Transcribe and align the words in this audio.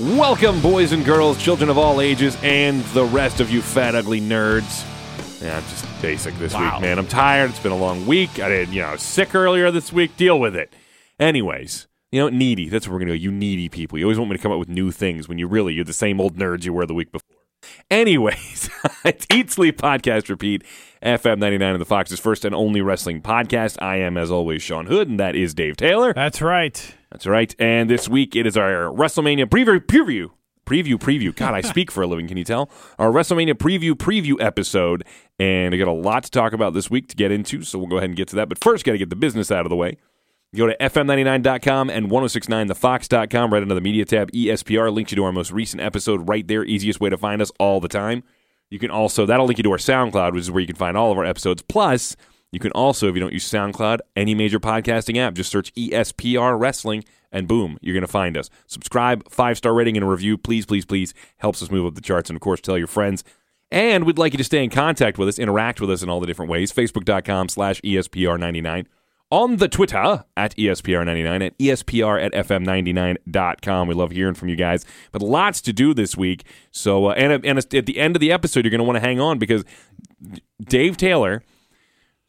Welcome, 0.00 0.60
boys 0.60 0.92
and 0.92 1.04
girls, 1.04 1.42
children 1.42 1.68
of 1.68 1.76
all 1.76 2.00
ages, 2.00 2.36
and 2.44 2.84
the 2.86 3.04
rest 3.04 3.40
of 3.40 3.50
you 3.50 3.60
fat, 3.60 3.96
ugly 3.96 4.20
nerds. 4.20 4.84
Yeah, 5.42 5.56
I'm 5.56 5.62
just 5.64 5.84
basic 6.00 6.34
this 6.38 6.54
Wow. 6.54 6.74
week, 6.74 6.82
man. 6.82 6.98
I'm 7.00 7.06
tired. 7.08 7.50
It's 7.50 7.58
been 7.58 7.72
a 7.72 7.76
long 7.76 8.06
week. 8.06 8.38
I 8.38 8.48
did, 8.48 8.68
you 8.68 8.80
know, 8.82 8.94
sick 8.94 9.34
earlier 9.34 9.72
this 9.72 9.92
week. 9.92 10.16
Deal 10.16 10.38
with 10.38 10.54
it. 10.54 10.72
Anyways, 11.18 11.88
you 12.12 12.20
know, 12.20 12.28
needy. 12.28 12.68
That's 12.68 12.86
what 12.86 12.92
we're 12.94 13.00
gonna 13.00 13.12
do. 13.12 13.18
You 13.18 13.32
needy 13.32 13.68
people. 13.68 13.98
You 13.98 14.04
always 14.04 14.18
want 14.20 14.30
me 14.30 14.36
to 14.36 14.42
come 14.42 14.52
up 14.52 14.60
with 14.60 14.68
new 14.68 14.92
things 14.92 15.28
when 15.28 15.38
you 15.38 15.48
really 15.48 15.74
you're 15.74 15.84
the 15.84 15.92
same 15.92 16.20
old 16.20 16.36
nerds 16.36 16.64
you 16.64 16.72
were 16.72 16.86
the 16.86 16.94
week 16.94 17.10
before. 17.10 17.36
Anyways, 17.90 18.70
it's 19.04 19.26
Eat 19.32 19.50
Sleep 19.50 19.78
Podcast 19.78 20.28
Repeat, 20.28 20.62
FM 21.02 21.38
99 21.38 21.72
of 21.72 21.78
the 21.80 21.84
Fox's 21.84 22.20
first 22.20 22.44
and 22.44 22.54
only 22.54 22.80
wrestling 22.80 23.20
podcast. 23.20 23.76
I 23.82 23.96
am, 23.96 24.16
as 24.16 24.30
always, 24.30 24.62
Sean 24.62 24.86
Hood, 24.86 25.08
and 25.08 25.18
that 25.18 25.34
is 25.34 25.54
Dave 25.54 25.76
Taylor. 25.76 26.12
That's 26.14 26.40
right. 26.40 26.94
That's 27.10 27.26
right. 27.26 27.54
And 27.58 27.88
this 27.88 28.08
week 28.08 28.36
it 28.36 28.46
is 28.46 28.56
our 28.56 28.92
WrestleMania 28.92 29.46
preview 29.46 29.80
preview. 29.80 30.30
Preview 30.66 30.96
preview. 30.96 31.34
God, 31.34 31.54
I 31.54 31.62
speak 31.62 31.90
for 31.90 32.02
a 32.02 32.06
living, 32.06 32.28
can 32.28 32.36
you 32.36 32.44
tell? 32.44 32.70
Our 32.98 33.10
WrestleMania 33.10 33.54
preview 33.54 33.92
preview 33.92 34.38
episode. 34.38 35.04
And 35.38 35.74
I 35.74 35.78
got 35.78 35.88
a 35.88 35.92
lot 35.92 36.24
to 36.24 36.30
talk 36.30 36.52
about 36.52 36.74
this 36.74 36.90
week 36.90 37.08
to 37.08 37.16
get 37.16 37.32
into, 37.32 37.62
so 37.62 37.78
we'll 37.78 37.88
go 37.88 37.96
ahead 37.96 38.10
and 38.10 38.16
get 38.16 38.28
to 38.28 38.36
that. 38.36 38.50
But 38.50 38.62
first, 38.62 38.84
got 38.84 38.92
to 38.92 38.98
get 38.98 39.08
the 39.08 39.16
business 39.16 39.50
out 39.50 39.64
of 39.64 39.70
the 39.70 39.76
way. 39.76 39.96
Go 40.54 40.66
to 40.66 40.76
FM99.com 40.78 41.90
and 41.90 42.10
1069thefox.com, 42.10 43.52
right 43.52 43.62
under 43.62 43.74
the 43.74 43.80
media 43.80 44.04
tab. 44.04 44.30
ESPR 44.32 44.92
links 44.92 45.12
you 45.12 45.16
to 45.16 45.24
our 45.24 45.32
most 45.32 45.52
recent 45.52 45.82
episode 45.82 46.28
right 46.28 46.46
there. 46.46 46.64
Easiest 46.64 47.00
way 47.00 47.10
to 47.10 47.16
find 47.18 47.40
us 47.42 47.52
all 47.58 47.80
the 47.80 47.88
time. 47.88 48.22
You 48.70 48.78
can 48.78 48.90
also, 48.90 49.24
that'll 49.26 49.46
link 49.46 49.58
you 49.58 49.64
to 49.64 49.72
our 49.72 49.78
SoundCloud, 49.78 50.32
which 50.32 50.42
is 50.42 50.50
where 50.50 50.60
you 50.60 50.66
can 50.66 50.76
find 50.76 50.96
all 50.96 51.12
of 51.12 51.18
our 51.18 51.24
episodes. 51.24 51.62
Plus, 51.62 52.16
you 52.50 52.58
can 52.58 52.72
also, 52.72 53.08
if 53.08 53.14
you 53.14 53.20
don't 53.20 53.32
use 53.32 53.50
SoundCloud, 53.50 54.00
any 54.16 54.34
major 54.34 54.58
podcasting 54.58 55.18
app, 55.18 55.34
just 55.34 55.50
search 55.50 55.72
ESPR 55.74 56.58
Wrestling, 56.58 57.04
and 57.30 57.46
boom, 57.46 57.78
you're 57.82 57.94
going 57.94 58.02
to 58.02 58.06
find 58.06 58.36
us. 58.36 58.48
Subscribe, 58.66 59.30
five 59.30 59.58
star 59.58 59.74
rating, 59.74 59.96
and 59.96 60.04
a 60.04 60.08
review. 60.08 60.38
Please, 60.38 60.64
please, 60.64 60.86
please. 60.86 61.12
Helps 61.38 61.62
us 61.62 61.70
move 61.70 61.86
up 61.86 61.94
the 61.94 62.00
charts. 62.00 62.30
And 62.30 62.36
of 62.36 62.40
course, 62.40 62.60
tell 62.60 62.78
your 62.78 62.86
friends. 62.86 63.22
And 63.70 64.04
we'd 64.04 64.16
like 64.16 64.32
you 64.32 64.38
to 64.38 64.44
stay 64.44 64.64
in 64.64 64.70
contact 64.70 65.18
with 65.18 65.28
us, 65.28 65.38
interact 65.38 65.78
with 65.78 65.90
us 65.90 66.02
in 66.02 66.08
all 66.08 66.20
the 66.20 66.26
different 66.26 66.50
ways. 66.50 66.72
Facebook.com 66.72 67.50
slash 67.50 67.80
E 67.84 67.96
ESPR99. 67.96 68.86
On 69.30 69.56
the 69.56 69.68
Twitter 69.68 70.24
at 70.38 70.58
E 70.58 70.68
ESPR99, 70.68 71.44
at 71.44 71.58
ESPR 71.58 72.24
at 72.24 72.32
FM99.com. 72.32 73.88
We 73.88 73.94
love 73.94 74.12
hearing 74.12 74.32
from 74.32 74.48
you 74.48 74.56
guys. 74.56 74.86
But 75.12 75.20
lots 75.20 75.60
to 75.62 75.74
do 75.74 75.92
this 75.92 76.16
week. 76.16 76.44
So, 76.70 77.08
uh, 77.10 77.12
and, 77.12 77.44
and 77.44 77.58
at 77.58 77.68
the 77.68 77.98
end 77.98 78.16
of 78.16 78.20
the 78.20 78.32
episode, 78.32 78.64
you're 78.64 78.70
going 78.70 78.78
to 78.78 78.84
want 78.84 78.96
to 78.96 79.06
hang 79.06 79.20
on 79.20 79.38
because 79.38 79.66
Dave 80.64 80.96
Taylor 80.96 81.42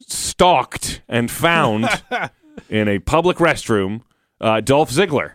stalked 0.06 1.02
and 1.08 1.30
found 1.30 1.88
in 2.68 2.88
a 2.88 2.98
public 2.98 3.38
restroom 3.38 4.02
uh, 4.40 4.60
Dolph 4.60 4.90
Ziggler. 4.90 5.32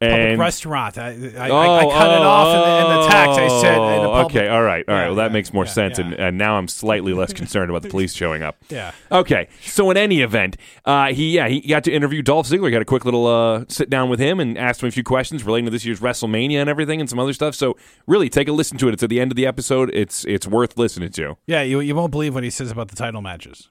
Public 0.00 0.18
And 0.18 0.40
restaurant. 0.40 0.98
I, 0.98 1.10
I, 1.10 1.10
I, 1.12 1.50
Oh, 1.50 1.76
I 1.76 1.82
cut 1.82 2.10
it 2.10 2.18
oh, 2.18 2.28
off 2.28 2.56
in 2.56 2.60
the, 2.60 2.90
in 2.90 3.00
the 3.00 3.08
text. 3.08 3.38
I 3.38 3.60
said, 3.60 3.74
in 3.76 4.02
the 4.02 4.08
oh, 4.08 4.12
public, 4.12 4.36
okay, 4.36 4.48
all 4.48 4.62
right, 4.62 4.84
all 4.88 4.94
right. 4.94 5.02
Yeah, 5.02 5.06
well, 5.06 5.14
that 5.14 5.26
yeah, 5.26 5.32
makes 5.32 5.52
more 5.52 5.64
yeah, 5.64 5.70
sense. 5.70 5.98
And, 6.00 6.12
and 6.14 6.36
now 6.36 6.56
I'm 6.56 6.66
slightly 6.66 7.12
less 7.12 7.32
concerned 7.32 7.70
about 7.70 7.82
the 7.82 7.88
police 7.88 8.12
showing 8.12 8.42
up. 8.42 8.56
Yeah. 8.68 8.90
Okay, 9.12 9.46
so 9.60 9.88
in 9.92 9.96
any 9.96 10.22
event, 10.22 10.56
uh, 10.84 11.12
he 11.12 11.36
yeah 11.36 11.46
he 11.46 11.60
got 11.60 11.84
to 11.84 11.92
interview 11.92 12.20
Dolph 12.20 12.48
Ziggler. 12.48 12.64
He 12.64 12.72
Got 12.72 12.82
a 12.82 12.84
quick 12.84 13.04
little 13.04 13.28
uh, 13.28 13.64
sit 13.68 13.90
down 13.90 14.08
with 14.08 14.18
him 14.18 14.40
and 14.40 14.58
asked 14.58 14.82
him 14.82 14.88
a 14.88 14.90
few 14.90 15.04
questions 15.04 15.44
relating 15.44 15.66
to 15.66 15.70
this 15.70 15.84
year's 15.84 16.00
WrestleMania 16.00 16.60
and 16.60 16.68
everything, 16.68 16.98
and 16.98 17.08
some 17.08 17.20
other 17.20 17.32
stuff. 17.32 17.54
So 17.54 17.76
really, 18.08 18.28
take 18.28 18.48
a 18.48 18.52
listen 18.52 18.78
to 18.78 18.88
it. 18.88 18.94
It's 18.94 19.04
at 19.04 19.08
the 19.08 19.20
end 19.20 19.30
of 19.30 19.36
the 19.36 19.46
episode. 19.46 19.88
It's 19.94 20.24
it's 20.24 20.48
worth 20.48 20.76
listening 20.76 21.10
to. 21.12 21.36
Yeah, 21.46 21.62
you, 21.62 21.78
you 21.78 21.94
won't 21.94 22.10
believe 22.10 22.34
what 22.34 22.42
he 22.42 22.50
says 22.50 22.72
about 22.72 22.88
the 22.88 22.96
title 22.96 23.22
matches. 23.22 23.68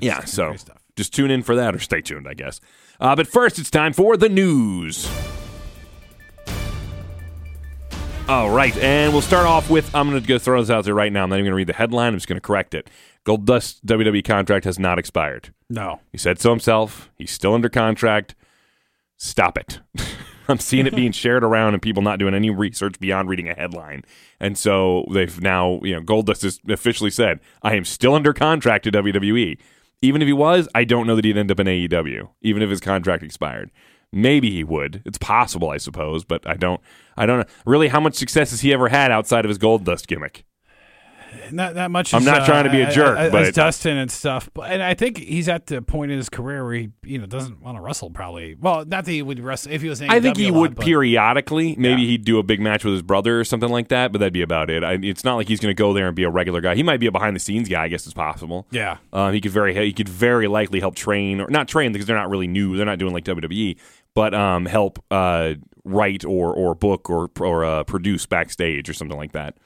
Yeah, 0.00 0.24
so 0.24 0.54
just 0.96 1.14
tune 1.14 1.30
in 1.30 1.42
for 1.42 1.56
that, 1.56 1.74
or 1.74 1.78
stay 1.78 2.00
tuned, 2.00 2.28
I 2.28 2.34
guess. 2.34 2.60
Uh, 3.00 3.16
but 3.16 3.26
first, 3.26 3.58
it's 3.58 3.70
time 3.70 3.92
for 3.92 4.16
the 4.16 4.28
news. 4.28 5.10
All 8.28 8.50
right, 8.50 8.76
and 8.78 9.12
we'll 9.12 9.20
start 9.20 9.46
off 9.46 9.68
with 9.68 9.92
I'm 9.94 10.08
going 10.08 10.22
to 10.22 10.26
go 10.26 10.38
throw 10.38 10.60
this 10.60 10.70
out 10.70 10.84
there 10.84 10.94
right 10.94 11.12
now. 11.12 11.24
I'm 11.24 11.30
not 11.30 11.36
even 11.36 11.46
going 11.46 11.52
to 11.52 11.56
read 11.56 11.66
the 11.66 11.72
headline. 11.72 12.12
I'm 12.12 12.16
just 12.16 12.28
going 12.28 12.36
to 12.36 12.40
correct 12.40 12.72
it. 12.72 12.88
Goldust 13.24 13.80
WWE 13.84 14.24
contract 14.24 14.64
has 14.64 14.78
not 14.78 14.98
expired. 14.98 15.52
No. 15.68 16.00
He 16.12 16.18
said 16.18 16.38
so 16.38 16.50
himself. 16.50 17.10
He's 17.18 17.30
still 17.30 17.54
under 17.54 17.68
contract. 17.68 18.34
Stop 19.16 19.58
it. 19.58 19.80
I'm 20.48 20.58
seeing 20.58 20.86
it 20.86 20.94
being 20.94 21.12
shared 21.12 21.44
around 21.44 21.74
and 21.74 21.82
people 21.82 22.02
not 22.02 22.18
doing 22.18 22.34
any 22.34 22.50
research 22.50 22.98
beyond 22.98 23.28
reading 23.28 23.48
a 23.48 23.54
headline. 23.54 24.02
And 24.40 24.58
so 24.58 25.06
they've 25.12 25.40
now, 25.40 25.80
you 25.82 25.94
know, 25.94 26.00
Goldust 26.00 26.42
has 26.42 26.60
officially 26.68 27.10
said, 27.10 27.40
I 27.62 27.76
am 27.76 27.84
still 27.84 28.14
under 28.14 28.32
contract 28.32 28.84
to 28.84 28.92
WWE. 28.92 29.58
Even 30.02 30.20
if 30.20 30.26
he 30.26 30.32
was, 30.32 30.68
I 30.74 30.84
don't 30.84 31.06
know 31.06 31.16
that 31.16 31.24
he'd 31.24 31.38
end 31.38 31.50
up 31.50 31.60
in 31.60 31.68
AEW, 31.68 32.28
even 32.42 32.62
if 32.62 32.70
his 32.70 32.80
contract 32.80 33.22
expired. 33.22 33.70
Maybe 34.12 34.50
he 34.50 34.64
would. 34.64 35.00
It's 35.06 35.16
possible, 35.16 35.70
I 35.70 35.78
suppose, 35.78 36.24
but 36.24 36.46
I 36.46 36.54
don't 36.54 36.80
I 37.16 37.24
don't 37.24 37.38
know. 37.38 37.54
Really, 37.64 37.88
how 37.88 38.00
much 38.00 38.14
success 38.14 38.50
has 38.50 38.60
he 38.60 38.72
ever 38.72 38.88
had 38.88 39.10
outside 39.10 39.44
of 39.44 39.48
his 39.48 39.58
gold 39.58 39.84
dust 39.84 40.08
gimmick? 40.08 40.44
Not 41.50 41.74
that 41.74 41.90
much. 41.90 42.14
I'm 42.14 42.20
as, 42.20 42.26
not 42.26 42.42
uh, 42.42 42.46
trying 42.46 42.64
to 42.64 42.70
be 42.70 42.80
a 42.82 42.90
jerk, 42.90 43.18
as, 43.18 43.32
but- 43.32 43.42
as 43.42 43.54
Dustin 43.54 43.96
and 43.96 44.10
stuff. 44.10 44.48
But 44.54 44.70
and 44.70 44.82
I 44.82 44.94
think 44.94 45.18
he's 45.18 45.48
at 45.48 45.66
the 45.66 45.82
point 45.82 46.12
in 46.12 46.18
his 46.18 46.28
career 46.28 46.64
where 46.64 46.74
he, 46.74 46.90
you 47.04 47.18
know, 47.18 47.26
doesn't 47.26 47.60
want 47.62 47.76
to 47.76 47.80
wrestle. 47.82 48.10
Probably. 48.10 48.54
Well, 48.54 48.84
not 48.84 49.04
that 49.04 49.10
he 49.10 49.22
would 49.22 49.40
wrestle 49.40 49.72
if 49.72 49.82
he 49.82 49.88
was. 49.88 50.00
I 50.02 50.20
think 50.20 50.36
he 50.36 50.50
lot, 50.50 50.60
would 50.60 50.74
but- 50.76 50.84
periodically. 50.84 51.74
Maybe 51.76 52.02
Yeah. 52.02 52.08
he'd 52.08 52.24
do 52.24 52.38
a 52.38 52.42
big 52.42 52.60
match 52.60 52.84
with 52.84 52.92
his 52.94 53.02
brother 53.02 53.40
or 53.40 53.44
something 53.44 53.70
like 53.70 53.88
that, 53.88 54.12
but 54.12 54.18
that'd 54.18 54.32
be 54.32 54.42
about 54.42 54.70
it. 54.70 54.84
I, 54.84 54.98
it's 55.02 55.24
not 55.24 55.36
like 55.36 55.48
he's 55.48 55.60
going 55.60 55.74
to 55.74 55.80
go 55.80 55.92
there 55.92 56.06
and 56.06 56.16
be 56.16 56.24
a 56.24 56.30
regular 56.30 56.60
guy. 56.60 56.74
He 56.74 56.82
might 56.82 57.00
be 57.00 57.06
a 57.06 57.12
behind 57.12 57.34
the 57.34 57.40
scenes 57.40 57.68
guy. 57.68 57.84
I 57.84 57.88
guess 57.88 58.04
it's 58.04 58.14
possible. 58.14 58.66
Yeah. 58.70 58.98
Uh, 59.12 59.30
he 59.32 59.40
could 59.40 59.52
very 59.52 59.74
he 59.74 59.92
could 59.92 60.08
very 60.08 60.48
likely 60.48 60.80
help 60.80 60.94
train 60.94 61.40
or 61.40 61.48
not 61.48 61.68
train 61.68 61.92
because 61.92 62.06
they're 62.06 62.16
not 62.16 62.30
really 62.30 62.46
new. 62.46 62.76
They're 62.76 62.86
not 62.86 62.98
doing 62.98 63.12
like 63.12 63.24
WWE, 63.24 63.78
but 64.14 64.34
um, 64.34 64.66
help 64.66 65.02
uh, 65.10 65.54
write 65.84 66.24
or 66.24 66.52
or 66.54 66.74
book 66.74 67.10
or 67.10 67.30
or 67.40 67.64
uh, 67.64 67.84
produce 67.84 68.26
backstage 68.26 68.88
or 68.88 68.94
something 68.94 69.16
like 69.16 69.32
that. 69.32 69.56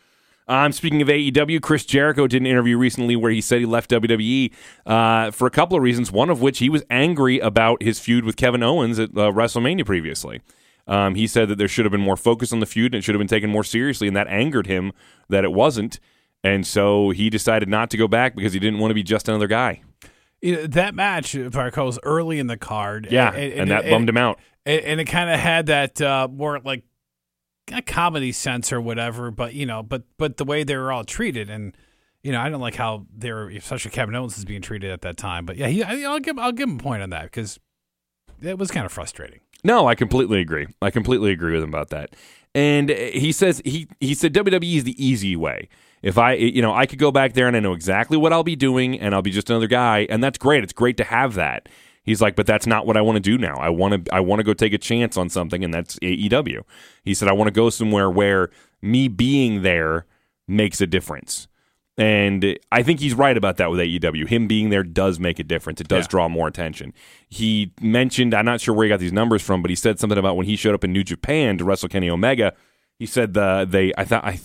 Um, 0.49 0.73
speaking 0.73 1.03
of 1.03 1.09
AEW, 1.09 1.61
Chris 1.61 1.85
Jericho 1.85 2.27
did 2.27 2.41
an 2.43 2.47
interview 2.47 2.79
recently 2.79 3.17
where 3.17 3.33
he 3.33 3.41
said 3.41 3.61
he 3.61 3.67
left 3.67 3.91
WWE 3.91 4.53
uh, 4.87 5.31
for 5.33 5.47
a 5.47 5.51
couple 5.51 5.77
of 5.77 5.83
reasons. 5.83 6.13
One 6.13 6.31
of 6.31 6.41
which 6.41 6.59
he 6.59 6.69
was 6.69 6.85
angry 6.89 7.39
about 7.41 7.83
his 7.83 7.99
feud 7.99 8.25
with 8.25 8.37
Kevin 8.37 8.63
Owens 8.63 8.99
at 8.99 9.11
uh, 9.11 9.33
WrestleMania 9.33 9.85
previously. 9.85 10.41
Um, 10.87 11.17
he 11.17 11.27
said 11.27 11.49
that 11.49 11.59
there 11.59 11.67
should 11.67 11.85
have 11.85 11.93
been 11.93 12.01
more 12.01 12.17
focus 12.17 12.53
on 12.53 12.61
the 12.61 12.67
feud 12.67 12.95
and 12.95 13.01
it 13.01 13.03
should 13.03 13.15
have 13.15 13.21
been 13.21 13.27
taken 13.27 13.51
more 13.51 13.65
seriously, 13.65 14.07
and 14.07 14.17
that 14.17 14.29
angered 14.29 14.69
him 14.69 14.93
that 15.29 15.43
it 15.43 15.53
wasn't. 15.53 15.99
And 16.45 16.65
so 16.65 17.11
he 17.11 17.29
decided 17.29 17.69
not 17.69 17.91
to 17.91 17.97
go 17.97 18.07
back 18.07 18.37
because 18.37 18.53
he 18.53 18.61
didn't 18.61 18.79
want 18.79 18.91
to 18.91 18.95
be 18.95 19.03
just 19.03 19.29
another 19.29 19.49
guy. 19.49 19.83
That 20.43 20.95
match, 20.95 21.35
if 21.35 21.57
I 21.57 21.65
recall, 21.65 21.87
was 21.87 21.99
early 22.05 22.39
in 22.39 22.47
the 22.47 22.57
card. 22.57 23.09
Yeah, 23.11 23.33
and, 23.33 23.71
that 23.71 23.89
bummed 23.91 24.09
him 24.09 24.17
out. 24.17 24.39
and, 24.65 24.81
and 24.83 25.01
it 25.01 25.07
kind 25.07 25.29
of 25.29 25.41
had 25.41 25.67
that 25.67 26.01
uh, 26.01 26.29
more 26.31 26.61
like 26.61 26.85
a 27.73 27.83
comedy 27.83 28.33
sense 28.33 28.73
or 28.73 28.81
whatever. 28.81 29.31
But 29.31 29.55
you 29.55 29.67
know, 29.67 29.83
but 29.83 30.05
but 30.19 30.37
the 30.37 30.45
way 30.45 30.65
they 30.65 30.77
were 30.77 30.93
all 30.93 31.05
treated, 31.05 31.51
and 31.51 31.77
you 32.23 32.33
know, 32.33 32.41
I 32.41 32.49
don't 32.49 32.61
like 32.61 32.75
how 32.75 33.07
they 33.17 33.33
were, 33.33 33.49
especially 33.51 33.93
Kevin 33.93 34.15
Owens 34.15 34.37
is 34.39 34.45
being 34.45 34.63
treated 34.63 34.91
at 34.91 35.03
that 35.03 35.17
time. 35.17 35.47
But 35.47 35.57
yeah, 35.57 35.69
he, 35.69 35.83
I, 35.83 36.03
I'll 36.03 36.21
give 36.21 36.39
I'll 36.39 36.53
give 36.53 36.69
him 36.69 36.77
a 36.77 36.83
point 36.83 37.03
on 37.03 37.11
that 37.11 37.25
because 37.25 37.59
it 38.43 38.59
was 38.59 38.71
kind 38.71 38.85
of 38.87 38.93
frustrating. 38.93 39.41
No, 39.65 39.89
I 39.89 39.95
completely 39.95 40.41
agree. 40.41 40.67
I 40.83 40.91
completely 40.91 41.33
agree 41.33 41.55
with 41.55 41.63
him 41.63 41.71
about 41.71 41.91
that. 41.91 42.15
And 42.55 42.91
uh, 42.91 42.95
he 42.95 43.33
says 43.33 43.63
he 43.65 43.89
he 44.01 44.15
said 44.15 44.33
WWE 44.33 44.77
is 44.77 44.85
the 44.85 45.05
easy 45.05 45.37
way. 45.37 45.69
If 46.03 46.19
I 46.19 46.35
you 46.35 46.63
know 46.63 46.75
I 46.75 46.87
could 46.87 46.99
go 46.99 47.11
back 47.11 47.35
there 47.35 47.49
and 47.49 47.57
I 47.57 47.61
know 47.61 47.73
exactly 47.73 48.17
what 48.17 48.33
I'll 48.33 48.45
be 48.45 48.57
doing 48.57 48.99
and 48.99 49.15
I'll 49.15 49.23
be 49.23 49.31
just 49.31 49.51
another 49.51 49.67
guy 49.67 50.07
and 50.11 50.23
that's 50.23 50.39
great. 50.39 50.63
It's 50.65 50.73
great 50.73 50.97
to 50.99 51.05
have 51.05 51.35
that. 51.35 51.69
He's 52.07 52.23
like, 52.23 52.37
but 52.37 52.47
that's 52.47 52.67
not 52.67 52.87
what 52.87 52.97
I 52.97 53.03
want 53.03 53.17
to 53.17 53.21
do 53.21 53.37
now. 53.37 53.57
I 53.57 53.69
want 53.69 54.07
to 54.07 54.15
I 54.15 54.21
want 54.21 54.41
to 54.41 54.45
go 54.45 54.55
take 54.55 54.73
a 54.73 54.79
chance 54.79 55.17
on 55.19 55.29
something 55.29 55.63
and 55.63 55.75
that's 55.75 55.99
AEW. 55.99 56.63
He 57.05 57.13
said 57.13 57.29
I 57.29 57.33
want 57.33 57.49
to 57.49 57.53
go 57.53 57.69
somewhere 57.69 58.09
where 58.11 58.49
me 58.81 59.09
being 59.09 59.63
there 59.63 60.07
makes 60.49 60.81
a 60.81 60.87
difference. 60.87 61.49
And 61.99 62.59
I 62.71 62.83
think 62.83 63.01
he's 63.01 63.15
right 63.15 63.37
about 63.37 63.57
that 63.57 63.71
with 63.71 63.81
AEW. 63.81 64.29
Him 64.29 64.47
being 64.47 64.69
there 64.69 64.83
does 64.83 65.19
make 65.19 65.39
a 65.39 65.43
difference. 65.45 65.81
It 65.81 65.89
does 65.89 66.05
Yeah. 66.05 66.09
draw 66.11 66.29
more 66.29 66.47
attention. 66.47 66.93
He 67.29 67.73
mentioned, 67.81 68.35
I'm 68.35 68.45
not 68.45 68.61
sure 68.61 68.75
where 68.75 68.85
he 68.85 68.91
got 68.91 69.01
these 69.01 69.15
numbers 69.15 69.41
from, 69.43 69.63
but 69.63 69.71
he 69.71 69.75
said 69.75 69.99
something 69.99 70.19
about 70.19 70.37
when 70.37 70.45
he 70.47 70.57
showed 70.57 70.75
up 70.75 70.85
in 70.85 70.93
New 70.93 71.03
Japan 71.05 71.57
to 71.59 71.65
wrestle 71.65 71.89
Kenny 71.89 72.11
Omega. 72.11 72.53
He 72.99 73.07
said 73.07 73.33
the 73.35 73.67
they 73.69 73.93
I 73.99 74.05
thought 74.05 74.25
I 74.25 74.33
th- 74.33 74.43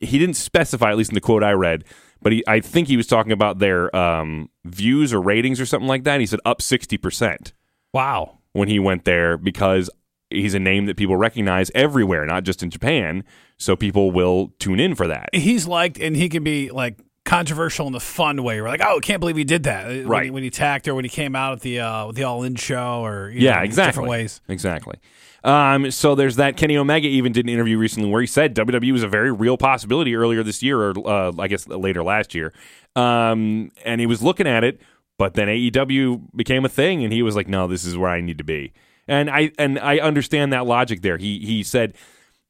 he 0.00 0.18
didn't 0.18 0.36
specify 0.36 0.90
at 0.90 0.98
least 0.98 1.10
in 1.10 1.14
the 1.14 1.20
quote 1.22 1.42
I 1.42 1.52
read, 1.52 1.84
but 2.24 2.32
he 2.32 2.42
I 2.48 2.58
think 2.58 2.88
he 2.88 2.96
was 2.96 3.06
talking 3.06 3.30
about 3.30 3.60
their 3.60 3.94
um, 3.94 4.50
views 4.64 5.12
or 5.12 5.20
ratings 5.22 5.60
or 5.60 5.66
something 5.66 5.86
like 5.88 6.02
that. 6.02 6.18
He 6.18 6.26
said 6.26 6.40
up 6.44 6.60
sixty 6.60 6.96
percent 6.98 7.52
Wow. 7.92 8.38
when 8.52 8.66
he 8.68 8.80
went 8.80 9.04
there 9.04 9.36
because 9.36 9.88
he's 10.30 10.54
a 10.54 10.58
name 10.58 10.86
that 10.86 10.96
people 10.96 11.16
recognize 11.16 11.70
everywhere, 11.76 12.26
not 12.26 12.42
just 12.42 12.60
in 12.64 12.70
Japan. 12.70 13.22
So 13.56 13.76
people 13.76 14.10
will 14.10 14.52
tune 14.58 14.80
in 14.80 14.96
for 14.96 15.06
that. 15.06 15.28
He's 15.32 15.68
liked, 15.68 16.00
and 16.00 16.16
he 16.16 16.28
can 16.28 16.42
be 16.42 16.70
like 16.72 16.98
controversial 17.24 17.86
in 17.86 17.92
the 17.92 18.00
fun 18.00 18.42
way. 18.42 18.60
We're 18.60 18.68
like, 18.68 18.82
oh, 18.84 18.98
can't 19.00 19.20
believe 19.20 19.36
he 19.36 19.44
did 19.44 19.62
that. 19.62 19.86
When 19.86 20.06
Right. 20.08 20.24
he, 20.24 20.30
when 20.30 20.42
he 20.42 20.50
tacked 20.50 20.88
or 20.88 20.94
when 20.96 21.04
he 21.04 21.08
came 21.08 21.36
out 21.36 21.52
at 21.52 21.60
the 21.60 21.78
uh, 21.80 22.10
the 22.12 22.24
All 22.24 22.42
In 22.42 22.56
show 22.56 23.04
or 23.04 23.30
you 23.30 23.40
Yeah, 23.42 23.56
know, 23.58 23.62
exactly. 23.62 23.88
different 23.90 24.10
ways. 24.10 24.40
Exactly. 24.48 24.96
Um, 25.44 25.90
so 25.90 26.14
there's 26.14 26.36
that. 26.36 26.56
Kenny 26.56 26.76
Omega 26.76 27.06
even 27.06 27.32
did 27.32 27.44
an 27.44 27.50
interview 27.50 27.78
recently 27.78 28.08
where 28.08 28.20
he 28.20 28.26
said 28.26 28.54
WWE 28.54 28.92
was 28.92 29.02
a 29.02 29.08
very 29.08 29.30
real 29.30 29.56
possibility 29.56 30.16
earlier 30.16 30.42
this 30.42 30.62
year, 30.62 30.80
or 30.80 31.08
uh, 31.08 31.32
I 31.38 31.48
guess 31.48 31.68
later 31.68 32.02
last 32.02 32.34
year. 32.34 32.52
Um, 32.96 33.70
and 33.84 34.00
he 34.00 34.06
was 34.06 34.22
looking 34.22 34.46
at 34.46 34.64
it, 34.64 34.80
but 35.18 35.34
then 35.34 35.48
AEW 35.48 36.34
became 36.34 36.64
a 36.64 36.68
thing, 36.68 37.04
and 37.04 37.12
he 37.12 37.22
was 37.22 37.36
like, 37.36 37.46
"No, 37.46 37.66
this 37.66 37.84
is 37.84 37.96
where 37.96 38.10
I 38.10 38.20
need 38.20 38.38
to 38.38 38.44
be." 38.44 38.72
And 39.06 39.30
I 39.30 39.52
and 39.58 39.78
I 39.78 39.98
understand 39.98 40.52
that 40.52 40.66
logic 40.66 41.02
there. 41.02 41.18
He 41.18 41.40
he 41.40 41.62
said. 41.62 41.94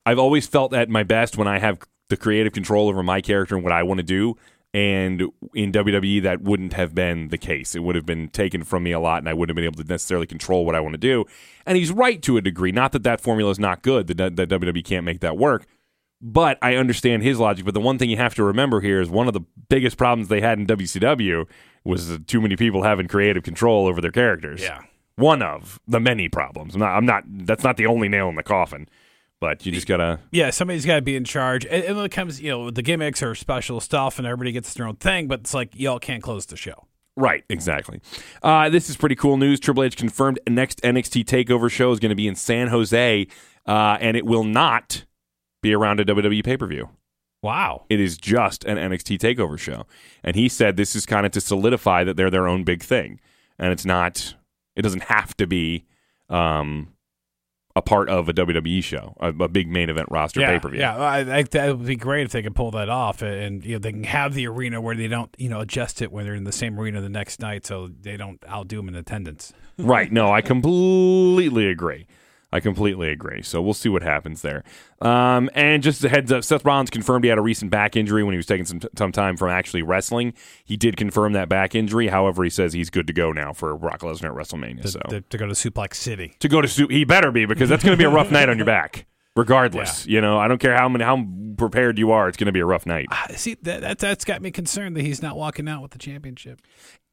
I've 0.06 0.18
always 0.18 0.46
felt 0.46 0.74
at 0.74 0.90
my 0.90 1.02
best 1.02 1.38
when 1.38 1.48
I 1.48 1.58
have 1.58 1.78
the 2.10 2.16
creative 2.18 2.52
control 2.52 2.90
over 2.90 3.02
my 3.02 3.22
character 3.22 3.54
and 3.54 3.64
what 3.64 3.72
I 3.72 3.82
want 3.82 3.98
to 3.98 4.04
do. 4.04 4.36
And 4.74 5.22
in 5.54 5.70
WWE, 5.70 6.20
that 6.24 6.42
wouldn't 6.42 6.72
have 6.72 6.96
been 6.96 7.28
the 7.28 7.38
case. 7.38 7.76
It 7.76 7.84
would 7.84 7.94
have 7.94 8.04
been 8.04 8.28
taken 8.28 8.64
from 8.64 8.82
me 8.82 8.90
a 8.90 8.98
lot, 8.98 9.18
and 9.20 9.28
I 9.28 9.32
wouldn't 9.32 9.50
have 9.50 9.54
been 9.54 9.72
able 9.72 9.82
to 9.84 9.88
necessarily 9.88 10.26
control 10.26 10.66
what 10.66 10.74
I 10.74 10.80
want 10.80 10.94
to 10.94 10.98
do. 10.98 11.26
And 11.64 11.78
he's 11.78 11.92
right 11.92 12.20
to 12.22 12.36
a 12.36 12.40
degree. 12.40 12.72
Not 12.72 12.90
that 12.90 13.04
that 13.04 13.20
formula 13.20 13.52
is 13.52 13.60
not 13.60 13.82
good, 13.82 14.08
that, 14.08 14.34
that 14.34 14.48
WWE 14.48 14.84
can't 14.84 15.04
make 15.04 15.20
that 15.20 15.38
work. 15.38 15.66
But 16.20 16.58
I 16.60 16.74
understand 16.74 17.22
his 17.22 17.38
logic. 17.38 17.64
But 17.64 17.74
the 17.74 17.80
one 17.80 17.98
thing 17.98 18.10
you 18.10 18.16
have 18.16 18.34
to 18.34 18.42
remember 18.42 18.80
here 18.80 19.00
is 19.00 19.08
one 19.08 19.28
of 19.28 19.32
the 19.32 19.42
biggest 19.68 19.96
problems 19.96 20.26
they 20.26 20.40
had 20.40 20.58
in 20.58 20.66
WCW 20.66 21.46
was 21.84 22.18
too 22.26 22.40
many 22.40 22.56
people 22.56 22.82
having 22.82 23.06
creative 23.06 23.44
control 23.44 23.86
over 23.86 24.00
their 24.00 24.10
characters. 24.10 24.60
Yeah. 24.60 24.80
One 25.16 25.40
of 25.40 25.78
the 25.86 26.00
many 26.00 26.28
problems. 26.28 26.74
I'm 26.74 26.80
not. 26.80 26.96
I'm 26.96 27.06
not. 27.06 27.24
That's 27.28 27.62
not 27.62 27.76
the 27.76 27.86
only 27.86 28.08
nail 28.08 28.28
in 28.28 28.34
the 28.34 28.42
coffin. 28.42 28.88
But 29.44 29.66
you 29.66 29.72
just 29.72 29.86
gotta. 29.86 30.20
Yeah, 30.30 30.48
somebody's 30.48 30.86
got 30.86 30.94
to 30.94 31.02
be 31.02 31.16
in 31.16 31.24
charge. 31.24 31.66
And, 31.66 31.84
and 31.84 31.96
when 31.96 32.06
it 32.06 32.12
comes, 32.12 32.40
you 32.40 32.48
know, 32.48 32.70
the 32.70 32.80
gimmicks 32.80 33.22
are 33.22 33.34
special 33.34 33.78
stuff, 33.78 34.16
and 34.16 34.26
everybody 34.26 34.52
gets 34.52 34.72
their 34.72 34.86
own 34.86 34.96
thing. 34.96 35.28
But 35.28 35.40
it's 35.40 35.52
like 35.52 35.78
y'all 35.78 35.98
can't 35.98 36.22
close 36.22 36.46
the 36.46 36.56
show. 36.56 36.86
Right, 37.14 37.44
exactly. 37.50 38.00
Uh, 38.42 38.70
this 38.70 38.88
is 38.88 38.96
pretty 38.96 39.16
cool 39.16 39.36
news. 39.36 39.60
Triple 39.60 39.82
H 39.82 39.98
confirmed 39.98 40.40
next 40.48 40.80
NXT 40.80 41.26
Takeover 41.26 41.70
show 41.70 41.92
is 41.92 42.00
going 42.00 42.08
to 42.08 42.14
be 42.16 42.26
in 42.26 42.36
San 42.36 42.68
Jose, 42.68 43.26
uh, 43.66 43.98
and 44.00 44.16
it 44.16 44.24
will 44.24 44.44
not 44.44 45.04
be 45.60 45.74
around 45.74 46.00
a 46.00 46.06
WWE 46.06 46.42
pay 46.42 46.56
per 46.56 46.66
view. 46.66 46.88
Wow. 47.42 47.84
It 47.90 48.00
is 48.00 48.16
just 48.16 48.64
an 48.64 48.78
NXT 48.78 49.18
Takeover 49.18 49.58
show, 49.58 49.84
and 50.22 50.36
he 50.36 50.48
said 50.48 50.78
this 50.78 50.96
is 50.96 51.04
kind 51.04 51.26
of 51.26 51.32
to 51.32 51.42
solidify 51.42 52.02
that 52.04 52.16
they're 52.16 52.30
their 52.30 52.48
own 52.48 52.64
big 52.64 52.82
thing, 52.82 53.20
and 53.58 53.72
it's 53.72 53.84
not. 53.84 54.36
It 54.74 54.80
doesn't 54.80 55.02
have 55.02 55.36
to 55.36 55.46
be. 55.46 55.84
Um, 56.30 56.93
a 57.76 57.82
part 57.82 58.08
of 58.08 58.28
a 58.28 58.32
WWE 58.32 58.82
show, 58.84 59.16
a, 59.18 59.28
a 59.28 59.48
big 59.48 59.68
main 59.68 59.90
event 59.90 60.08
roster 60.10 60.40
yeah, 60.40 60.52
pay 60.52 60.58
per 60.60 60.68
view. 60.68 60.80
Yeah, 60.80 60.96
I, 60.96 61.38
I, 61.38 61.42
that 61.42 61.76
would 61.76 61.86
be 61.86 61.96
great 61.96 62.24
if 62.24 62.32
they 62.32 62.42
could 62.42 62.54
pull 62.54 62.70
that 62.72 62.88
off, 62.88 63.20
and 63.22 63.64
you 63.64 63.72
know 63.72 63.78
they 63.78 63.90
can 63.92 64.04
have 64.04 64.34
the 64.34 64.46
arena 64.46 64.80
where 64.80 64.94
they 64.94 65.08
don't, 65.08 65.34
you 65.38 65.48
know, 65.48 65.60
adjust 65.60 66.00
it 66.00 66.12
when 66.12 66.24
they're 66.24 66.34
in 66.34 66.44
the 66.44 66.52
same 66.52 66.78
arena 66.78 67.00
the 67.00 67.08
next 67.08 67.40
night, 67.40 67.66
so 67.66 67.88
they 67.88 68.16
don't 68.16 68.42
outdo 68.48 68.76
them 68.76 68.88
in 68.88 68.94
attendance. 68.94 69.52
right. 69.78 70.12
No, 70.12 70.32
I 70.32 70.40
completely 70.42 71.68
agree. 71.68 72.06
I 72.54 72.60
completely 72.60 73.10
agree. 73.10 73.42
So 73.42 73.60
we'll 73.60 73.74
see 73.74 73.88
what 73.88 74.04
happens 74.04 74.42
there. 74.42 74.62
Um, 75.00 75.50
and 75.56 75.82
just 75.82 76.04
a 76.04 76.08
heads 76.08 76.30
up, 76.30 76.44
Seth 76.44 76.64
Rollins 76.64 76.88
confirmed 76.88 77.24
he 77.24 77.28
had 77.28 77.36
a 77.36 77.42
recent 77.42 77.72
back 77.72 77.96
injury 77.96 78.22
when 78.22 78.32
he 78.32 78.36
was 78.36 78.46
taking 78.46 78.64
some, 78.64 78.78
t- 78.78 78.86
some 78.96 79.10
time 79.10 79.36
from 79.36 79.50
actually 79.50 79.82
wrestling. 79.82 80.34
He 80.64 80.76
did 80.76 80.96
confirm 80.96 81.32
that 81.32 81.48
back 81.48 81.74
injury. 81.74 82.06
However, 82.06 82.44
he 82.44 82.50
says 82.50 82.72
he's 82.72 82.90
good 82.90 83.08
to 83.08 83.12
go 83.12 83.32
now 83.32 83.54
for 83.54 83.76
Brock 83.76 84.02
Lesnar 84.02 84.26
at 84.26 84.34
WrestleMania. 84.36 84.82
To, 84.82 84.88
so 84.88 85.00
to, 85.08 85.20
to 85.22 85.36
go 85.36 85.46
to 85.48 85.52
Suplex 85.54 85.94
City. 85.96 86.36
to 86.38 86.48
go 86.48 86.60
to 86.60 86.68
Su- 86.68 86.86
he 86.86 87.04
better 87.04 87.32
be 87.32 87.44
because 87.44 87.68
that's 87.68 87.82
going 87.82 87.98
to 87.98 88.00
be 88.00 88.04
a 88.04 88.08
rough 88.14 88.30
night 88.30 88.48
on 88.48 88.56
your 88.56 88.66
back. 88.66 89.06
Regardless, 89.36 90.06
you 90.06 90.20
know, 90.20 90.38
I 90.38 90.46
don't 90.46 90.58
care 90.58 90.76
how 90.76 90.88
many 90.88 91.02
how 91.02 91.26
prepared 91.56 91.98
you 91.98 92.12
are, 92.12 92.28
it's 92.28 92.36
going 92.36 92.46
to 92.46 92.52
be 92.52 92.60
a 92.60 92.64
rough 92.64 92.86
night. 92.86 93.06
Ah, 93.10 93.26
See, 93.34 93.56
that, 93.62 93.80
that 93.80 93.98
that's 93.98 94.24
got 94.24 94.40
me 94.40 94.52
concerned 94.52 94.96
that 94.96 95.02
he's 95.02 95.22
not 95.22 95.36
walking 95.36 95.68
out 95.68 95.82
with 95.82 95.90
the 95.90 95.98
championship. 95.98 96.60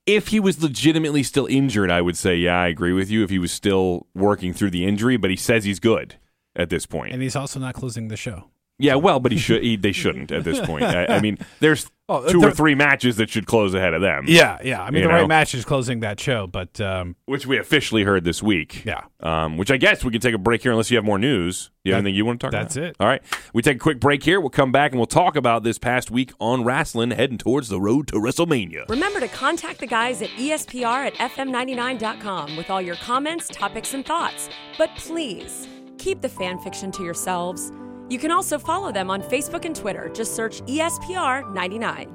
If 0.05 0.29
he 0.29 0.39
was 0.39 0.61
legitimately 0.61 1.23
still 1.23 1.45
injured, 1.45 1.91
I 1.91 2.01
would 2.01 2.17
say, 2.17 2.35
yeah, 2.35 2.59
I 2.59 2.67
agree 2.67 2.93
with 2.93 3.09
you. 3.09 3.23
If 3.23 3.29
he 3.29 3.39
was 3.39 3.51
still 3.51 4.07
working 4.13 4.53
through 4.53 4.71
the 4.71 4.85
injury, 4.85 5.17
but 5.17 5.29
he 5.29 5.35
says 5.35 5.63
he's 5.63 5.79
good 5.79 6.15
at 6.55 6.69
this 6.69 6.85
point. 6.85 7.13
And 7.13 7.21
he's 7.21 7.35
also 7.35 7.59
not 7.59 7.75
closing 7.75 8.07
the 8.07 8.17
show. 8.17 8.45
Yeah, 8.81 8.95
well, 8.95 9.19
but 9.19 9.31
he 9.31 9.37
should. 9.37 9.63
He, 9.63 9.75
they 9.75 9.91
shouldn't 9.91 10.31
at 10.31 10.43
this 10.43 10.59
point. 10.59 10.83
I, 10.83 11.05
I 11.05 11.21
mean, 11.21 11.37
there's 11.59 11.89
Oh, 12.09 12.27
two 12.29 12.43
or 12.43 12.51
three 12.51 12.75
matches 12.75 13.15
that 13.17 13.29
should 13.29 13.45
close 13.45 13.73
ahead 13.73 13.93
of 13.93 14.01
them. 14.01 14.25
Yeah, 14.27 14.57
yeah. 14.65 14.83
I 14.83 14.91
mean, 14.91 15.01
You 15.03 15.07
the 15.07 15.13
know? 15.13 15.19
right 15.21 15.27
match 15.29 15.55
is 15.55 15.63
closing 15.63 16.01
that 16.01 16.19
show, 16.19 16.45
but 16.45 16.81
um, 16.81 17.15
which 17.23 17.45
we 17.47 17.57
officially 17.57 18.03
heard 18.03 18.25
this 18.25 18.43
week. 18.43 18.83
yeah. 18.83 19.03
Um, 19.21 19.55
which 19.55 19.71
I 19.71 19.77
guess 19.77 20.03
we 20.03 20.11
can 20.11 20.19
take 20.19 20.33
a 20.35 20.37
break 20.37 20.61
here 20.61 20.71
unless 20.71 20.91
you 20.91 20.97
have 20.97 21.05
more 21.05 21.17
news. 21.19 21.69
You 21.85 21.93
have 21.93 21.99
That- 22.03 22.07
anything 22.09 22.17
you 22.17 22.25
want 22.25 22.41
to 22.41 22.47
talk 22.47 22.51
that's 22.51 22.75
about? 22.75 22.83
That's 22.87 22.97
it. 22.99 23.01
All 23.01 23.07
right. 23.07 23.21
We 23.53 23.61
take 23.61 23.77
a 23.77 23.79
quick 23.79 24.01
break 24.01 24.23
here. 24.23 24.41
We'll 24.41 24.49
come 24.49 24.73
back 24.73 24.91
and 24.91 24.99
we'll 24.99 25.05
talk 25.05 25.37
about 25.37 25.63
this 25.63 25.77
past 25.77 26.11
week 26.11 26.33
on 26.41 26.65
wrestling 26.65 27.11
heading 27.11 27.37
towards 27.37 27.69
the 27.69 27.79
road 27.79 28.07
to 28.09 28.15
WrestleMania. 28.15 28.89
Remember 28.89 29.21
to 29.21 29.29
contact 29.29 29.79
the 29.79 29.87
guys 29.87 30.21
at 30.21 30.29
ESPR 30.31 31.07
at 31.07 31.13
FM99.com 31.15 32.57
with 32.57 32.69
all 32.69 32.81
your 32.81 32.95
comments, 32.95 33.47
topics, 33.47 33.93
and 33.93 34.05
thoughts. 34.05 34.49
But 34.77 34.89
please, 34.97 35.65
keep 35.97 36.19
the 36.19 36.27
fan 36.29 36.59
fiction 36.59 36.91
to 36.91 37.03
yourselves. 37.03 37.71
You 38.11 38.19
can 38.19 38.29
also 38.29 38.59
follow 38.59 38.91
them 38.91 39.09
on 39.09 39.21
Facebook 39.21 39.63
and 39.63 39.73
Twitter. 39.73 40.11
Just 40.13 40.35
search 40.35 40.61
E 40.67 40.79
ESPR99. 40.79 42.09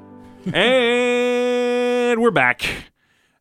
and 0.54 2.20
we're 2.20 2.30
back. 2.30 2.60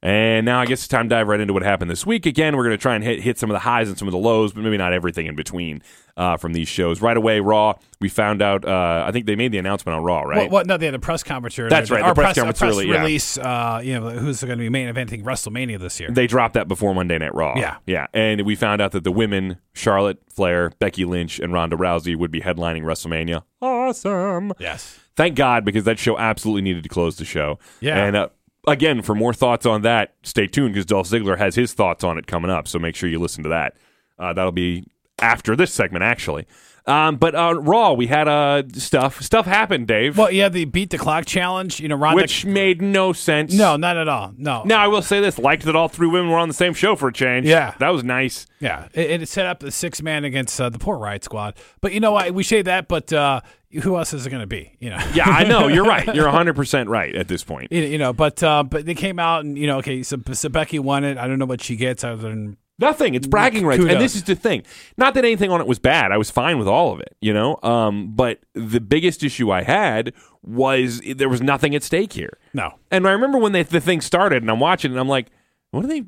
And 0.06 0.46
now 0.46 0.62
I 0.62 0.68
guess 0.68 0.82
it's 0.82 0.88
time 0.88 1.10
to 1.10 1.16
dive 1.16 1.28
right 1.28 1.40
into 1.40 1.52
what 1.52 1.64
happened 1.64 1.90
this 1.90 2.06
week. 2.06 2.28
Again, 2.28 2.56
we're 2.56 2.64
going 2.64 2.78
to 2.78 2.82
try 2.82 2.94
and 2.94 3.04
hit, 3.04 3.22
hit 3.22 3.40
some 3.40 3.50
of 3.50 3.56
the 3.56 3.60
highs 3.60 3.90
and 3.90 3.98
some 3.98 4.08
of 4.08 4.12
the 4.12 4.20
lows, 4.20 4.54
but 4.54 4.64
maybe 4.64 4.78
not 4.78 4.94
everything 4.94 5.26
in 5.26 5.36
between 5.36 5.82
uh, 6.16 6.38
from 6.38 6.54
these 6.54 6.68
shows. 6.68 7.02
Right 7.02 7.18
away, 7.18 7.40
Raw, 7.40 7.74
we 8.00 8.08
found 8.08 8.44
out, 8.44 8.66
uh, 8.66 9.04
I 9.08 9.12
think 9.12 9.26
they 9.26 9.36
made 9.36 9.52
the 9.52 9.58
announcement 9.58 9.96
on 9.98 10.04
Raw, 10.04 10.22
right? 10.22 10.38
What, 10.38 10.52
what? 10.52 10.68
No, 10.68 10.78
they 10.78 10.86
had 10.86 10.94
a 10.94 11.00
press 11.00 11.24
conference. 11.24 11.56
That's 11.56 11.90
right, 11.90 12.02
the 12.02 12.06
Our 12.06 12.14
press 12.14 12.26
press, 12.26 12.36
conference 12.36 12.60
press 12.60 12.72
early, 12.72 12.88
yeah. 12.88 13.00
release. 13.00 13.40
Uh, 13.40 13.82
you 13.84 14.00
know, 14.00 14.12
who's 14.12 14.42
going 14.42 14.60
to 14.60 14.64
be 14.64 14.70
main 14.70 14.94
eventing 14.94 15.24
WrestleMania 15.24 15.80
this 15.80 16.00
year? 16.00 16.12
They 16.12 16.28
dropped 16.28 16.54
that 16.54 16.68
before 16.68 16.94
Monday 16.94 17.18
Night 17.18 17.34
Raw. 17.34 17.56
Yeah. 17.58 17.78
Yeah. 17.88 18.06
And 18.14 18.42
we 18.42 18.56
found 18.56 18.84
out 18.84 18.92
that 18.92 19.06
the 19.06 19.12
women, 19.12 19.58
Charlotte, 19.74 20.20
Flair, 20.32 20.70
Becky 20.78 21.06
Lynch, 21.06 21.40
and 21.40 21.52
Ronda 21.52 21.78
Rousey, 21.78 22.16
would 22.16 22.30
be 22.30 22.42
headlining 22.42 22.84
WrestleMania. 22.84 23.42
Awesome. 23.60 24.54
yes. 24.60 25.00
Thank 25.16 25.36
God, 25.36 25.66
because 25.66 25.86
that 25.86 25.98
show 25.98 26.16
absolutely 26.20 26.62
needed 26.62 26.84
to 26.84 26.90
close 26.90 27.16
the 27.16 27.26
show. 27.26 27.58
Yeah. 27.80 28.06
And 28.06 28.16
uh, 28.16 28.30
again, 28.68 29.02
for 29.02 29.16
more 29.16 29.34
thoughts 29.34 29.66
on 29.66 29.82
that, 29.84 30.14
stay 30.24 30.48
tuned 30.48 30.74
because 30.74 30.86
Dolph 30.86 31.10
Ziggler 31.10 31.38
has 31.38 31.56
his 31.56 31.74
thoughts 31.74 32.04
on 32.04 32.18
it 32.18 32.28
coming 32.28 32.52
up. 32.52 32.68
So 32.68 32.80
make 32.80 32.96
sure 32.96 33.10
you 33.10 33.20
listen 33.20 33.44
to 33.44 33.50
that. 33.50 33.76
Uh, 34.18 34.34
that'll 34.34 34.52
be 34.52 34.86
after 35.20 35.56
this 35.56 35.74
segment, 35.74 36.04
actually. 36.04 36.46
Um, 36.88 37.16
but 37.16 37.34
on 37.34 37.64
Raw, 37.64 37.94
we 37.94 38.06
had 38.08 38.28
uh, 38.28 38.62
stuff. 38.74 39.22
Stuff 39.22 39.48
happened, 39.48 39.88
Dave, 39.88 40.18
Well, 40.20 40.32
yeah, 40.32 40.50
the 40.50 40.66
beat 40.66 40.92
the 40.92 41.00
clock 41.00 41.26
challenge. 41.26 41.80
You 41.80 41.88
know, 41.88 41.96
Ronda. 41.96 42.22
which 42.22 42.46
made 42.46 42.80
no 42.82 43.12
sense. 43.12 43.54
no, 43.54 43.76
not 43.76 43.98
at 43.98 44.08
all. 44.08 44.34
No. 44.38 44.64
Now, 44.66 44.84
I 44.84 44.88
will 44.88 45.02
say 45.02 45.20
this 45.20 45.40
liked 45.40 45.64
that 45.64 45.76
all 45.76 45.88
three 45.88 46.08
women 46.08 46.30
were 46.30 46.38
on 46.38 46.48
the 46.48 46.54
same 46.54 46.74
show 46.76 46.96
for 46.96 47.08
a 47.08 47.14
change. 47.14 47.48
Yeah. 47.48 47.74
That 47.80 47.90
was 47.90 48.04
nice. 48.04 48.46
Yeah, 48.60 48.88
it, 48.94 49.22
it 49.22 49.28
set 49.30 49.46
up 49.48 49.60
the 49.60 49.72
six 49.72 50.02
man 50.02 50.26
against 50.26 50.60
uh, 50.62 50.70
the 50.70 50.78
poor 50.80 50.98
Riot 50.98 51.24
Squad. 51.24 51.56
But 51.82 51.94
you 51.94 52.00
know 52.00 52.12
what? 52.12 52.32
We 52.34 52.44
say 52.44 52.62
that, 52.62 52.88
but 52.88 53.12
uh, 53.12 53.42
who 53.82 53.98
else 53.98 54.14
is 54.14 54.26
it 54.26 54.30
going 54.30 54.42
to 54.42 54.48
be? 54.48 54.76
You 54.80 54.92
know. 54.92 55.00
Yeah, 55.14 55.28
I 55.28 55.44
know. 55.44 55.68
You're 55.68 55.86
right. 55.86 56.14
You're 56.14 56.28
100% 56.32 56.88
right 56.88 57.16
at 57.16 57.28
this 57.28 57.44
point. 57.44 57.72
You 57.72 57.82
you 57.82 57.98
know, 57.98 58.14
but 58.14 58.42
uh, 58.44 58.64
but 58.64 58.86
they 58.86 58.94
came 58.96 59.18
out 59.20 59.44
and 59.44 59.58
you 59.58 59.66
know, 59.66 59.80
okay, 59.80 60.04
so, 60.04 60.18
so 60.34 60.50
Becky 60.50 60.78
won 60.80 61.04
it. 61.04 61.18
I 61.18 61.28
don't 61.28 61.40
know 61.40 61.46
what 61.46 61.62
she 61.64 61.76
gets 61.76 62.04
other 62.04 62.22
than 62.30 62.58
Nothing. 62.78 63.16
It's 63.16 63.28
bragging 63.28 63.66
rights. 63.66 63.80
Kudos. 63.80 63.94
And 63.94 64.02
this 64.04 64.16
is 64.16 64.24
the 64.24 64.36
thing. 64.36 64.64
Not 64.98 65.14
that 65.14 65.24
anything 65.24 65.50
on 65.50 65.62
it 65.62 65.68
was 65.68 65.80
bad. 65.80 66.12
I 66.12 66.18
was 66.18 66.30
fine 66.30 66.60
with 66.60 66.68
all 66.68 66.92
of 66.92 67.00
it, 67.00 67.16
you 67.22 67.34
know? 67.34 67.58
Um, 67.64 68.14
but 68.14 68.40
the 68.54 68.82
biggest 68.82 69.24
issue 69.24 69.50
I 69.50 69.64
had 69.64 70.14
was 70.44 71.00
there 71.02 71.30
was 71.30 71.42
nothing 71.42 71.74
at 71.74 71.84
stake 71.84 72.14
here. 72.14 72.38
no. 72.54 72.74
And 72.92 73.08
I 73.08 73.12
remember 73.12 73.38
when 73.38 73.54
they, 73.54 73.64
the 73.64 73.80
thing 73.80 74.02
started 74.02 74.44
and 74.44 74.52
I'm 74.52 74.60
watching 74.60 74.92
and 74.92 75.00
I'm 75.00 75.08
like, 75.08 75.32
what 75.72 75.86
are 75.86 75.88
they, 75.88 76.04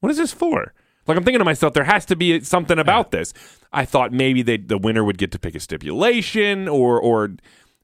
what 0.00 0.10
is 0.10 0.18
this 0.18 0.32
for? 0.32 0.74
Like 1.06 1.16
I'm 1.16 1.24
thinking 1.24 1.38
to 1.38 1.44
myself, 1.44 1.72
there 1.72 1.84
has 1.84 2.04
to 2.06 2.16
be 2.16 2.40
something 2.40 2.78
about 2.78 3.10
this. 3.12 3.32
I 3.72 3.84
thought 3.86 4.12
maybe 4.12 4.42
they, 4.42 4.58
the 4.58 4.76
winner 4.78 5.02
would 5.02 5.16
get 5.18 5.32
to 5.32 5.38
pick 5.38 5.54
a 5.54 5.60
stipulation 5.60 6.68
or, 6.68 7.00
or 7.00 7.30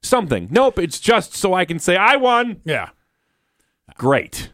something. 0.03 0.47
Nope. 0.51 0.77
It's 0.77 0.99
just 0.99 1.33
so 1.33 1.55
I 1.55 1.65
can 1.65 1.79
say 1.79 1.95
I 1.97 2.15
won. 2.17 2.61
Yeah. 2.65 2.89
Great. 3.97 4.51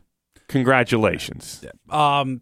Congratulations. 0.48 1.66
Um. 1.90 2.42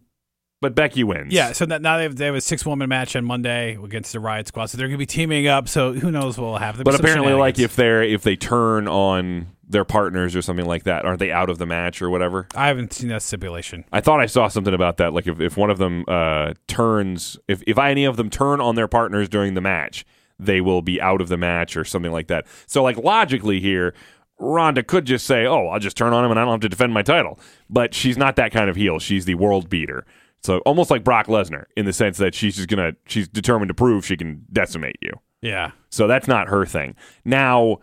But 0.62 0.76
Becky 0.76 1.02
wins. 1.02 1.32
Yeah. 1.32 1.50
So 1.50 1.64
now 1.64 1.96
they 1.96 2.04
have, 2.04 2.14
they 2.14 2.26
have 2.26 2.36
a 2.36 2.40
six 2.40 2.64
woman 2.64 2.88
match 2.88 3.16
on 3.16 3.24
Monday 3.24 3.76
against 3.82 4.12
the 4.12 4.20
Riot 4.20 4.46
Squad. 4.46 4.66
So 4.66 4.78
they're 4.78 4.86
going 4.86 4.96
to 4.96 5.02
be 5.02 5.06
teaming 5.06 5.48
up. 5.48 5.68
So 5.68 5.92
who 5.92 6.12
knows 6.12 6.38
what 6.38 6.46
will 6.46 6.58
happen? 6.58 6.84
But 6.84 6.94
apparently, 6.94 7.32
like 7.32 7.58
if 7.58 7.74
they're 7.74 8.04
if 8.04 8.22
they 8.22 8.36
turn 8.36 8.86
on 8.86 9.48
their 9.68 9.84
partners 9.84 10.36
or 10.36 10.40
something 10.42 10.64
like 10.64 10.84
that, 10.84 11.04
aren't 11.04 11.18
they 11.18 11.32
out 11.32 11.50
of 11.50 11.58
the 11.58 11.66
match 11.66 12.00
or 12.00 12.10
whatever? 12.10 12.46
I 12.54 12.68
haven't 12.68 12.92
seen 12.92 13.08
that 13.08 13.22
stipulation. 13.22 13.84
I 13.92 14.00
thought 14.00 14.20
I 14.20 14.26
saw 14.26 14.46
something 14.46 14.72
about 14.72 14.98
that. 14.98 15.12
Like 15.12 15.26
if, 15.26 15.40
if 15.40 15.56
one 15.56 15.68
of 15.68 15.78
them 15.78 16.04
uh, 16.06 16.54
turns, 16.68 17.36
if 17.48 17.60
if 17.66 17.76
any 17.76 18.04
of 18.04 18.16
them 18.16 18.30
turn 18.30 18.60
on 18.60 18.76
their 18.76 18.88
partners 18.88 19.28
during 19.28 19.54
the 19.54 19.60
match, 19.60 20.06
they 20.38 20.60
will 20.60 20.80
be 20.80 21.00
out 21.00 21.20
of 21.20 21.28
the 21.28 21.36
match 21.36 21.76
or 21.76 21.84
something 21.84 22.12
like 22.12 22.28
that. 22.28 22.46
So 22.66 22.84
like 22.84 22.96
logically 22.96 23.60
here. 23.60 23.94
Ronda 24.38 24.82
could 24.82 25.04
just 25.04 25.24
say, 25.24 25.46
"Oh, 25.46 25.68
I'll 25.68 25.78
just 25.78 25.96
turn 25.96 26.12
on 26.12 26.24
him 26.24 26.32
and 26.32 26.40
I 26.40 26.42
don't 26.42 26.52
have 26.52 26.60
to 26.62 26.68
defend 26.68 26.92
my 26.92 27.02
title." 27.02 27.38
But 27.70 27.94
she's 27.94 28.18
not 28.18 28.34
that 28.36 28.50
kind 28.50 28.68
of 28.68 28.74
heel. 28.74 28.98
She's 28.98 29.24
the 29.24 29.36
world 29.36 29.68
beater. 29.68 30.04
So 30.42 30.58
almost 30.60 30.90
like 30.90 31.04
Brock 31.04 31.26
Lesnar 31.26 31.64
in 31.76 31.84
the 31.84 31.92
sense 31.92 32.18
that 32.18 32.34
she's 32.34 32.56
just 32.56 32.68
gonna 32.68 32.92
she's 33.06 33.28
determined 33.28 33.68
to 33.68 33.74
prove 33.74 34.04
she 34.04 34.16
can 34.16 34.44
decimate 34.52 34.96
you. 35.00 35.12
Yeah. 35.40 35.72
So 35.90 36.06
that's 36.06 36.28
not 36.28 36.48
her 36.48 36.64
thing. 36.64 36.94
Now, 37.24 37.78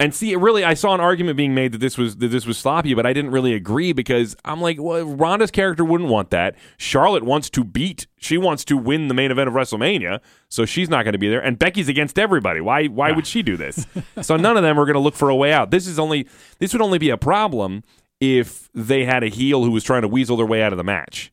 and 0.00 0.14
see, 0.14 0.36
really, 0.36 0.62
I 0.62 0.74
saw 0.74 0.94
an 0.94 1.00
argument 1.00 1.36
being 1.36 1.56
made 1.56 1.72
that 1.72 1.78
this 1.78 1.98
was 1.98 2.18
that 2.18 2.28
this 2.28 2.46
was 2.46 2.56
sloppy, 2.56 2.94
but 2.94 3.04
I 3.04 3.12
didn't 3.12 3.32
really 3.32 3.52
agree 3.52 3.92
because 3.92 4.36
I'm 4.44 4.60
like, 4.60 4.80
well, 4.80 5.04
Ronda's 5.04 5.50
character 5.50 5.84
wouldn't 5.84 6.08
want 6.08 6.30
that. 6.30 6.54
Charlotte 6.76 7.24
wants 7.24 7.50
to 7.50 7.64
beat, 7.64 8.06
she 8.16 8.38
wants 8.38 8.64
to 8.66 8.76
win 8.76 9.08
the 9.08 9.14
main 9.14 9.32
event 9.32 9.48
of 9.48 9.54
WrestleMania, 9.54 10.20
so 10.48 10.64
she's 10.64 10.88
not 10.88 11.02
going 11.02 11.14
to 11.14 11.18
be 11.18 11.28
there. 11.28 11.42
And 11.42 11.58
Becky's 11.58 11.88
against 11.88 12.16
everybody. 12.16 12.60
Why? 12.60 12.86
Why 12.86 13.10
would 13.10 13.26
she 13.26 13.42
do 13.42 13.56
this? 13.56 13.86
so 14.22 14.36
none 14.36 14.56
of 14.56 14.62
them 14.62 14.78
are 14.78 14.84
going 14.84 14.94
to 14.94 15.00
look 15.00 15.16
for 15.16 15.30
a 15.30 15.36
way 15.36 15.52
out. 15.52 15.72
This 15.72 15.88
is 15.88 15.98
only 15.98 16.28
this 16.60 16.72
would 16.72 16.82
only 16.82 16.98
be 16.98 17.10
a 17.10 17.18
problem 17.18 17.82
if 18.20 18.70
they 18.74 19.04
had 19.04 19.24
a 19.24 19.28
heel 19.28 19.64
who 19.64 19.72
was 19.72 19.82
trying 19.82 20.02
to 20.02 20.08
weasel 20.08 20.36
their 20.36 20.46
way 20.46 20.62
out 20.62 20.72
of 20.72 20.76
the 20.76 20.84
match, 20.84 21.32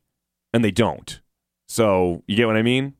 and 0.55 0.63
they 0.63 0.71
don't. 0.71 1.19
So 1.67 2.23
you 2.27 2.35
get 2.35 2.47
what 2.47 2.55
I 2.55 2.61
mean? 2.61 2.93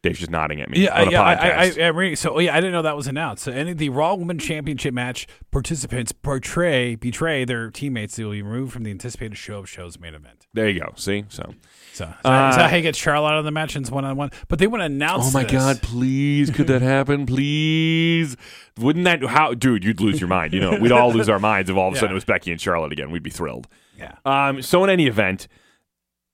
Dave's 0.00 0.20
just 0.20 0.30
nodding 0.30 0.60
at 0.60 0.70
me. 0.70 0.84
Yeah, 0.84 1.00
on 1.00 1.08
a 1.08 1.10
yeah, 1.10 1.22
I, 1.22 1.32
I. 1.32 1.88
I. 1.88 2.14
So, 2.14 2.38
yeah, 2.38 2.52
I 2.54 2.60
didn't 2.60 2.70
know 2.70 2.82
that 2.82 2.94
was 2.94 3.08
announced. 3.08 3.42
So, 3.42 3.50
any 3.50 3.72
the 3.72 3.88
Raw 3.88 4.14
Women's 4.14 4.44
Championship 4.44 4.94
match 4.94 5.26
participants 5.50 6.12
portray 6.12 6.94
betray 6.94 7.44
their 7.44 7.68
teammates. 7.72 8.14
They 8.14 8.22
will 8.22 8.30
be 8.30 8.42
removed 8.42 8.72
from 8.72 8.84
the 8.84 8.92
anticipated 8.92 9.36
show 9.36 9.58
of 9.58 9.68
shows 9.68 9.98
main 9.98 10.14
event. 10.14 10.46
there 10.54 10.68
you 10.68 10.78
go. 10.78 10.92
See, 10.94 11.24
so. 11.28 11.52
So, 11.92 12.04
that, 12.22 12.46
Uh, 12.46 12.50
is 12.50 12.56
that 12.56 12.70
how 12.70 12.76
you 12.76 12.82
get 12.82 12.94
Charlotte 12.94 13.32
out 13.32 13.38
of 13.38 13.44
the 13.44 13.50
match 13.50 13.74
and 13.74 13.82
it's 13.84 13.90
one 13.90 14.04
on 14.04 14.16
one? 14.16 14.30
But 14.46 14.60
they 14.60 14.68
want 14.68 14.82
to 14.82 14.86
announce. 14.86 15.26
Oh 15.26 15.30
my 15.32 15.42
this. 15.42 15.50
God! 15.50 15.82
Please, 15.82 16.50
could 16.50 16.68
that 16.68 16.80
happen? 16.80 17.26
Please, 17.26 18.36
wouldn't 18.78 19.04
that? 19.04 19.24
How, 19.24 19.52
dude? 19.52 19.82
You'd 19.82 20.00
lose 20.00 20.20
your 20.20 20.28
mind. 20.28 20.54
You 20.54 20.60
know, 20.60 20.78
we'd 20.78 20.92
all 20.92 21.12
lose 21.12 21.28
our 21.28 21.40
minds 21.40 21.70
if 21.70 21.76
all 21.76 21.88
of 21.88 21.94
a 21.94 21.96
sudden 21.98 22.12
it 22.12 22.14
was 22.14 22.24
Becky 22.24 22.52
and 22.52 22.60
Charlotte 22.60 22.92
again. 22.92 23.10
We'd 23.10 23.24
be 23.24 23.30
thrilled. 23.30 23.66
Yeah. 23.98 24.14
Um, 24.24 24.62
so 24.62 24.84
in 24.84 24.90
any 24.90 25.08
event, 25.08 25.48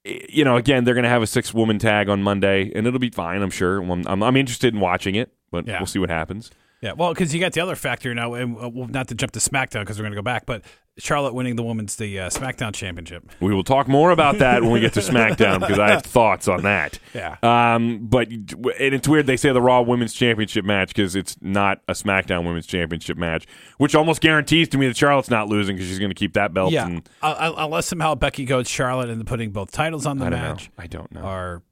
you 0.04 0.44
know, 0.44 0.56
again, 0.56 0.84
they're 0.84 0.94
going 0.94 1.04
to 1.04 1.08
have 1.10 1.22
a 1.22 1.26
six 1.26 1.54
woman 1.54 1.78
tag 1.78 2.08
on 2.08 2.22
Monday, 2.22 2.70
and 2.74 2.86
it'll 2.86 2.98
be 3.00 3.10
fine. 3.10 3.40
I'm 3.42 3.50
sure. 3.50 3.80
I'm, 3.82 4.06
I'm, 4.06 4.22
I'm 4.22 4.36
interested 4.36 4.74
in 4.74 4.80
watching 4.80 5.14
it, 5.14 5.32
but 5.50 5.66
Yeah. 5.66 5.78
we'll 5.78 5.86
see 5.86 5.98
what 5.98 6.10
happens. 6.10 6.50
Yeah, 6.82 6.92
well, 6.92 7.14
because 7.14 7.32
you 7.32 7.40
got 7.40 7.52
the 7.54 7.60
other 7.62 7.76
factor 7.76 8.12
now, 8.14 8.34
and 8.34 8.56
uh, 8.62 8.68
well, 8.68 8.88
not 8.88 9.08
to 9.08 9.14
jump 9.14 9.32
to 9.32 9.38
SmackDown 9.38 9.80
because 9.80 9.98
we're 9.98 10.02
going 10.02 10.12
to 10.12 10.16
go 10.16 10.22
back, 10.22 10.44
but 10.44 10.62
Charlotte 10.96 11.34
winning 11.34 11.56
the 11.56 11.62
women's 11.64 11.96
the 11.96 12.20
uh, 12.20 12.30
SmackDown 12.30 12.72
Championship. 12.72 13.28
We 13.40 13.52
will 13.52 13.64
talk 13.64 13.88
more 13.88 14.12
about 14.12 14.38
that 14.38 14.62
when 14.62 14.70
we 14.70 14.78
get 14.80 14.92
to 14.94 15.00
SmackDown 15.00 15.58
because 15.58 15.78
I 15.78 15.90
have 15.90 16.02
thoughts 16.04 16.46
on 16.46 16.62
that. 16.62 17.00
Yeah. 17.12 17.36
Um, 17.42 18.06
but 18.06 18.28
and 18.28 18.94
it's 18.94 19.08
weird 19.08 19.26
they 19.26 19.36
say 19.36 19.52
the 19.52 19.60
Raw 19.60 19.80
Women's 19.82 20.14
Championship 20.14 20.64
match 20.64 20.88
because 20.88 21.16
it's 21.16 21.36
not 21.40 21.80
a 21.88 21.94
SmackDown 21.94 22.44
Women's 22.44 22.66
Championship 22.66 23.16
match, 23.16 23.44
which 23.78 23.96
almost 23.96 24.20
guarantees 24.20 24.68
to 24.68 24.78
me 24.78 24.86
that 24.86 24.96
Charlotte's 24.96 25.30
not 25.30 25.48
losing 25.48 25.74
because 25.74 25.88
she's 25.88 25.98
going 25.98 26.10
to 26.10 26.14
keep 26.14 26.34
that 26.34 26.54
belt. 26.54 26.70
Yeah, 26.72 26.86
and 26.86 27.08
uh, 27.22 27.52
unless 27.56 27.86
somehow 27.86 28.14
Becky 28.14 28.44
goes 28.44 28.68
Charlotte 28.68 29.10
and 29.10 29.26
putting 29.26 29.50
both 29.50 29.72
titles 29.72 30.06
on 30.06 30.18
the 30.18 30.26
I 30.26 30.30
match, 30.30 30.70
know. 30.78 30.84
I 30.84 30.86
don't 30.86 31.10
know. 31.12 31.22
or 31.22 31.62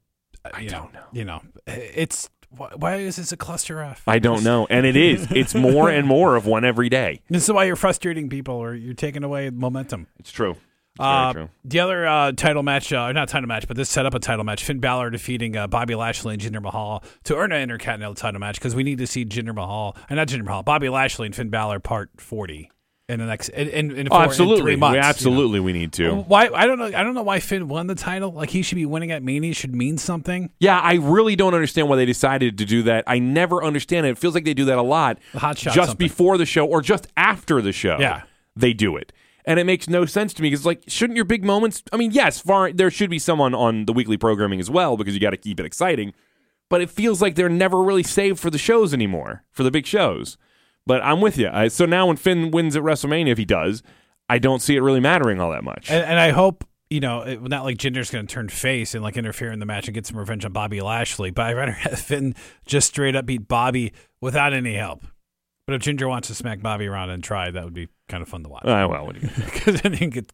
uh, 0.44 0.50
I 0.52 0.66
don't 0.66 0.92
know. 0.92 1.04
You 1.12 1.24
know, 1.24 1.42
it's 1.68 2.28
why, 2.56 2.70
why 2.76 2.96
is 2.96 3.16
this 3.16 3.32
a 3.32 3.36
cluster 3.36 3.80
F? 3.80 4.02
I 4.06 4.18
don't 4.18 4.42
know, 4.44 4.66
and 4.70 4.86
it 4.86 4.96
is. 4.96 5.26
It's 5.32 5.54
more 5.54 5.88
and 5.90 6.06
more 6.06 6.36
of 6.36 6.46
one 6.46 6.64
every 6.64 6.88
day. 6.88 7.20
This 7.28 7.44
is 7.44 7.52
why 7.52 7.64
you're 7.64 7.76
frustrating 7.76 8.28
people, 8.28 8.54
or 8.54 8.74
you're 8.74 8.94
taking 8.94 9.24
away 9.24 9.50
momentum. 9.50 10.06
It's 10.18 10.30
true. 10.32 10.52
It's 10.52 11.00
Uh, 11.00 11.32
very 11.32 11.46
true. 11.46 11.54
the 11.64 11.80
other 11.80 12.06
uh, 12.06 12.32
title 12.32 12.62
match, 12.62 12.92
uh, 12.92 13.10
not 13.12 13.28
title 13.28 13.48
match, 13.48 13.66
but 13.66 13.76
this 13.78 13.88
set 13.88 14.04
up 14.04 14.12
a 14.14 14.18
title 14.18 14.44
match. 14.44 14.62
Finn 14.62 14.78
Balor 14.78 15.08
defeating 15.10 15.56
uh, 15.56 15.66
Bobby 15.66 15.94
Lashley 15.94 16.34
and 16.34 16.42
Jinder 16.42 16.60
Mahal 16.60 17.02
to 17.24 17.34
earn 17.34 17.50
an 17.52 17.62
Intercontinental 17.62 18.14
title 18.14 18.40
match 18.40 18.56
because 18.56 18.74
we 18.74 18.82
need 18.82 18.98
to 18.98 19.06
see 19.06 19.24
Jinder 19.24 19.54
Mahal, 19.54 19.96
and 20.10 20.18
not 20.18 20.28
Jinder 20.28 20.44
Mahal, 20.44 20.62
Bobby 20.62 20.90
Lashley 20.90 21.26
and 21.26 21.34
Finn 21.34 21.48
Balor 21.48 21.80
part 21.80 22.10
40 22.18 22.70
in 23.12 23.20
the 23.20 23.26
next 23.26 23.48
in, 23.50 23.68
in, 23.68 23.90
in, 23.96 24.08
Oh, 24.10 24.14
four, 24.14 24.22
in 24.24 24.28
absolutely. 24.30 24.62
three 24.62 24.76
months. 24.76 24.92
we 24.92 24.96
you 24.96 25.02
know. 25.02 25.08
absolutely 25.08 25.60
we 25.60 25.72
need 25.72 25.92
to. 25.94 26.14
Why 26.22 26.48
I 26.48 26.66
don't 26.66 26.78
know 26.78 26.86
I 26.86 27.02
don't 27.04 27.14
know 27.14 27.22
why 27.22 27.38
Finn 27.40 27.68
won 27.68 27.86
the 27.86 27.94
title. 27.94 28.32
Like 28.32 28.50
he 28.50 28.62
should 28.62 28.76
be 28.76 28.86
winning 28.86 29.10
at 29.12 29.22
Mania 29.22 29.54
should 29.54 29.74
mean 29.74 29.98
something. 29.98 30.50
Yeah, 30.58 30.80
I 30.80 30.94
really 30.94 31.36
don't 31.36 31.54
understand 31.54 31.88
why 31.88 31.96
they 31.96 32.06
decided 32.06 32.58
to 32.58 32.64
do 32.64 32.82
that. 32.84 33.04
I 33.06 33.18
never 33.20 33.62
understand 33.62 34.06
it. 34.06 34.10
It 34.10 34.18
feels 34.18 34.34
like 34.34 34.44
they 34.44 34.54
do 34.54 34.64
that 34.64 34.78
a 34.78 34.82
lot. 34.82 35.18
Hot 35.34 35.56
shot 35.58 35.74
just 35.74 35.90
something. 35.90 36.04
before 36.08 36.38
the 36.38 36.46
show 36.46 36.66
or 36.66 36.82
just 36.82 37.06
after 37.16 37.60
the 37.62 37.72
show. 37.72 37.98
Yeah. 38.00 38.22
they 38.56 38.72
do 38.72 38.96
it, 38.96 39.12
and 39.44 39.58
it 39.60 39.64
makes 39.64 39.88
no 39.88 40.04
sense 40.06 40.32
to 40.34 40.42
me 40.42 40.50
because 40.50 40.64
like, 40.66 40.82
shouldn't 40.88 41.16
your 41.16 41.24
big 41.24 41.44
moments? 41.44 41.82
I 41.92 41.96
mean, 41.96 42.10
yes, 42.12 42.40
far 42.40 42.72
there 42.72 42.90
should 42.90 43.10
be 43.10 43.18
someone 43.18 43.54
on 43.54 43.84
the 43.86 43.92
weekly 43.92 44.16
programming 44.16 44.60
as 44.60 44.70
well 44.70 44.96
because 44.96 45.14
you 45.14 45.20
got 45.20 45.30
to 45.30 45.36
keep 45.36 45.60
it 45.60 45.66
exciting. 45.66 46.12
But 46.68 46.80
it 46.80 46.88
feels 46.88 47.20
like 47.20 47.34
they're 47.34 47.50
never 47.50 47.82
really 47.82 48.02
saved 48.02 48.38
for 48.40 48.48
the 48.48 48.56
shows 48.56 48.94
anymore 48.94 49.44
for 49.50 49.62
the 49.62 49.70
big 49.70 49.84
shows. 49.84 50.38
But 50.86 51.02
I'm 51.02 51.20
with 51.20 51.38
you. 51.38 51.48
I, 51.52 51.68
so 51.68 51.84
now 51.86 52.06
when 52.06 52.16
Finn 52.16 52.50
wins 52.50 52.74
at 52.76 52.82
WrestleMania, 52.82 53.28
if 53.28 53.38
he 53.38 53.44
does, 53.44 53.82
I 54.28 54.38
don't 54.38 54.60
see 54.60 54.76
it 54.76 54.80
really 54.80 55.00
mattering 55.00 55.40
all 55.40 55.50
that 55.52 55.62
much. 55.64 55.90
And, 55.90 56.04
and 56.04 56.18
I 56.18 56.30
hope 56.30 56.64
you 56.90 57.00
know 57.00 57.22
it, 57.22 57.40
not 57.42 57.64
like 57.64 57.78
Jinder's 57.78 58.10
going 58.10 58.26
to 58.26 58.32
turn 58.34 58.48
face 58.48 58.94
and 58.94 59.02
like 59.02 59.16
interfere 59.16 59.50
in 59.52 59.60
the 59.60 59.66
match 59.66 59.86
and 59.88 59.94
get 59.94 60.06
some 60.06 60.18
revenge 60.18 60.44
on 60.44 60.52
Bobby 60.52 60.80
Lashley. 60.80 61.30
But 61.30 61.46
I'd 61.46 61.56
rather 61.56 61.72
have 61.72 61.98
Finn 61.98 62.34
just 62.66 62.88
straight 62.88 63.14
up 63.16 63.26
beat 63.26 63.46
Bobby 63.48 63.92
without 64.20 64.52
any 64.52 64.74
help. 64.74 65.04
But 65.66 65.74
if 65.76 65.82
Jinder 65.82 66.08
wants 66.08 66.28
to 66.28 66.34
smack 66.34 66.60
Bobby 66.60 66.86
around 66.86 67.10
and 67.10 67.22
try, 67.22 67.50
that 67.50 67.64
would 67.64 67.72
be 67.74 67.88
kind 68.08 68.20
of 68.22 68.28
fun 68.28 68.42
to 68.42 68.48
watch. 68.48 68.64
Uh, 68.64 68.86
well, 68.90 69.06
what 69.06 69.14
do 69.14 69.20
you- 69.22 69.44
Because 69.44 69.80
then 69.82 69.92
he 69.92 70.06
get 70.08 70.32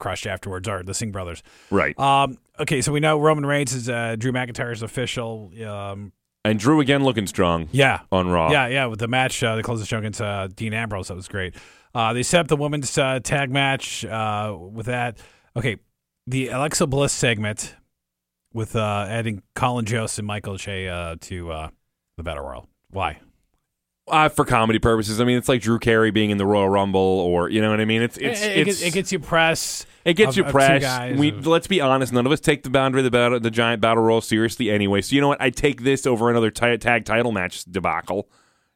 crushed 0.00 0.26
afterwards. 0.26 0.66
Or 0.68 0.82
the 0.82 0.94
Singh 0.94 1.12
brothers. 1.12 1.42
right. 1.70 1.96
Um, 1.98 2.38
okay, 2.58 2.80
so 2.80 2.90
we 2.92 2.98
know 3.00 3.18
Roman 3.20 3.46
Reigns 3.46 3.72
is 3.72 3.88
uh, 3.88 4.16
Drew 4.18 4.32
McIntyre's 4.32 4.82
official. 4.82 5.52
Um, 5.64 6.12
And 6.44 6.58
Drew 6.58 6.80
again 6.80 7.04
looking 7.04 7.26
strong 7.26 7.68
yeah, 7.72 8.00
on 8.10 8.28
Raw. 8.28 8.50
Yeah, 8.50 8.68
yeah, 8.68 8.86
with 8.86 9.00
the 9.00 9.08
match, 9.08 9.42
uh, 9.42 9.56
they 9.56 9.62
closed 9.62 9.82
the 9.82 9.86
show 9.86 9.98
against 9.98 10.20
uh, 10.20 10.48
Dean 10.48 10.72
Ambrose. 10.72 11.08
That 11.08 11.14
was 11.14 11.28
great. 11.28 11.54
Uh, 11.94 12.12
they 12.12 12.22
set 12.22 12.40
up 12.40 12.48
the 12.48 12.56
women's 12.56 12.96
uh, 12.96 13.20
tag 13.22 13.50
match 13.50 14.04
uh, 14.04 14.56
with 14.58 14.86
that. 14.86 15.18
Okay, 15.56 15.76
the 16.26 16.48
Alexa 16.48 16.86
Bliss 16.86 17.12
segment 17.12 17.74
with 18.52 18.76
uh, 18.76 19.06
adding 19.08 19.42
Colin 19.54 19.84
Jost 19.84 20.18
and 20.18 20.26
Michael 20.26 20.58
Che 20.58 20.88
uh, 20.88 21.16
to 21.22 21.50
uh, 21.50 21.68
the 22.16 22.22
Battle 22.22 22.44
Royal. 22.44 22.68
Why? 22.90 23.20
Uh, 24.10 24.28
for 24.28 24.44
comedy 24.44 24.78
purposes. 24.78 25.20
I 25.20 25.24
mean, 25.24 25.38
it's 25.38 25.48
like 25.48 25.60
Drew 25.62 25.78
Carey 25.78 26.10
being 26.10 26.30
in 26.30 26.38
the 26.38 26.46
Royal 26.46 26.68
Rumble, 26.68 27.00
or 27.00 27.48
you 27.50 27.60
know 27.60 27.70
what 27.70 27.80
I 27.80 27.84
mean. 27.84 28.02
It's 28.02 28.16
it's 28.16 28.42
it, 28.42 28.50
it, 28.52 28.58
it's, 28.68 28.80
gets, 28.80 28.82
it 28.82 28.92
gets 28.94 29.12
you 29.12 29.18
press. 29.18 29.86
it 30.04 30.14
gets 30.14 30.30
of- 30.30 30.36
you 30.38 30.44
press. 30.44 31.18
We 31.18 31.30
of- 31.30 31.46
let's 31.46 31.66
be 31.66 31.80
honest. 31.80 32.12
None 32.12 32.26
of 32.26 32.32
us 32.32 32.40
take 32.40 32.62
the 32.62 32.70
boundary 32.70 33.00
of 33.00 33.04
the 33.04 33.10
battle, 33.10 33.38
the 33.40 33.50
giant 33.50 33.80
battle 33.80 34.02
royal 34.02 34.20
seriously 34.20 34.70
anyway. 34.70 35.00
So 35.02 35.14
you 35.14 35.20
know 35.20 35.28
what? 35.28 35.40
I 35.40 35.50
take 35.50 35.82
this 35.82 36.06
over 36.06 36.30
another 36.30 36.50
ti- 36.50 36.78
tag 36.78 37.04
title 37.04 37.32
match 37.32 37.64
debacle. 37.64 38.28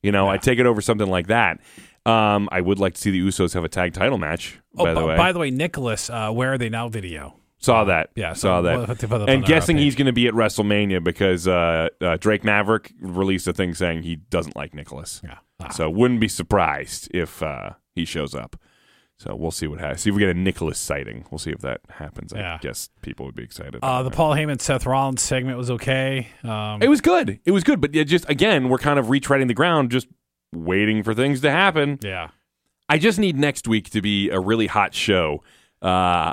You 0.03 0.11
know, 0.13 0.29
I 0.29 0.37
take 0.37 0.59
it 0.59 0.67
over 0.67 0.81
something 0.81 1.09
like 1.09 1.29
that. 1.29 1.61
Um, 2.05 2.49
I 2.51 2.61
would 2.61 2.81
like 2.81 2.95
to 2.95 3.01
see 3.01 3.13
the 3.13 3.21
Usos 3.21 3.55
have 3.55 3.63
a 3.65 3.69
tag 3.69 3.93
title 3.93 4.19
match. 4.19 4.59
Oh, 4.77 4.85
by 4.85 4.95
the 4.95 5.01
bu- 5.01 5.07
way, 5.07 5.17
by 5.17 5.33
the 5.33 5.39
way, 5.39 5.51
Nicholas, 5.53 6.11
uh, 6.11 6.31
where 6.33 6.53
are 6.55 6.59
they 6.59 6.69
now? 6.69 6.89
Video. 6.89 7.37
Saw 7.63 7.85
that. 7.85 8.11
Yeah, 8.15 8.33
saw 8.35 8.59
so 8.59 8.63
that. 8.63 8.77
we'll 8.77 8.87
have 8.87 8.99
to 8.99 9.09
put 9.09 9.19
that 9.19 9.23
on 9.25 9.29
and 9.31 9.45
our 9.45 9.49
guessing 9.49 9.79
he's 9.79 9.95
going 9.95 10.07
to 10.07 10.13
be 10.13 10.27
at 10.27 10.35
WrestleMania 10.35 11.03
because 11.03 11.49
uh, 11.49 11.89
uh, 12.01 12.17
Drake 12.19 12.45
Maverick 12.45 12.93
released 13.01 13.47
a 13.49 13.53
thing 13.53 13.75
saying 13.75 14.03
he 14.03 14.17
doesn't 14.17 14.57
like 14.57 14.75
Nicholas. 14.75 15.21
Yeah. 15.25 15.39
Ah. 15.61 15.69
So 15.71 15.89
wouldn't 15.89 16.21
be 16.21 16.29
surprised 16.29 17.09
if 17.15 17.43
uh, 17.43 17.71
he 17.95 18.05
shows 18.05 18.35
up. 18.35 18.57
So 19.19 19.37
we'll 19.37 19.53
see 19.53 19.69
what 19.69 19.79
happens. 19.79 20.01
See 20.03 20.11
if 20.11 20.17
we 20.17 20.21
get 20.21 20.31
a 20.31 20.35
Nicholas 20.35 20.81
sighting. 20.81 21.27
We'll 21.31 21.39
see 21.39 21.53
if 21.53 21.61
that 21.61 21.81
happens. 21.89 22.33
I 22.33 22.59
guess 22.61 22.89
people 23.03 23.25
would 23.27 23.37
be 23.37 23.45
excited. 23.45 23.77
Uh, 23.81 24.03
the. 24.03 24.11
Paul 24.11 24.35
Heyman 24.35 24.61
Seth 24.61 24.85
Rollins 24.85 25.23
segment 25.23 25.57
was 25.57 25.71
okay. 25.71 26.27
Um, 26.43 26.83
It 26.83 26.89
was 26.89 27.01
good. 27.01 27.39
It 27.45 27.53
was 27.53 27.63
good, 27.63 27.81
but 27.81 27.95
yeah, 27.95 28.03
just 28.03 28.29
again, 28.29 28.69
we're 28.69 28.79
kind 28.79 28.99
of 28.99 29.07
retreading 29.07 29.47
the 29.47 29.55
ground, 29.55 29.93
just 29.93 30.09
waiting 30.53 31.05
for 31.05 31.15
things 31.15 31.41
to 31.43 31.51
happen. 31.53 31.99
yeah. 32.03 32.31
I 32.89 32.99
just 32.99 33.19
need 33.19 33.39
next 33.39 33.67
week 33.69 33.89
to 33.91 34.03
be 34.03 34.29
a 34.29 34.39
really 34.41 34.67
hot 34.67 34.93
show. 34.93 35.43
Uh, 35.81 36.33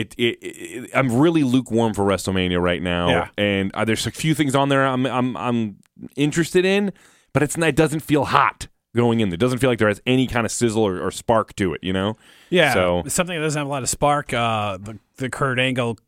it, 0.00 0.14
it, 0.18 0.38
it 0.42 0.90
I'm 0.94 1.18
really 1.18 1.42
lukewarm 1.44 1.94
for 1.94 2.04
WrestleMania 2.04 2.60
right 2.60 2.82
now, 2.82 3.08
Yeah. 3.08 3.28
and 3.36 3.74
uh, 3.74 3.84
there's 3.84 4.06
a 4.06 4.10
few 4.10 4.34
things 4.34 4.54
on 4.54 4.68
there 4.68 4.86
I'm 4.86 5.06
I'm 5.06 5.36
I'm 5.36 5.76
interested 6.16 6.64
in, 6.64 6.92
but 7.32 7.42
it's 7.42 7.56
it 7.58 7.76
doesn't 7.76 8.00
feel 8.00 8.24
hot 8.26 8.68
going 8.96 9.20
in. 9.20 9.32
It 9.32 9.36
doesn't 9.38 9.58
feel 9.58 9.70
like 9.70 9.78
there 9.78 9.88
has 9.88 10.00
any 10.06 10.26
kind 10.26 10.44
of 10.46 10.50
sizzle 10.52 10.82
or, 10.82 11.00
or 11.00 11.10
spark 11.10 11.54
to 11.56 11.74
it. 11.74 11.80
You 11.84 11.92
know? 11.92 12.16
Yeah, 12.50 12.74
So- 12.74 13.02
something 13.06 13.36
that 13.36 13.42
doesn't 13.42 13.58
have 13.60 13.66
a 13.66 13.70
lot 13.70 13.82
of 13.82 13.88
spark. 13.88 14.32
Uh, 14.32 14.78
the 14.78 14.98
the 15.16 15.28
Kurt 15.30 15.58
Angle 15.58 15.98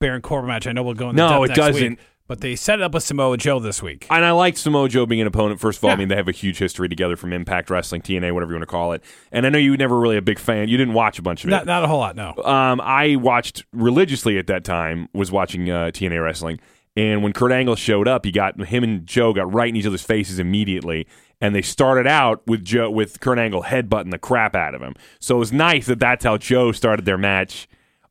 Baron 0.00 0.22
Corbin 0.22 0.48
match. 0.48 0.66
I 0.66 0.72
know 0.72 0.82
we'll 0.84 0.94
go 0.94 1.10
into 1.10 1.20
No, 1.22 1.42
it 1.42 1.54
doesn't. 1.54 1.90
week, 1.90 1.98
but 2.28 2.40
they 2.42 2.54
set 2.54 2.78
it 2.78 2.82
up 2.82 2.92
with 2.92 3.02
Samoa 3.02 3.38
Joe 3.38 3.58
this 3.58 3.82
week. 3.82 4.06
And 4.10 4.24
I 4.24 4.30
liked 4.30 4.58
Samoa 4.58 4.88
Joe 4.88 5.06
being 5.06 5.22
an 5.22 5.26
opponent. 5.26 5.60
First 5.60 5.78
of 5.78 5.84
all, 5.84 5.90
I 5.90 5.96
mean 5.96 6.08
they 6.08 6.16
have 6.16 6.28
a 6.28 6.32
huge 6.32 6.58
history 6.58 6.88
together 6.88 7.16
from 7.16 7.32
Impact 7.32 7.70
Wrestling, 7.70 8.02
TNA, 8.02 8.32
whatever 8.32 8.52
you 8.52 8.56
want 8.58 8.62
to 8.62 8.66
call 8.66 8.92
it. 8.92 9.02
And 9.32 9.46
I 9.46 9.48
know 9.48 9.58
you 9.58 9.72
were 9.72 9.76
never 9.76 9.98
really 9.98 10.18
a 10.18 10.22
big 10.22 10.38
fan. 10.38 10.68
You 10.68 10.76
didn't 10.76 10.94
watch 10.94 11.18
a 11.18 11.22
bunch 11.22 11.42
of 11.42 11.48
it. 11.48 11.50
Not, 11.50 11.66
not 11.66 11.82
a 11.82 11.88
whole 11.88 11.98
lot, 11.98 12.14
no. 12.14 12.34
um, 12.44 12.80
I 12.80 13.16
watched 13.16 13.64
religiously 13.72 14.38
at 14.38 14.46
that 14.46 14.62
time. 14.62 15.08
Was 15.14 15.32
watching 15.32 15.70
uh, 15.70 15.86
TNA 15.86 16.22
wrestling, 16.22 16.60
and 16.96 17.22
when 17.22 17.32
Kurt 17.32 17.50
Angle 17.50 17.76
showed 17.76 18.06
up, 18.06 18.24
he 18.24 18.30
got 18.30 18.60
him 18.60 18.84
and 18.84 19.06
Joe 19.06 19.32
got 19.32 19.52
right 19.52 19.68
in 19.68 19.76
each 19.76 19.86
other's 19.86 20.02
faces 20.02 20.38
immediately, 20.38 21.06
and 21.40 21.54
they 21.54 21.62
started 21.62 22.06
out 22.06 22.46
with 22.46 22.62
Joe 22.62 22.90
with 22.90 23.20
Kurt 23.20 23.38
Angle 23.38 23.64
headbutting 23.64 24.10
the 24.10 24.18
crap 24.18 24.54
out 24.54 24.74
of 24.74 24.82
him. 24.82 24.94
So 25.18 25.36
it 25.36 25.38
was 25.38 25.52
nice 25.52 25.86
that 25.86 25.98
that's 25.98 26.24
how 26.24 26.36
Joe 26.36 26.72
started 26.72 27.06
their 27.06 27.18
match 27.18 27.68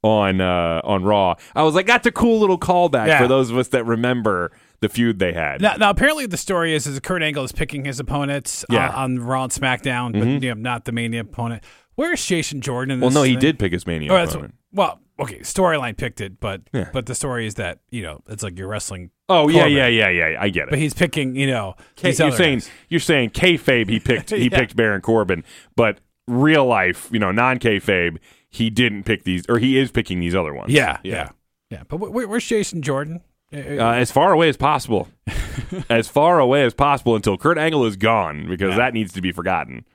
on 0.08 0.42
uh, 0.42 0.82
on 0.84 1.04
Raw. 1.04 1.36
I 1.56 1.64
was 1.64 1.76
like, 1.76 1.86
that's 1.88 2.08
a 2.08 2.12
cool 2.12 2.40
little 2.40 2.58
callback 2.60 3.08
Yeah. 3.08 3.20
for 3.20 3.28
those 3.28 3.50
of 3.52 3.58
us 3.58 3.68
that 3.70 3.86
remember 3.86 4.52
the 4.80 4.90
feud 4.90 5.20
they 5.20 5.34
had. 5.34 5.60
Now, 5.62 5.76
now, 5.76 5.90
apparently, 5.90 6.26
the 6.28 6.38
story 6.38 6.74
is 6.74 6.86
is 6.88 7.00
Kurt 7.00 7.22
Angle 7.24 7.44
is 7.44 7.52
picking 7.52 7.86
his 7.86 8.00
opponents 8.00 8.64
Yeah. 8.70 8.88
Mm-hmm. 8.90 8.98
uh, 8.98 9.02
on 9.04 9.20
Raw 9.20 9.44
and 9.44 9.52
SmackDown, 9.52 10.14
but 10.14 10.28
you 10.44 10.54
know, 10.54 10.62
not 10.62 10.86
the 10.86 10.92
Mania 10.92 11.22
opponent. 11.22 11.64
Where's 11.96 12.24
Jason 12.24 12.62
Jordan? 12.62 12.96
In 12.96 13.00
well, 13.02 13.10
no, 13.10 13.24
he 13.24 13.32
thing? 13.34 13.40
did 13.40 13.60
pick 13.60 13.72
his 13.74 13.88
Mania 13.88 14.14
Oh, 14.14 14.24
opponent. 14.24 14.54
well, 14.72 15.00
okay, 15.20 15.40
storyline 15.40 15.98
picked 15.98 16.22
it, 16.22 16.40
but 16.40 16.62
Yeah. 16.72 16.90
but 16.94 17.08
the 17.08 17.16
story 17.16 17.48
is 17.48 17.56
that 17.56 17.80
you 17.90 18.04
know 18.04 18.22
it's 18.30 18.44
like 18.44 18.58
you're 18.60 18.68
wrestling. 18.68 19.10
Oh 19.30 19.50
yeah, 19.50 19.62
Corbin. 19.62 19.78
yeah, 19.78 19.88
yeah, 19.88 20.10
yeah. 20.10 20.38
I 20.40 20.50
get 20.50 20.66
it. 20.66 20.70
But 20.70 20.80
he's 20.80 20.94
picking, 20.94 21.36
you 21.36 21.48
know, 21.48 21.76
K- 21.96 22.10
you're 22.16 22.32
saying 22.32 22.60
guys. 22.60 22.70
you're 22.88 23.00
saying 23.00 23.32
kayfabe 23.32 23.90
he 23.90 24.00
picked 24.00 24.30
he 24.44 24.44
Yeah. 24.52 24.60
picked 24.60 24.76
Baron 24.76 25.02
Corbin, 25.02 25.44
but 25.76 26.00
real 26.28 26.66
life, 26.68 27.10
you 27.12 27.18
know, 27.20 27.32
non 27.32 27.58
kayfabe, 27.58 28.18
he 28.50 28.70
didn't 28.70 29.04
pick 29.04 29.24
these, 29.24 29.44
or 29.50 29.60
he 29.60 29.77
is 29.77 29.92
picking 29.92 30.20
these 30.20 30.36
other 30.36 30.54
ones. 30.54 30.72
yeah, 30.72 30.98
yeah, 31.04 31.30
yeah. 31.70 31.84
But 31.88 31.98
wh- 31.98 32.10
wh- 32.12 32.30
where's 32.30 32.46
Jason 32.46 32.82
Jordan? 32.82 33.22
Uh, 33.54 33.58
Uh, 33.58 33.92
as 33.94 34.12
far 34.12 34.32
away 34.34 34.50
as 34.50 34.58
possible, 34.58 35.08
as 35.89 36.08
far 36.08 36.39
away 36.39 36.63
as 36.63 36.74
possible 36.74 37.16
until 37.16 37.38
Kurt 37.38 37.58
Angle 37.58 37.86
is 37.86 37.96
gone, 37.96 38.48
because 38.48 38.72
Yeah. 38.72 38.77
that 38.77 38.94
needs 38.94 39.13
to 39.13 39.22
be 39.22 39.32
forgotten. 39.32 39.86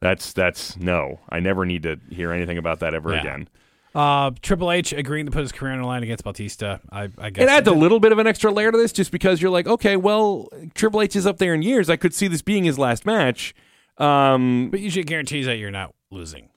That's 0.00 0.32
that's 0.32 0.76
no. 0.78 1.20
I 1.28 1.40
never 1.40 1.64
need 1.66 1.82
to 1.84 1.98
hear 2.10 2.32
anything 2.32 2.58
about 2.58 2.80
that 2.80 2.94
ever 2.94 3.12
Yeah. 3.14 3.20
again. 3.20 3.48
Uh, 3.94 4.30
Triple 4.40 4.70
H 4.70 4.92
agreeing 4.92 5.26
to 5.26 5.32
put 5.32 5.40
his 5.42 5.50
career 5.50 5.72
on 5.72 5.80
the 5.80 5.86
line 5.86 6.04
against 6.04 6.22
Batista. 6.22 6.78
I, 6.92 7.08
I 7.18 7.30
guess 7.30 7.42
It 7.42 7.48
adds 7.48 7.66
a 7.66 7.72
little 7.72 7.98
bit 7.98 8.12
of 8.12 8.18
an 8.20 8.26
extra 8.28 8.52
layer 8.52 8.70
to 8.70 8.78
this, 8.78 8.92
just 8.92 9.10
because 9.10 9.42
you're 9.42 9.50
like, 9.50 9.66
okay, 9.66 9.96
well, 9.96 10.48
Triple 10.74 11.02
H 11.02 11.16
is 11.16 11.26
up 11.26 11.38
there 11.38 11.54
in 11.54 11.62
years. 11.62 11.90
I 11.90 11.96
could 11.96 12.14
see 12.14 12.28
this 12.28 12.40
being 12.40 12.62
his 12.62 12.78
last 12.78 13.04
match. 13.04 13.52
Um, 13.98 14.68
but 14.70 14.78
usually 14.78 15.02
guarantees 15.04 15.46
that 15.46 15.56
you're 15.56 15.72
not 15.72 15.92
losing. 16.10 16.49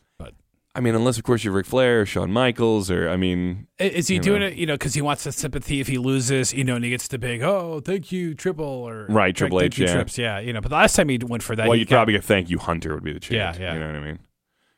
I 0.76 0.80
mean, 0.80 0.96
unless 0.96 1.18
of 1.20 1.24
course 1.24 1.44
you're 1.44 1.54
Ric 1.54 1.68
Flair, 1.68 2.02
or 2.02 2.06
Shawn 2.06 2.32
Michaels, 2.32 2.90
or 2.90 3.08
I 3.08 3.16
mean, 3.16 3.68
is 3.78 4.08
he 4.08 4.18
doing 4.18 4.40
know. 4.40 4.48
it? 4.48 4.56
You 4.56 4.66
know, 4.66 4.74
because 4.74 4.96
he 4.96 5.02
wants 5.02 5.24
the 5.24 5.32
sympathy 5.32 5.80
if 5.80 5.88
he 5.88 6.00
loses. 6.00 6.52
You 6.52 6.64
know, 6.64 6.76
and 6.76 6.84
he 6.84 6.90
gets 6.90 7.08
the 7.08 7.20
big 7.20 7.44
oh, 7.44 7.80
thank 7.80 8.12
you, 8.12 8.34
Triple 8.34 8.66
or 8.66 9.06
Right, 9.08 9.36
Triple 9.36 9.62
H, 9.62 9.78
you, 9.78 9.86
yeah. 9.86 9.94
Trips, 9.94 10.18
yeah. 10.18 10.40
You 10.40 10.52
know, 10.52 10.62
but 10.62 10.70
the 10.70 10.76
last 10.76 10.96
time 10.96 11.10
he 11.10 11.20
went 11.20 11.44
for 11.44 11.56
that, 11.56 11.68
well, 11.68 11.78
got- 11.78 11.88
probably 11.90 12.14
get 12.16 12.24
thank 12.24 12.50
you 12.50 12.58
Hunter 12.58 12.96
would 12.96 13.04
be 13.04 13.14
the 13.14 13.20
chant. 13.20 13.60
Yeah, 13.60 13.64
yeah. 13.64 13.74
You 13.74 13.80
know 13.82 13.88
what 13.88 13.96
I 13.98 14.00
mean? 14.06 14.20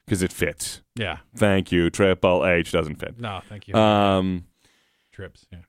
Because 0.05 0.21
it 0.21 0.33
fits. 0.33 0.81
yeah. 0.95 1.19
Thank 1.35 1.71
you 1.71 1.89
Triple 1.89 2.45
H 2.45 2.71
doesn't 2.73 2.97
fit. 2.97 3.17
No, 3.19 3.41
thank 3.47 3.67
you, 3.67 3.75
Um, 3.75 4.45
Trips. 5.13 5.45
Yeah. 5.51 5.59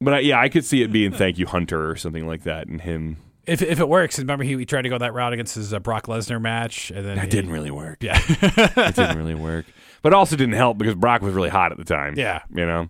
but 0.00 0.14
I, 0.14 0.18
yeah, 0.18 0.40
I 0.40 0.48
could 0.48 0.64
see 0.64 0.82
it 0.82 0.90
being 0.90 1.12
thank 1.12 1.38
you 1.38 1.46
Hunter 1.46 1.88
or 1.88 1.94
something 1.96 2.26
like 2.26 2.42
that, 2.42 2.66
and 2.66 2.80
him. 2.80 3.18
If 3.46 3.62
if 3.62 3.78
it 3.80 3.88
works, 3.88 4.18
remember 4.18 4.44
he, 4.44 4.56
he 4.56 4.66
tried 4.66 4.82
to 4.82 4.88
go 4.88 4.98
that 4.98 5.14
route 5.14 5.32
against 5.32 5.54
his 5.54 5.72
uh, 5.72 5.78
Brock 5.78 6.06
Lesnar 6.06 6.40
match, 6.40 6.90
and 6.90 7.06
then 7.06 7.16
That 7.16 7.24
he- 7.24 7.30
didn't 7.30 7.50
really 7.50 7.70
work. 7.70 8.02
Yeah, 8.02 8.18
It 8.28 8.94
didn't 8.96 9.16
really 9.18 9.34
work. 9.34 9.66
But 10.02 10.12
it 10.12 10.16
also 10.16 10.36
didn't 10.36 10.54
help 10.54 10.78
because 10.78 10.94
Brock 10.94 11.22
was 11.22 11.34
really 11.34 11.48
hot 11.48 11.72
at 11.72 11.78
the 11.78 11.84
time. 11.84 12.14
Yeah. 12.16 12.42
You 12.54 12.66
know? 12.66 12.88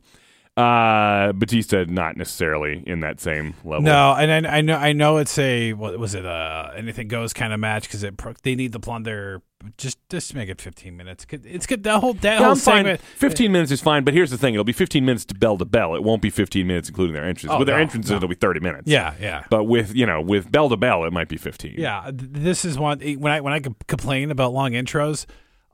Uh, 0.57 1.33
Batista 1.33 1.85
not 1.85 2.17
necessarily 2.17 2.83
in 2.87 3.01
that 3.01 3.21
same 3.21 3.53
level. 3.63 3.83
No, 3.83 4.15
and 4.15 4.47
I, 4.47 4.57
I 4.57 4.61
know 4.63 4.77
I 4.77 4.93
know 4.95 5.19
it's 5.19 5.39
a 5.39 5.75
what 5.75 5.99
was 5.99 6.15
it 6.15 6.25
uh 6.25 6.71
anything 6.75 7.09
goes 7.09 7.35
kind 7.35 7.53
of 7.53 7.61
match 7.61 7.83
because 7.83 8.03
it 8.03 8.17
pro- 8.17 8.33
they 8.43 8.55
need 8.55 8.73
the 8.73 8.81
plunder. 8.81 9.43
Just 9.77 9.99
just 10.09 10.35
make 10.35 10.49
it 10.49 10.59
fifteen 10.59 10.97
minutes. 10.97 11.27
It's 11.31 11.67
good. 11.67 11.83
That 11.83 12.01
whole 12.01 12.15
that 12.15 12.41
Yeah, 12.41 12.47
whole 12.47 12.57
segment. 12.57 13.03
15 13.03 13.53
minutes 13.53 13.71
is 13.71 13.83
fine, 13.83 14.03
but 14.03 14.15
here's 14.15 14.31
the 14.31 14.39
thing: 14.39 14.55
it'll 14.55 14.65
be 14.65 14.73
15 14.73 15.05
minutes 15.05 15.27
to 15.27 15.35
bell 15.35 15.59
to 15.59 15.65
bell. 15.67 15.95
It 15.95 16.03
won't 16.03 16.23
be 16.23 16.31
15 16.31 16.67
minutes 16.67 16.89
including 16.89 17.13
their 17.13 17.25
entrances. 17.25 17.51
Oh, 17.51 17.59
with 17.59 17.67
their 17.67 17.77
no, 17.77 17.83
entrances, 17.83 18.11
no. 18.13 18.17
it'll 18.17 18.29
be 18.29 18.35
30 18.35 18.61
minutes. 18.61 18.85
Yeah, 18.87 19.13
yeah, 19.21 19.45
But 19.51 19.65
with 19.65 19.95
you 19.95 20.07
know 20.07 20.23
with 20.23 20.51
bell 20.51 20.71
to 20.71 20.77
bell, 20.79 21.05
it 21.05 21.13
might 21.13 21.29
be 21.29 21.37
15. 21.37 21.75
yeah. 21.77 22.11
This 22.15 22.65
is 22.65 22.79
one 22.79 23.01
when 23.01 23.31
I 23.33 23.41
when 23.43 23.53
I 23.53 23.61
complain 23.89 24.31
about 24.31 24.55
long 24.55 24.71
intros. 24.73 25.27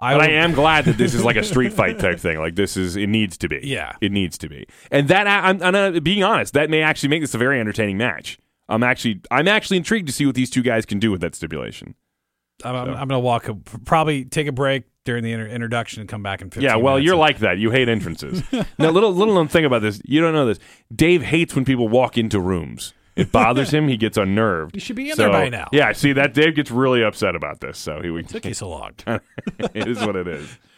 I 0.02 0.14
But 0.14 0.22
I 0.22 0.30
am 0.32 0.52
glad 0.52 0.84
that 0.86 0.98
this 0.98 1.14
is 1.14 1.24
like 1.24 1.36
a 1.36 1.44
street 1.44 1.72
fight 1.80 1.98
type 1.98 2.18
thing. 2.18 2.38
Like 2.38 2.56
this 2.56 2.76
is, 2.76 2.96
it 2.96 3.06
needs 3.06 3.38
to 3.38 3.48
be. 3.48 3.60
Yeah. 3.62 3.92
it 4.00 4.10
needs 4.10 4.36
to 4.38 4.48
be. 4.48 4.66
And 4.90 5.06
that, 5.08 5.28
I'm, 5.28 5.62
I'm 5.62 5.74
uh, 5.74 6.00
being 6.00 6.24
honest, 6.24 6.54
that 6.54 6.68
may 6.68 6.82
actually 6.82 7.10
make 7.10 7.22
this 7.22 7.34
a 7.34 7.38
very 7.38 7.60
entertaining 7.60 7.98
match. 7.98 8.38
I'm 8.68 8.82
actually, 8.82 9.20
I'm 9.30 9.46
actually 9.46 9.76
intrigued 9.76 10.08
to 10.08 10.12
see 10.12 10.26
what 10.26 10.34
these 10.34 10.50
two 10.50 10.62
guys 10.62 10.84
can 10.84 10.98
do 10.98 11.12
with 11.12 11.20
that 11.20 11.34
stipulation. 11.34 11.94
I'm, 12.64 12.74
I'm, 12.74 12.88
I'm 12.90 13.08
gonna 13.08 13.20
walk 13.20 13.48
a, 13.48 13.54
probably 13.54 14.24
take 14.24 14.46
a 14.46 14.52
break 14.52 14.84
during 15.04 15.24
the 15.24 15.32
inter- 15.32 15.46
introduction 15.46 16.00
and 16.00 16.08
come 16.08 16.22
back 16.22 16.42
in 16.42 16.48
15 16.48 16.62
Yeah, 16.62 16.76
well, 16.76 16.98
you're 16.98 17.16
like 17.16 17.40
that. 17.40 17.58
You 17.58 17.70
hate 17.70 17.88
entrances. 17.88 18.42
now, 18.52 18.90
little 18.90 19.12
little 19.12 19.34
known 19.34 19.48
thing 19.48 19.64
about 19.64 19.82
this, 19.82 20.00
you 20.04 20.20
don't 20.20 20.32
know 20.32 20.46
this. 20.46 20.58
Dave 20.94 21.22
hates 21.22 21.54
when 21.54 21.64
people 21.64 21.88
walk 21.88 22.18
into 22.18 22.40
rooms. 22.40 22.92
It 23.14 23.30
bothers 23.30 23.70
him. 23.72 23.88
He 23.88 23.96
gets 23.96 24.16
unnerved. 24.16 24.74
You 24.74 24.80
should 24.80 24.96
be 24.96 25.10
in 25.10 25.16
So, 25.16 25.24
there 25.24 25.30
by 25.32 25.48
now. 25.50 25.68
Yeah, 25.72 25.92
see 25.92 26.12
that 26.14 26.32
Dave 26.34 26.54
gets 26.54 26.70
really 26.70 27.02
upset 27.04 27.36
about 27.36 27.60
this. 27.60 27.78
So 27.78 28.00
he 28.02 28.10
would. 28.10 28.28
took 28.28 28.44
you 28.46 28.54
so 28.54 28.68
long. 28.70 28.92
it 29.06 29.86
is 29.88 29.98
what 30.00 30.16
it 30.16 30.26
is. 30.28 30.58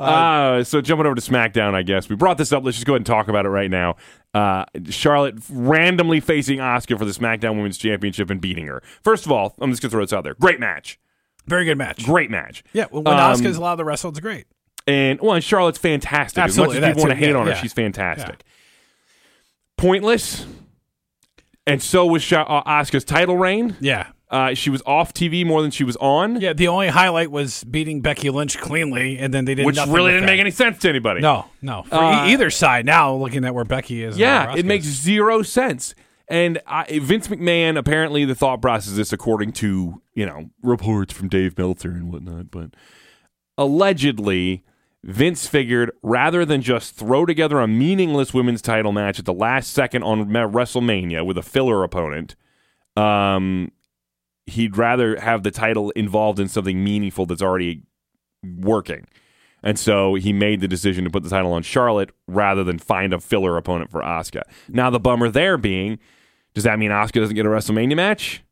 Uh, 0.00 0.64
so 0.64 0.80
jumping 0.80 1.04
over 1.04 1.14
to 1.14 1.20
SmackDown, 1.20 1.74
I 1.74 1.82
guess 1.82 2.08
we 2.08 2.16
brought 2.16 2.38
this 2.38 2.54
up. 2.54 2.64
Let's 2.64 2.78
just 2.78 2.86
go 2.86 2.94
ahead 2.94 3.00
and 3.00 3.06
talk 3.06 3.28
about 3.28 3.44
it 3.44 3.50
right 3.50 3.70
now. 3.70 3.96
Uh, 4.32 4.64
Charlotte 4.88 5.34
randomly 5.50 6.20
facing 6.20 6.56
Asuka 6.58 6.96
for 6.98 7.04
the 7.04 7.10
SmackDown 7.12 7.56
Women's 7.56 7.76
Championship 7.76 8.30
and 8.30 8.40
beating 8.40 8.66
her. 8.66 8.82
First 9.02 9.26
of 9.26 9.32
all, 9.32 9.54
I'm 9.60 9.68
just 9.68 9.82
gonna 9.82 9.90
throw 9.90 10.02
this 10.02 10.14
out 10.14 10.24
there. 10.24 10.32
Great 10.40 10.58
match, 10.58 10.98
Very 11.46 11.66
good 11.66 11.76
match. 11.76 12.02
great 12.02 12.30
match. 12.30 12.64
Yeah, 12.72 12.86
when 12.90 13.06
Um, 13.06 13.14
Asuka's 13.14 13.58
allowed 13.58 13.74
to 13.76 13.84
wrestle, 13.84 14.08
it's 14.08 14.20
great. 14.20 14.46
And 14.86 15.20
well, 15.20 15.34
and 15.34 15.44
Charlotte's 15.44 15.76
fantastic. 15.76 16.38
Absolutely, 16.44 16.78
as 16.78 16.80
much 16.80 16.88
as 16.88 16.94
people 16.94 17.02
want 17.06 17.10
to 17.20 17.26
hate 17.26 17.32
Yeah, 17.32 17.36
on 17.36 17.46
her, 17.46 17.52
yeah. 17.52 17.58
she's 17.60 17.74
fantastic. 17.74 18.42
Pointless. 19.76 20.46
And 21.72 21.82
so 21.82 22.06
was 22.06 22.22
Sha- 22.22 22.42
uh, 22.42 22.62
Asuka's 22.64 23.04
title 23.04 23.36
reign. 23.36 23.76
Yeah. 23.80 24.08
Uh, 24.30 24.54
she 24.54 24.70
was 24.70 24.80
off 24.86 25.12
TV 25.12 25.44
more 25.44 25.60
than 25.60 25.72
she 25.72 25.82
was 25.82 25.96
on, 25.96 26.40
Yeah, 26.40 26.52
the 26.52 26.68
only 26.68 26.86
highlight 26.86 27.32
was 27.32 27.64
beating 27.64 28.00
Becky 28.00 28.30
Lynch 28.30 28.58
cleanly, 28.58 29.18
and 29.18 29.34
then 29.34 29.44
they 29.44 29.56
did 29.56 29.66
which 29.66 29.74
nothing 29.74 29.92
really 29.92 30.04
with 30.12 30.14
didn't 30.14 30.26
that. 30.26 30.32
make 30.32 30.40
any 30.40 30.52
sense 30.52 30.78
to 30.82 30.88
anybody. 30.88 31.20
No, 31.20 31.46
no. 31.62 31.82
For 31.82 31.96
Uh, 31.96 32.26
e- 32.28 32.32
either 32.32 32.48
side 32.48 32.86
now, 32.86 33.12
looking 33.12 33.44
at 33.44 33.54
where 33.56 33.64
Becky 33.64 34.04
is. 34.04 34.14
and 34.14 34.20
Yeah, 34.20 34.54
it 34.56 34.64
makes 34.64 34.84
zero 34.86 35.42
sense. 35.42 35.96
And 36.28 36.60
I, 36.64 37.00
Vince 37.00 37.26
McMahon, 37.26 37.76
apparently, 37.76 38.24
the 38.24 38.36
thought 38.36 38.62
process 38.62 38.96
is 38.98 39.12
according 39.12 39.50
to 39.54 40.00
you 40.14 40.26
know 40.26 40.50
reports 40.62 41.12
from 41.12 41.28
Dave 41.28 41.58
Meltzer 41.58 41.90
and 41.90 42.12
whatnot, 42.12 42.52
but 42.52 42.70
allegedly, 43.58 44.62
Vince 45.02 45.46
figured 45.46 45.92
rather 46.02 46.44
than 46.44 46.60
just 46.60 46.94
throw 46.94 47.24
together 47.24 47.58
a 47.60 47.66
meaningless 47.66 48.34
women's 48.34 48.60
title 48.60 48.92
match 48.92 49.18
at 49.18 49.24
the 49.24 49.32
last 49.32 49.72
second 49.72 50.02
on 50.02 50.26
WrestleMania 50.26 51.24
with 51.24 51.38
a 51.38 51.42
filler 51.42 51.82
opponent, 51.82 52.36
um, 52.96 53.72
he'd 54.46 54.76
rather 54.76 55.18
have 55.18 55.42
the 55.42 55.50
title 55.50 55.90
involved 55.90 56.38
in 56.38 56.48
something 56.48 56.84
meaningful 56.84 57.24
that's 57.24 57.40
already 57.42 57.82
working. 58.42 59.06
And 59.62 59.78
so 59.78 60.14
he 60.14 60.32
made 60.32 60.60
the 60.60 60.68
decision 60.68 61.04
to 61.04 61.10
put 61.10 61.22
the 61.22 61.30
title 61.30 61.52
on 61.52 61.62
Charlotte 61.62 62.10
rather 62.26 62.64
than 62.64 62.78
find 62.78 63.12
a 63.12 63.20
filler 63.20 63.56
opponent 63.56 63.90
for 63.90 64.02
Asuka. 64.02 64.42
Now 64.68 64.90
the 64.90 65.00
bummer 65.00 65.30
there 65.30 65.56
being, 65.56 65.98
does 66.54 66.64
that 66.64 66.78
mean 66.78 66.90
Asuka 66.90 67.20
doesn't 67.20 67.36
get 67.36 67.46
a 67.46 67.50
WrestleMania 67.50 67.96
match? 67.96 68.42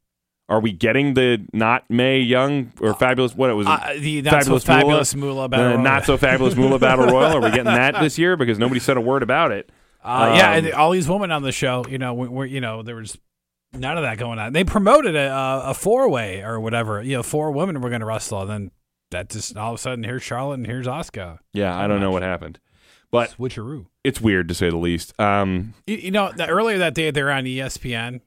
Are 0.49 0.61
we 0.61 0.73
getting 0.73 1.13
the 1.15 1.45
not 1.53 1.85
Mae 1.91 2.21
Young 2.21 2.73
or 2.81 2.95
fabulous? 2.95 3.35
What 3.35 3.51
it 3.51 3.55
was? 3.55 3.67
Uh, 3.67 3.97
the 4.01 4.23
not 4.23 4.45
so 4.45 4.59
fabulous 4.59 5.15
Moolah 5.15 5.49
Battle 5.49 5.79
not 5.79 6.07
so 6.07 6.17
fabulous 6.17 6.57
Moolah 6.57 6.79
Battle 6.79 7.07
Royal. 7.13 7.37
Are 7.37 7.41
we 7.43 7.51
getting 7.51 7.65
that 7.65 8.01
this 8.01 8.19
year? 8.19 8.37
Because 8.37 8.59
nobody 8.59 8.81
said 8.81 8.97
a 8.97 9.01
word 9.01 9.23
about 9.23 9.53
it. 9.53 9.71
Uh, 10.03 10.33
yeah, 10.37 10.53
Um, 10.53 10.65
and 10.65 10.73
all 10.75 10.91
these 10.93 11.09
women 11.09 11.31
on 11.33 11.43
the 11.43 11.53
show, 11.53 11.85
you 11.91 11.99
know, 11.99 12.15
we- 12.15 12.29
we're, 12.29 12.47
you 12.47 12.61
know, 12.63 12.83
there 12.83 12.95
was 12.97 13.19
none 13.75 13.99
of 13.99 14.05
that 14.05 14.17
going 14.17 14.39
on. 14.39 14.53
They 14.55 14.65
promoted 14.65 15.15
a, 15.17 15.31
a, 15.31 15.61
a 15.71 15.75
four 15.75 16.09
way 16.09 16.41
or 16.43 16.59
whatever. 16.61 17.03
You 17.03 17.17
know, 17.19 17.23
four 17.23 17.51
women 17.51 17.81
were 17.83 17.91
going 17.91 18.01
to 18.01 18.07
wrestle, 18.07 18.41
and 18.43 18.51
then 18.51 18.71
that 19.11 19.29
just 19.29 19.55
all 19.57 19.73
of 19.73 19.79
a 19.79 19.83
sudden 19.83 20.05
here's 20.05 20.23
Charlotte 20.23 20.55
and 20.55 20.67
here's 20.67 20.87
Asuka. 20.87 21.41
Yeah, 21.53 21.77
I 21.79 21.87
don't 21.87 22.01
know 22.01 22.11
what 22.11 22.23
happened, 22.23 22.59
but 23.11 23.35
Switcheroo. 23.37 23.87
it's 24.05 24.21
weird 24.21 24.49
to 24.49 24.55
say 24.55 24.71
the 24.71 24.77
least. 24.79 25.13
Um, 25.21 25.75
You, 25.87 25.97
you 25.97 26.11
know, 26.11 26.33
the, 26.35 26.47
earlier 26.47 26.79
that 26.79 26.95
day 26.95 27.11
they're 27.11 27.31
on 27.31 27.47
E 27.47 27.57
ESPN 27.57 28.21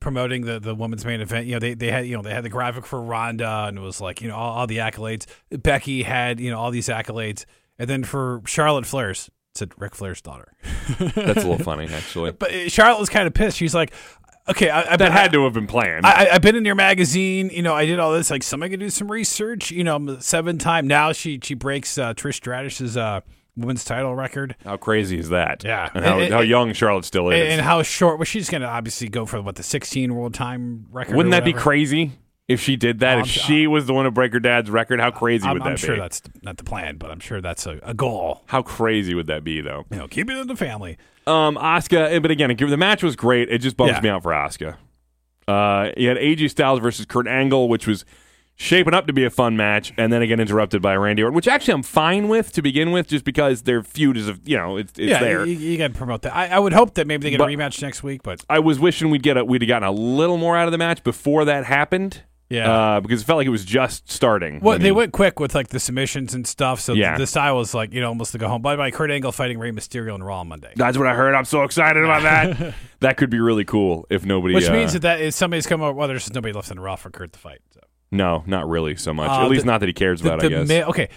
promoting 0.00 0.46
the, 0.46 0.58
the 0.58 0.74
women's 0.74 1.04
main 1.04 1.20
event. 1.20 1.46
You 1.46 1.52
know, 1.52 1.58
they, 1.58 1.74
they 1.74 1.90
had 1.90 2.06
you 2.06 2.16
know 2.16 2.22
they 2.22 2.32
had 2.34 2.44
the 2.44 2.48
graphic 2.48 2.86
for 2.86 3.00
Ronda 3.00 3.66
and 3.68 3.78
it 3.78 3.80
was 3.82 4.00
like 4.00 4.20
you 4.20 4.28
know 4.28 4.36
all, 4.36 4.58
all 4.58 4.66
the 4.66 4.78
accolades. 4.78 5.26
Becky 5.50 6.02
had 6.02 6.40
you 6.40 6.50
know 6.50 6.58
all 6.58 6.70
these 6.70 6.88
accolades, 6.88 7.44
and 7.78 7.88
then 7.88 8.04
for 8.04 8.42
Charlotte 8.46 8.86
Flair's 8.86 9.30
said 9.54 9.72
Ric 9.78 9.94
Flair's 9.94 10.20
daughter. 10.20 10.52
that's 10.98 11.44
a 11.44 11.48
little 11.48 11.58
funny, 11.58 11.86
actually. 11.86 12.32
But 12.32 12.70
Charlotte 12.70 13.00
was 13.00 13.08
kind 13.08 13.26
of 13.26 13.34
pissed. 13.34 13.56
She's 13.56 13.74
like, 13.74 13.92
okay, 14.48 14.70
I, 14.70 14.92
I 14.92 14.96
That 14.96 15.12
had 15.12 15.32
to 15.32 15.44
have 15.44 15.52
been 15.52 15.66
planned. 15.66 16.06
I, 16.06 16.28
I've 16.32 16.42
been 16.42 16.56
in 16.56 16.64
your 16.64 16.74
magazine. 16.74 17.50
You 17.50 17.62
know, 17.62 17.74
I 17.74 17.84
did 17.84 17.98
all 17.98 18.12
this. 18.12 18.30
Like, 18.30 18.42
somebody 18.42 18.70
could 18.70 18.80
do 18.80 18.90
some 18.90 19.10
research. 19.10 19.70
You 19.70 19.84
know, 19.84 19.96
I'm 19.96 20.20
seven 20.20 20.58
time 20.58 20.86
now. 20.86 21.12
She 21.12 21.40
she 21.42 21.54
breaks 21.54 21.98
uh, 21.98 22.14
Trish 22.14 22.40
Stratus's 22.40 22.96
uh, 22.96 23.20
women's 23.60 23.84
title 23.84 24.14
record. 24.14 24.56
How 24.64 24.76
crazy 24.76 25.18
is 25.18 25.28
that? 25.30 25.62
Yeah. 25.64 25.90
and 25.94 26.04
how, 26.04 26.18
And- 26.18 26.32
how 26.32 26.40
young 26.40 26.72
Charlotte 26.72 27.04
still 27.04 27.30
is. 27.30 27.52
And, 27.52 27.60
how 27.60 27.82
short? 27.82 28.18
Well, 28.18 28.24
she's 28.24 28.48
going 28.50 28.62
to 28.62 28.68
obviously 28.68 29.08
go 29.08 29.26
for 29.26 29.40
what 29.42 29.56
the 29.56 29.62
16 29.62 30.14
world 30.14 30.34
time 30.34 30.86
record. 30.90 31.16
Wouldn't 31.16 31.32
that 31.32 31.44
be 31.44 31.52
crazy 31.52 32.12
if 32.48 32.60
she 32.60 32.76
did 32.76 33.00
that? 33.00 33.18
Oh, 33.18 33.20
if 33.20 33.26
I'm- 33.26 33.46
she 33.46 33.66
was 33.66 33.86
the 33.86 33.94
one 33.94 34.04
to 34.06 34.10
break 34.10 34.32
her 34.32 34.40
dad's 34.40 34.70
record, 34.70 35.00
how 35.00 35.10
crazy 35.10 35.46
I'm, 35.46 35.54
would 35.54 35.62
that 35.62 35.66
be? 35.66 35.70
I'm 35.70 35.76
sure 35.76 35.94
be? 35.96 36.00
that's 36.00 36.22
not 36.42 36.56
the 36.56 36.64
plan, 36.64 36.96
but 36.96 37.10
I'm 37.10 37.20
sure 37.20 37.40
that's 37.40 37.66
a, 37.66 37.78
a 37.82 37.94
goal. 37.94 38.42
how 38.46 38.62
crazy 38.62 39.14
would 39.14 39.26
that 39.28 39.44
be, 39.44 39.60
though? 39.60 39.84
You 39.90 39.98
know, 39.98 40.08
keep 40.08 40.28
it 40.30 40.36
in 40.36 40.46
the 40.46 40.56
family. 40.56 40.96
Um, 41.26 41.56
Asuka, 41.56 42.10
eh, 42.12 42.18
but 42.18 42.30
again, 42.30 42.54
the 42.56 42.76
match 42.76 43.02
was 43.02 43.14
great. 43.14 43.48
It 43.50 43.58
just 43.58 43.76
bums 43.76 43.90
Yeah. 43.92 44.00
me 44.00 44.08
out 44.08 44.22
for 44.22 44.32
Asuka. 44.32 44.76
Uh, 45.46 45.90
you 45.96 46.08
had 46.08 46.16
AJ 46.16 46.48
Styles 46.50 46.80
versus 46.80 47.06
Kurt 47.06 47.26
Angle, 47.26 47.68
which 47.68 47.86
was 47.86 48.04
shaping 48.60 48.92
up 48.92 49.06
to 49.06 49.12
be 49.14 49.24
a 49.24 49.30
fun 49.30 49.56
match, 49.56 49.90
and 49.96 50.12
then 50.12 50.20
again 50.20 50.38
interrupted 50.38 50.82
by 50.82 50.94
Randy 50.94 51.22
Orton, 51.22 51.34
which 51.34 51.48
actually 51.48 51.72
I'm 51.74 51.82
fine 51.82 52.28
with 52.28 52.52
to 52.52 52.60
begin 52.62 52.92
with, 52.92 53.08
just 53.08 53.24
because 53.24 53.62
their 53.62 53.82
feud 53.82 54.18
is, 54.18 54.28
a, 54.28 54.38
you 54.44 54.56
know, 54.56 54.76
it's, 54.76 54.92
it's 54.98 55.08
yeah, 55.10 55.18
there. 55.20 55.46
you, 55.46 55.54
you 55.56 55.78
got 55.78 55.92
to 55.92 55.98
promote 55.98 56.22
that. 56.22 56.36
I, 56.36 56.48
I 56.48 56.58
would 56.58 56.74
hope 56.74 56.94
that 56.94 57.06
maybe 57.06 57.22
they 57.24 57.30
get 57.30 57.38
But- 57.38 57.48
a 57.48 57.52
rematch 57.56 57.80
next 57.80 58.02
week, 58.02 58.22
but 58.22 58.44
I 58.50 58.58
was 58.58 58.78
wishing 58.78 59.08
we'd 59.10 59.22
get 59.22 59.38
a, 59.38 59.44
we'd 59.44 59.62
have 59.62 59.68
gotten 59.68 59.88
a 59.88 59.92
little 59.92 60.36
more 60.36 60.56
out 60.56 60.68
of 60.68 60.72
the 60.72 60.78
match 60.78 61.02
before 61.02 61.46
that 61.46 61.64
happened. 61.64 62.22
Yeah. 62.52 62.96
uh, 62.96 63.00
because 63.00 63.22
it 63.22 63.24
felt 63.26 63.36
like 63.36 63.46
it 63.46 63.50
was 63.50 63.64
just 63.64 64.10
starting. 64.10 64.58
Well, 64.58 64.74
I 64.74 64.78
they 64.78 64.90
went 64.90 65.12
quick 65.12 65.38
with 65.38 65.54
like 65.54 65.68
the 65.68 65.78
submissions 65.78 66.34
and 66.34 66.44
stuff, 66.44 66.80
so 66.80 66.94
Yeah. 66.94 67.16
the 67.16 67.24
style 67.24 67.56
was 67.56 67.74
like 67.74 67.92
you 67.94 68.00
know 68.00 68.08
almost 68.08 68.32
to 68.32 68.38
go 68.38 68.48
home. 68.48 68.60
By 68.60 68.74
the 68.74 68.82
way, 68.82 68.90
Kurt 68.90 69.08
Angle 69.12 69.30
fighting 69.30 69.56
Rey 69.60 69.70
Mysterio 69.70 70.14
on 70.14 70.20
Raw 70.20 70.40
on 70.40 70.48
Monday, 70.48 70.72
That's 70.74 70.98
what 70.98 71.06
I 71.06 71.14
heard. 71.14 71.36
I'm 71.36 71.44
so 71.44 71.62
excited 71.62 72.02
about 72.02 72.24
that. 72.24 72.74
that 72.98 73.16
could 73.18 73.30
be 73.30 73.38
really 73.38 73.64
cool 73.64 74.04
if 74.10 74.24
nobody. 74.26 74.52
which 74.52 74.68
uh, 74.68 74.72
means 74.72 74.94
that 74.94 75.02
that 75.02 75.20
is 75.20 75.36
somebody's 75.36 75.68
come 75.68 75.80
over. 75.80 75.92
Well, 75.92 76.08
there's 76.08 76.22
just 76.22 76.34
nobody 76.34 76.52
left 76.52 76.72
in 76.72 76.80
Raw 76.80 76.96
for 76.96 77.08
Kurt 77.10 77.32
to 77.34 77.38
fight. 77.38 77.60
So. 77.72 77.80
No, 78.12 78.42
not 78.46 78.68
really 78.68 78.96
so 78.96 79.14
much. 79.14 79.30
Uh, 79.30 79.44
At 79.44 79.50
least 79.50 79.64
the- 79.64 79.70
not 79.70 79.78
that 79.80 79.88
he 79.88 79.92
cares 79.92 80.20
The, 80.20 80.28
about. 80.28 80.40
the 80.40 80.46
I 80.46 80.48
guess. 80.50 80.68
Mi- 80.68 80.82
okay, 80.84 81.08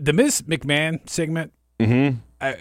the 0.00 0.12
Miz 0.12 0.42
McMahon 0.42 1.08
segment, 1.08 1.52
mm-hmm. 1.78 2.18
I 2.40 2.56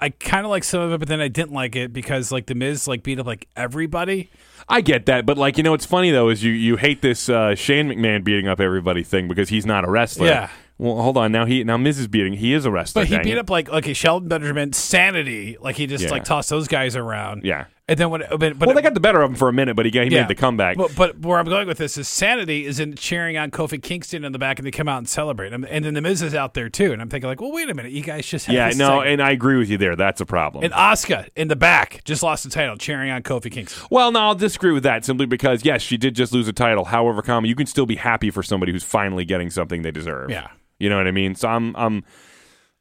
I 0.00 0.10
kind 0.10 0.44
of 0.46 0.50
like 0.50 0.62
some 0.62 0.80
of 0.80 0.92
it, 0.92 0.98
but 0.98 1.08
then 1.08 1.20
I 1.20 1.26
didn't 1.28 1.52
like 1.52 1.74
it 1.74 1.92
because 1.92 2.30
like 2.30 2.46
the 2.46 2.54
Miz 2.54 2.86
like 2.86 3.02
beat 3.02 3.18
up 3.18 3.26
like 3.26 3.48
everybody. 3.56 4.30
I 4.68 4.80
get 4.82 5.06
that, 5.06 5.26
but 5.26 5.36
like 5.38 5.56
you 5.56 5.62
know, 5.64 5.72
what's 5.72 5.86
funny 5.86 6.10
though 6.10 6.28
is 6.28 6.44
you 6.44 6.52
you 6.52 6.76
hate 6.76 7.02
this 7.02 7.28
uh, 7.28 7.54
Shane 7.54 7.88
McMahon 7.88 8.22
beating 8.22 8.46
up 8.46 8.60
everybody 8.60 9.02
thing 9.02 9.26
because 9.28 9.48
he's 9.48 9.66
not 9.66 9.84
a 9.84 9.90
wrestler. 9.90 10.26
Yeah. 10.28 10.50
Well, 10.80 11.02
hold 11.02 11.16
on. 11.16 11.32
Now 11.32 11.44
he 11.44 11.64
now 11.64 11.76
Miz 11.76 11.98
is 11.98 12.06
beating. 12.06 12.34
He 12.34 12.52
is 12.52 12.64
a 12.64 12.70
wrestler. 12.70 13.02
But 13.02 13.08
he 13.08 13.18
beat 13.18 13.32
it. 13.32 13.38
up 13.38 13.50
like 13.50 13.68
okay, 13.68 13.92
Shelton 13.94 14.28
Benjamin, 14.28 14.72
Sanity, 14.72 15.56
like 15.60 15.74
he 15.74 15.88
just 15.88 16.04
Yeah. 16.04 16.10
like 16.10 16.22
tossed 16.22 16.50
those 16.50 16.68
guys 16.68 16.94
around. 16.94 17.42
Yeah. 17.44 17.64
And 17.88 17.98
then 17.98 18.10
when 18.10 18.22
but, 18.28 18.38
but 18.38 18.58
well, 18.60 18.74
they 18.74 18.82
got 18.82 18.92
the 18.92 19.00
better 19.00 19.22
of 19.22 19.30
him 19.30 19.36
for 19.36 19.48
a 19.48 19.52
minute, 19.52 19.74
but 19.74 19.86
he, 19.86 19.90
got, 19.90 20.04
he 20.04 20.10
yeah. 20.10 20.20
made 20.20 20.28
the 20.28 20.34
comeback. 20.34 20.76
But, 20.76 20.94
but 20.94 21.18
where 21.20 21.38
I'm 21.38 21.46
going 21.46 21.66
with 21.66 21.78
this 21.78 21.96
is 21.96 22.06
Sanity 22.06 22.66
is 22.66 22.78
in 22.78 22.96
cheering 22.96 23.38
on 23.38 23.50
Kofi 23.50 23.82
Kingston 23.82 24.24
in 24.24 24.32
the 24.32 24.38
back, 24.38 24.58
and 24.58 24.66
they 24.66 24.70
come 24.70 24.88
out 24.88 24.98
and 24.98 25.08
celebrate. 25.08 25.54
And, 25.54 25.64
and 25.64 25.86
then 25.86 25.94
the 25.94 26.02
Miz 26.02 26.20
is 26.20 26.34
out 26.34 26.52
there 26.52 26.68
too, 26.68 26.92
and 26.92 27.00
I'm 27.00 27.08
thinking 27.08 27.28
like, 27.28 27.40
well, 27.40 27.50
wait 27.50 27.70
a 27.70 27.74
minute, 27.74 27.92
you 27.92 28.02
guys 28.02 28.26
just 28.26 28.46
yeah, 28.46 28.66
no, 28.68 28.72
segment. 28.72 29.08
and 29.08 29.22
I 29.22 29.30
agree 29.30 29.56
with 29.56 29.70
you 29.70 29.78
there. 29.78 29.96
That's 29.96 30.20
a 30.20 30.26
problem. 30.26 30.64
and 30.64 30.72
Asuka 30.74 31.28
in 31.34 31.48
the 31.48 31.56
back 31.56 32.02
just 32.04 32.22
lost 32.22 32.44
the 32.44 32.50
title, 32.50 32.76
cheering 32.76 33.10
on 33.10 33.22
Kofi 33.22 33.50
Kingston. 33.50 33.86
well, 33.90 34.12
no, 34.12 34.20
I'll 34.20 34.34
disagree 34.34 34.72
with 34.72 34.82
that 34.82 35.06
simply 35.06 35.24
because 35.24 35.64
yes, 35.64 35.80
she 35.80 35.96
did 35.96 36.14
just 36.14 36.32
lose 36.32 36.46
a 36.46 36.52
title. 36.52 36.84
However, 36.84 37.22
comma, 37.22 37.48
you 37.48 37.54
can 37.54 37.66
still 37.66 37.86
be 37.86 37.96
happy 37.96 38.30
for 38.30 38.42
somebody 38.42 38.70
who's 38.70 38.84
finally 38.84 39.24
getting 39.24 39.48
something 39.48 39.80
they 39.80 39.92
deserve. 39.92 40.30
Yeah. 40.30 40.48
You 40.78 40.90
know 40.90 40.98
what 40.98 41.06
I 41.06 41.12
mean? 41.12 41.34
So 41.34 41.48
I'm 41.48 41.74
I'm 41.74 42.04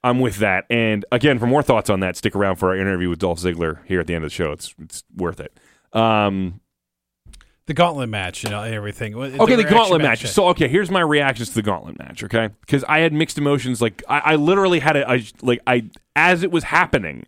I'm 0.04 0.20
with 0.20 0.38
that. 0.38 0.66
And 0.70 1.06
again, 1.12 1.40
for 1.40 1.48
more 1.48 1.64
thoughts 1.64 1.90
on 1.90 2.00
that, 2.02 2.16
stick 2.16 2.36
around 2.36 2.58
for 2.58 2.70
our 2.70 2.78
interview 2.78 3.10
with 3.10 3.20
Dolph 3.20 3.40
Ziggler 3.40 3.80
here 3.86 4.00
at 4.00 4.08
the 4.08 4.16
end 4.16 4.24
of 4.24 4.30
the 4.32 4.36
show. 4.36 4.52
It's 4.52 4.74
it's 4.80 5.04
worth 5.16 5.40
it. 5.40 5.58
Um, 5.94 6.62
The 7.66 7.74
gauntlet 7.74 8.08
match, 8.08 8.44
you 8.44 8.50
know, 8.50 8.62
and 8.64 8.74
everything. 8.74 9.16
okay, 9.16 9.56
the 9.56 9.64
gauntlet 9.64 10.02
match. 10.02 10.26
So 10.28 10.48
okay, 10.50 10.68
here's 10.68 10.90
my 10.92 11.02
reactions 11.02 11.50
to 11.50 11.56
the 11.56 11.62
gauntlet 11.64 11.98
match. 12.00 12.24
Okay, 12.24 12.50
because 12.62 12.84
I 12.88 13.00
had 13.00 13.12
mixed 13.12 13.38
emotions. 13.38 13.82
Like 13.82 14.04
I, 14.08 14.20
I 14.20 14.36
literally 14.36 14.80
had 14.80 14.96
a 14.96 15.10
I, 15.10 15.24
like 15.42 15.60
I 15.68 15.90
as 16.16 16.44
it 16.44 16.52
was 16.52 16.66
happening, 16.66 17.26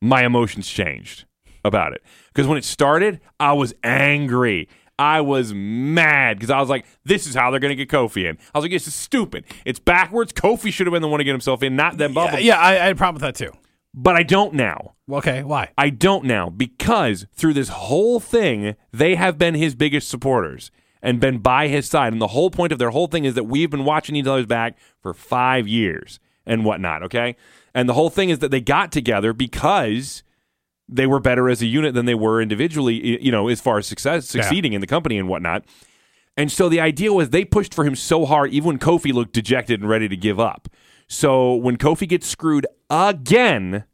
my 0.00 0.24
emotions 0.24 0.68
changed 0.68 1.24
about 1.64 1.92
it. 1.92 2.02
Because 2.28 2.46
when 2.46 2.56
it 2.56 2.64
started, 2.64 3.20
I 3.38 3.52
was 3.52 3.74
angry. 3.84 4.68
I 4.98 5.20
was 5.20 5.52
mad 5.54 6.38
because 6.38 6.50
I 6.50 6.60
was 6.60 6.68
like, 6.68 6.86
"This 7.04 7.26
is 7.26 7.34
how 7.34 7.50
they're 7.50 7.60
going 7.60 7.76
to 7.76 7.84
get 7.84 7.88
Kofi 7.88 8.28
in." 8.28 8.38
I 8.54 8.58
was 8.58 8.64
like, 8.64 8.72
"This 8.72 8.86
is 8.86 8.94
stupid. 8.94 9.44
It's 9.64 9.78
backwards. 9.78 10.32
Kofi 10.32 10.72
should 10.72 10.86
have 10.86 10.92
been 10.92 11.02
the 11.02 11.08
one 11.08 11.18
to 11.18 11.24
get 11.24 11.32
himself 11.32 11.62
in, 11.62 11.76
not 11.76 11.98
them 11.98 12.12
yeah, 12.14 12.38
yeah, 12.38 12.58
I, 12.58 12.70
I 12.72 12.84
had 12.84 12.92
a 12.92 12.96
problem 12.96 13.14
with 13.14 13.22
that 13.22 13.34
too. 13.34 13.52
But 13.94 14.16
I 14.16 14.22
don't 14.22 14.54
now. 14.54 14.94
Okay, 15.10 15.42
why? 15.42 15.70
I 15.76 15.90
don't 15.90 16.24
now 16.24 16.48
because 16.48 17.26
through 17.34 17.54
this 17.54 17.68
whole 17.68 18.20
thing, 18.20 18.76
they 18.92 19.16
have 19.16 19.36
been 19.36 19.54
his 19.54 19.74
biggest 19.74 20.08
supporters 20.08 20.70
and 21.02 21.20
been 21.20 21.38
by 21.38 21.68
his 21.68 21.88
side. 21.88 22.12
And 22.12 22.22
the 22.22 22.28
whole 22.28 22.50
point 22.50 22.72
of 22.72 22.78
their 22.78 22.90
whole 22.90 23.08
thing 23.08 23.24
is 23.24 23.34
that 23.34 23.44
we've 23.44 23.70
been 23.70 23.84
watching 23.84 24.16
each 24.16 24.26
other's 24.26 24.46
back 24.46 24.78
for 25.00 25.12
five 25.12 25.66
years 25.68 26.20
and 26.46 26.64
whatnot. 26.64 27.02
Okay. 27.02 27.36
And 27.74 27.88
the 27.88 27.94
whole 27.94 28.10
thing 28.10 28.30
is 28.30 28.38
that 28.38 28.50
they 28.50 28.60
got 28.60 28.92
together 28.92 29.32
because 29.32 30.22
they 30.94 31.06
were 31.06 31.20
better 31.20 31.48
as 31.48 31.62
a 31.62 31.66
unit 31.66 31.94
than 31.94 32.06
they 32.06 32.14
were 32.14 32.40
individually, 32.40 33.22
you 33.22 33.32
know, 33.32 33.48
as 33.48 33.60
far 33.60 33.78
as 33.78 33.86
success, 33.86 34.28
succeeding 34.28 34.72
in 34.72 34.80
the 34.80 34.86
company 34.86 35.18
and 35.18 35.28
whatnot. 35.28 35.64
And 36.36 36.50
so 36.50 36.68
the 36.68 36.80
idea 36.80 37.12
was 37.12 37.30
they 37.30 37.44
pushed 37.44 37.74
for 37.74 37.84
him 37.84 37.94
so 37.94 38.24
hard, 38.24 38.52
even 38.52 38.66
when 38.68 38.78
Kofi 38.78 39.12
looked 39.12 39.32
dejected 39.32 39.80
and 39.80 39.88
ready 39.88 40.08
to 40.08 40.16
give 40.16 40.40
up. 40.40 40.68
So 41.08 41.54
when 41.54 41.76
Kofi 41.76 42.08
gets 42.08 42.26
screwed 42.26 42.66
again, 42.88 43.84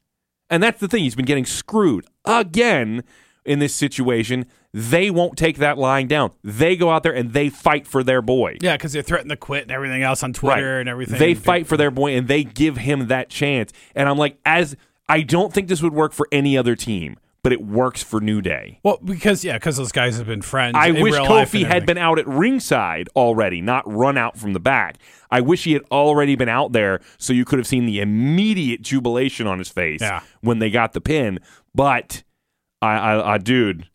and 0.49 0.63
that's 0.63 0.79
the 0.81 0.87
thing, 0.87 1.03
he's 1.03 1.17
been 1.17 1.25
getting 1.25 1.47
screwed 1.47 2.07
again 2.25 3.03
in 3.45 3.59
this 3.59 3.75
situation. 3.75 4.47
They 4.73 5.11
won't 5.11 5.37
take 5.37 5.57
that 5.57 5.79
lying 5.79 6.07
down. 6.07 6.31
They 6.45 6.77
go 6.77 6.91
out 6.91 7.03
there 7.03 7.15
and 7.15 7.33
they 7.33 7.49
fight 7.49 7.87
for 7.87 8.05
their 8.05 8.23
boy. 8.23 8.59
Yeah, 8.61 8.77
because 8.77 8.93
they 8.93 9.03
threaten 9.03 9.31
to 9.31 9.37
quit 9.37 9.63
and 9.63 9.73
everything 9.73 10.03
else 10.03 10.23
on 10.23 10.33
Twitter 10.33 10.79
and 10.79 10.89
everything. 10.89 11.19
They 11.19 11.35
fight 11.35 11.67
for 11.67 11.77
their 11.77 11.91
boy 11.91 12.17
and 12.17 12.29
they 12.29 12.45
give 12.45 12.77
him 12.77 13.09
that 13.09 13.31
chance. 13.31 13.73
And 13.95 14.09
I'm 14.09 14.19
like, 14.19 14.39
as 14.45 14.77
I 15.09 15.23
don't 15.23 15.53
think 15.53 15.69
this 15.69 15.83
would 15.83 15.95
work 15.95 16.13
for 16.13 16.29
any 16.31 16.57
other 16.59 16.77
team, 16.77 17.19
but 17.43 17.53
it 17.53 17.63
works 17.63 18.03
for 18.03 18.21
New 18.21 18.43
Day. 18.43 18.81
Well, 18.83 18.99
because 19.03 19.45
yeah, 19.45 19.55
because 19.55 19.77
those 19.77 19.93
guys 19.93 20.19
have 20.19 20.27
been 20.27 20.43
friends. 20.43 20.75
I 20.79 20.91
wish 20.91 21.15
Kofi 21.15 21.65
had 21.65 21.87
been 21.87 21.99
out 21.99 22.19
at 22.19 22.27
ringside 22.27 23.09
already, 23.17 23.61
not 23.61 23.91
run 23.91 24.19
out 24.19 24.37
from 24.37 24.53
the 24.53 24.61
back. 24.61 24.99
I 25.31 25.41
wish 25.41 25.65
he 25.65 25.73
had 25.73 25.83
already 25.91 26.37
been 26.37 26.49
out 26.49 26.73
there 26.73 27.01
so 27.19 27.33
you 27.33 27.45
could 27.45 27.59
have 27.59 27.67
seen 27.67 27.87
the 27.87 28.01
immediate 28.01 28.83
jubilation 28.83 29.47
on 29.47 29.59
his 29.59 29.69
face 29.69 30.01
Yeah. 30.01 30.21
when 30.41 30.59
they 30.59 30.71
got 30.71 30.93
the 30.93 31.01
pin. 31.01 31.39
But 31.75 32.23
I, 32.83 32.93
I, 32.97 33.35
I 33.35 33.39
dude. 33.39 33.89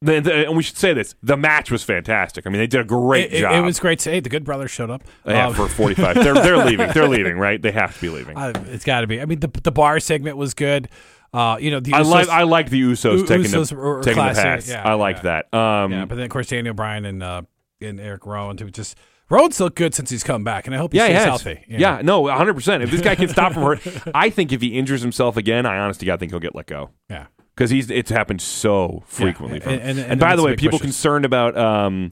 The, 0.00 0.20
the- 0.20 0.46
and 0.46 0.56
we 0.56 0.62
should 0.62 0.76
say 0.76 0.92
this: 0.92 1.14
the 1.22 1.36
match 1.36 1.70
was 1.72 1.82
fantastic. 1.82 2.46
I 2.46 2.50
mean, 2.50 2.60
they 2.60 2.66
did 2.68 2.80
a 2.80 2.84
great 2.84 3.32
It, 3.32 3.34
it- 3.34 3.40
job. 3.40 3.54
it 3.54 3.60
was 3.62 3.80
great. 3.80 3.98
To, 4.00 4.10
hey, 4.10 4.20
the 4.20 4.28
Good 4.28 4.44
Brothers 4.44 4.70
showed 4.70 4.90
up. 4.90 5.02
yeah, 5.26 5.48
Um, 5.48 5.54
for 5.54 5.66
forty-five. 5.68 6.14
they're 6.14 6.34
they're 6.34 6.56
leaving. 6.64 6.90
They're 6.92 7.08
leaving, 7.08 7.36
right? 7.38 7.60
They 7.60 7.72
have 7.72 7.94
to 7.96 8.00
be 8.00 8.08
leaving. 8.08 8.36
Uh, 8.38 8.52
it's 8.66 8.84
got 8.84 9.00
to 9.00 9.06
be. 9.08 9.20
I 9.20 9.24
mean, 9.24 9.40
the 9.40 9.48
the 9.62 9.72
bar 9.72 9.98
segment 9.98 10.36
was 10.36 10.54
good. 10.54 10.88
Uh, 11.34 11.58
you 11.60 11.70
know, 11.72 11.80
the 11.80 11.90
like 11.90 12.26
Usos- 12.26 12.30
I 12.30 12.42
like 12.44 12.70
the 12.70 12.80
Usos 12.80 13.18
U- 13.18 13.26
taking 13.26 13.50
Usos 13.50 13.70
the 13.70 13.74
were- 13.76 14.02
taking 14.02 14.24
the 14.24 14.32
pass. 14.34 14.68
Yeah, 14.68 14.82
I 14.88 14.94
like 14.94 15.16
yeah. 15.24 15.42
that. 15.50 15.54
Um, 15.58 15.92
yeah, 15.92 16.04
but 16.04 16.14
then 16.14 16.24
of 16.24 16.30
course 16.30 16.46
Daniel 16.48 16.74
Bryan 16.74 17.04
and 17.04 17.22
uh, 17.22 17.42
and 17.80 17.98
Erick 18.00 18.24
Rowan 18.24 18.56
too. 18.56 18.70
Just 18.70 18.96
Rowan's 19.28 19.58
looked 19.60 19.76
good 19.76 19.94
since 19.94 20.08
he's 20.10 20.22
come 20.24 20.42
back, 20.44 20.66
and 20.66 20.74
I 20.74 20.78
hope 20.78 20.92
he 20.92 20.98
Yeah, 20.98 21.08
he 21.08 21.12
stays 21.14 21.24
has. 21.24 21.42
healthy. 21.42 21.64
you 21.68 21.78
Yeah, 21.80 22.00
no, 22.02 22.22
100%. 22.22 22.82
If 22.82 22.90
this 22.90 23.02
guy 23.02 23.14
can 23.14 23.28
stop 23.28 23.52
from 23.52 23.62
hurt, 23.64 23.80
I 24.14 24.30
think 24.30 24.52
if 24.52 24.62
he 24.62 24.68
injures 24.78 25.02
himself 25.02 25.36
again, 25.36 25.66
I 25.66 25.76
honestly 25.80 26.06
God 26.06 26.18
think 26.18 26.32
he'll 26.32 26.40
get 26.40 26.54
let 26.54 26.66
go. 26.66 26.90
yeah. 27.10 27.26
Because 27.58 27.70
he's 27.70 27.90
it's 27.90 28.10
happened 28.10 28.40
so 28.40 29.02
frequently. 29.06 29.58
Yeah, 29.58 29.70
and- 29.70 29.80
and- 29.82 29.98
And, 29.98 30.10
and 30.12 30.20
by 30.20 30.36
the 30.36 30.44
way, 30.44 30.54
people 30.54 30.78
pushes. 30.78 30.94
concerned 30.94 31.24
about 31.24 31.58
um, 31.58 32.10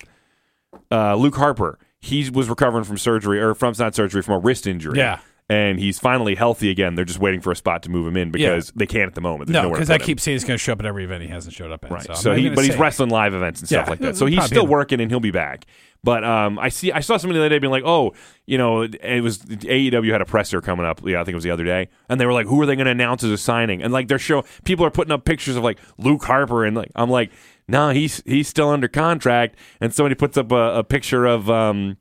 uh, 0.91 1.15
Luke 1.15 1.37
Harper. 1.37 1.79
He 2.01 2.29
was 2.31 2.49
recovering 2.49 2.83
from 2.83 2.99
surgery, 2.99 3.41
or 3.41 3.55
from 3.55 3.73
not 3.79 3.95
surgery, 3.95 4.23
from 4.23 4.35
a 4.35 4.39
wrist 4.41 4.67
injury. 4.67 4.99
Yeah. 4.99 5.21
And 5.49 5.79
he's 5.79 6.01
finally 6.01 6.35
healthy 6.35 6.71
again. 6.71 6.97
They're 6.97 7.05
just 7.05 7.21
waiting 7.21 7.41
for 7.41 7.53
a 7.53 7.57
spot 7.57 7.85
to 7.85 7.89
move 7.89 8.05
him 8.09 8.17
in 8.17 8.33
because 8.33 8.73
they 8.75 8.87
can't 8.87 9.07
at 9.07 9.15
the 9.15 9.21
moment. 9.21 9.49
There's 9.49 9.63
No, 9.63 9.71
because 9.71 9.91
I 9.91 9.95
him. 9.95 10.01
keep 10.01 10.19
saying 10.19 10.35
he's 10.35 10.43
going 10.45 10.57
to 10.59 10.59
show 10.59 10.73
up 10.73 10.81
at 10.81 10.87
every 10.87 11.05
event 11.05 11.23
he 11.23 11.29
hasn't 11.29 11.55
showed 11.55 11.71
up 11.71 11.85
at. 11.85 11.91
Right. 11.93 12.03
So, 12.05 12.15
So, 12.15 12.35
he, 12.35 12.49
but 12.49 12.65
he's 12.65 12.77
wrestling 12.77 13.11
live 13.11 13.33
events 13.33 13.61
and 13.61 13.69
stuff 13.69 13.89
like 13.89 14.01
that. 14.01 14.17
So 14.17 14.27
he's 14.27 14.43
still 14.45 14.67
working 14.67 15.01
and 15.01 15.09
he'll 15.09 15.21
be 15.21 15.31
back. 15.31 15.67
But 16.03 16.25
um, 16.25 16.59
I 16.59 16.69
see, 16.69 16.91
I 16.93 17.01
saw 17.01 17.17
somebody 17.17 17.39
the 17.39 17.47
other 17.47 17.49
day 17.55 17.59
being 17.59 17.71
like, 17.73 17.83
"Oh, 17.85 18.13
you 18.45 18.59
know, 18.59 18.83
it 18.83 19.23
was 19.25 19.39
AEW 19.39 20.13
had 20.13 20.21
a 20.21 20.25
presser 20.25 20.61
coming 20.61 20.87
up. 20.87 21.01
Yeah, 21.05 21.21
I 21.21 21.25
think 21.25 21.33
it 21.33 21.37
was 21.37 21.43
the 21.43 21.51
other 21.51 21.65
day, 21.65 21.89
and 22.09 22.21
they 22.21 22.27
were 22.27 22.33
like, 22.33 22.47
"Who 22.47 22.61
are 22.61 22.67
they 22.67 22.77
going 22.77 22.85
to 22.85 22.93
announce 22.93 23.25
as 23.25 23.31
a 23.33 23.39
signing?" 23.39 23.83
And 23.83 23.93
like 23.93 24.07
they're 24.07 24.19
show 24.19 24.45
people 24.65 24.85
are 24.87 24.91
putting 24.91 25.11
up 25.11 25.25
pictures 25.25 25.57
of 25.57 25.65
like 25.65 25.81
Luke 25.99 26.23
Harper, 26.23 26.65
and 26.65 26.77
like 26.77 26.93
I'm 26.95 27.11
like, 27.11 27.33
"No, 27.67 27.91
he's 27.91 28.23
he's 28.25 28.47
still 28.47 28.69
under 28.69 28.87
contract." 28.87 29.57
And 29.81 29.93
somebody 29.93 30.15
puts 30.15 30.37
up 30.37 30.53
a, 30.53 30.79
a 30.79 30.85
picture 30.85 31.27
of 31.27 31.51
um 31.51 31.97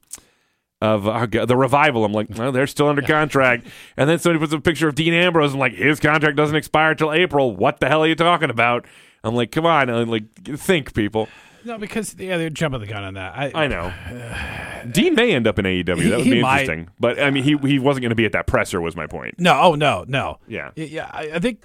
of 0.86 1.08
uh, 1.08 1.46
the 1.46 1.58
revival. 1.58 2.06
I'm 2.06 2.14
like, 2.14 2.28
well, 2.36 2.52
they're 2.52 2.68
still 2.68 2.88
under 2.88 3.02
contract. 3.02 3.68
And 3.98 4.10
then 4.10 4.20
somebody 4.20 4.40
puts 4.40 4.54
a 4.54 4.60
picture 4.60 4.88
of 4.88 4.96
Dean 4.96 5.14
Ambrose. 5.14 5.54
I'm 5.54 5.60
like, 5.60 5.74
his 5.74 6.00
contract 6.00 6.38
doesn't 6.38 6.56
expire 6.56 6.96
till 6.96 7.12
April. 7.12 7.56
What 7.56 7.80
the 7.80 7.88
hell 7.88 8.04
are 8.04 8.08
you 8.08 8.16
talking 8.16 8.50
about? 8.50 8.86
I'm 9.24 9.36
like, 9.36 9.52
come 9.52 9.66
on, 9.66 9.90
I'm 9.90 10.08
like, 10.10 10.24
think, 10.58 10.94
people. 10.94 11.28
No, 11.66 11.80
because 11.80 12.16
yeah, 12.20 12.38
they're 12.38 12.52
jumping 12.52 12.80
the 12.80 12.86
gun 12.86 13.04
on 13.04 13.16
that. 13.16 13.36
I, 13.36 13.64
I 13.64 13.68
know. 13.68 13.92
Dean 14.92 15.16
may 15.16 15.34
end 15.34 15.48
up 15.48 15.58
in 15.58 15.66
AEW. 15.66 16.00
He- 16.00 16.10
that 16.10 16.20
would 16.20 16.24
be 16.26 16.42
might. 16.42 16.62
interesting. 16.62 16.90
But 17.00 17.20
I 17.20 17.32
mean, 17.32 17.44
he 17.44 17.58
he 17.58 17.80
wasn't 17.80 18.04
going 18.04 18.12
to 18.12 18.16
be 18.16 18.26
at 18.26 18.34
that 18.34 18.46
presser. 18.46 18.80
Was 18.80 18.96
my 18.96 19.08
point. 19.08 19.40
No, 19.40 19.60
oh 19.60 19.76
no, 19.76 20.06
no. 20.08 20.38
Yeah. 20.48 20.70
Yeah. 20.76 21.10
I, 21.12 21.32
I 21.34 21.40
think 21.40 21.64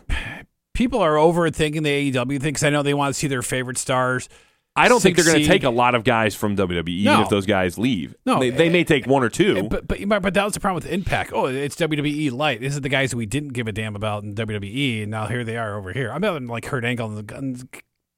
people 0.72 1.00
are 1.00 1.16
overthinking 1.16 1.82
the 1.82 2.12
AEW 2.12 2.40
thing 2.40 2.54
because 2.54 2.64
I 2.64 2.70
know 2.70 2.82
they 2.82 2.94
want 2.94 3.14
to 3.14 3.18
see 3.18 3.26
their 3.26 3.42
favorite 3.42 3.76
stars. 3.76 4.30
I 4.80 4.88
don't 4.88 5.00
think 5.00 5.16
they're 5.16 5.24
going 5.24 5.40
to 5.40 5.46
take 5.46 5.64
a 5.64 5.70
lot 5.70 5.94
of 5.94 6.04
guys 6.04 6.34
from 6.34 6.56
WWE, 6.56 6.88
even 6.88 7.12
No. 7.12 7.22
if 7.22 7.28
those 7.28 7.46
guys 7.46 7.78
leave. 7.78 8.14
No, 8.26 8.38
they, 8.40 8.50
they 8.50 8.68
may 8.68 8.84
take 8.84 9.06
one 9.06 9.22
or 9.22 9.28
two. 9.28 9.62
But 9.68 9.86
but 9.86 10.08
but 10.22 10.34
that 10.34 10.44
was 10.44 10.54
the 10.54 10.60
problem 10.60 10.82
with 10.82 10.90
Impact. 10.92 11.32
Oh, 11.34 11.46
it's 11.46 11.76
WWE 11.76 12.32
light. 12.32 12.60
This 12.60 12.74
is 12.74 12.80
the 12.80 12.88
guys 12.88 13.14
we 13.14 13.26
didn't 13.26 13.50
give 13.50 13.68
a 13.68 13.72
damn 13.72 13.94
about 13.96 14.22
in 14.24 14.34
WWE, 14.34 15.02
and 15.02 15.10
now 15.10 15.26
here 15.26 15.44
they 15.44 15.56
are 15.56 15.76
over 15.76 15.92
here. 15.92 16.10
I'm 16.12 16.20
not 16.20 16.42
like 16.44 16.64
Kurt 16.64 16.84
Angle 16.84 17.18
and, 17.18 17.30
and 17.32 17.68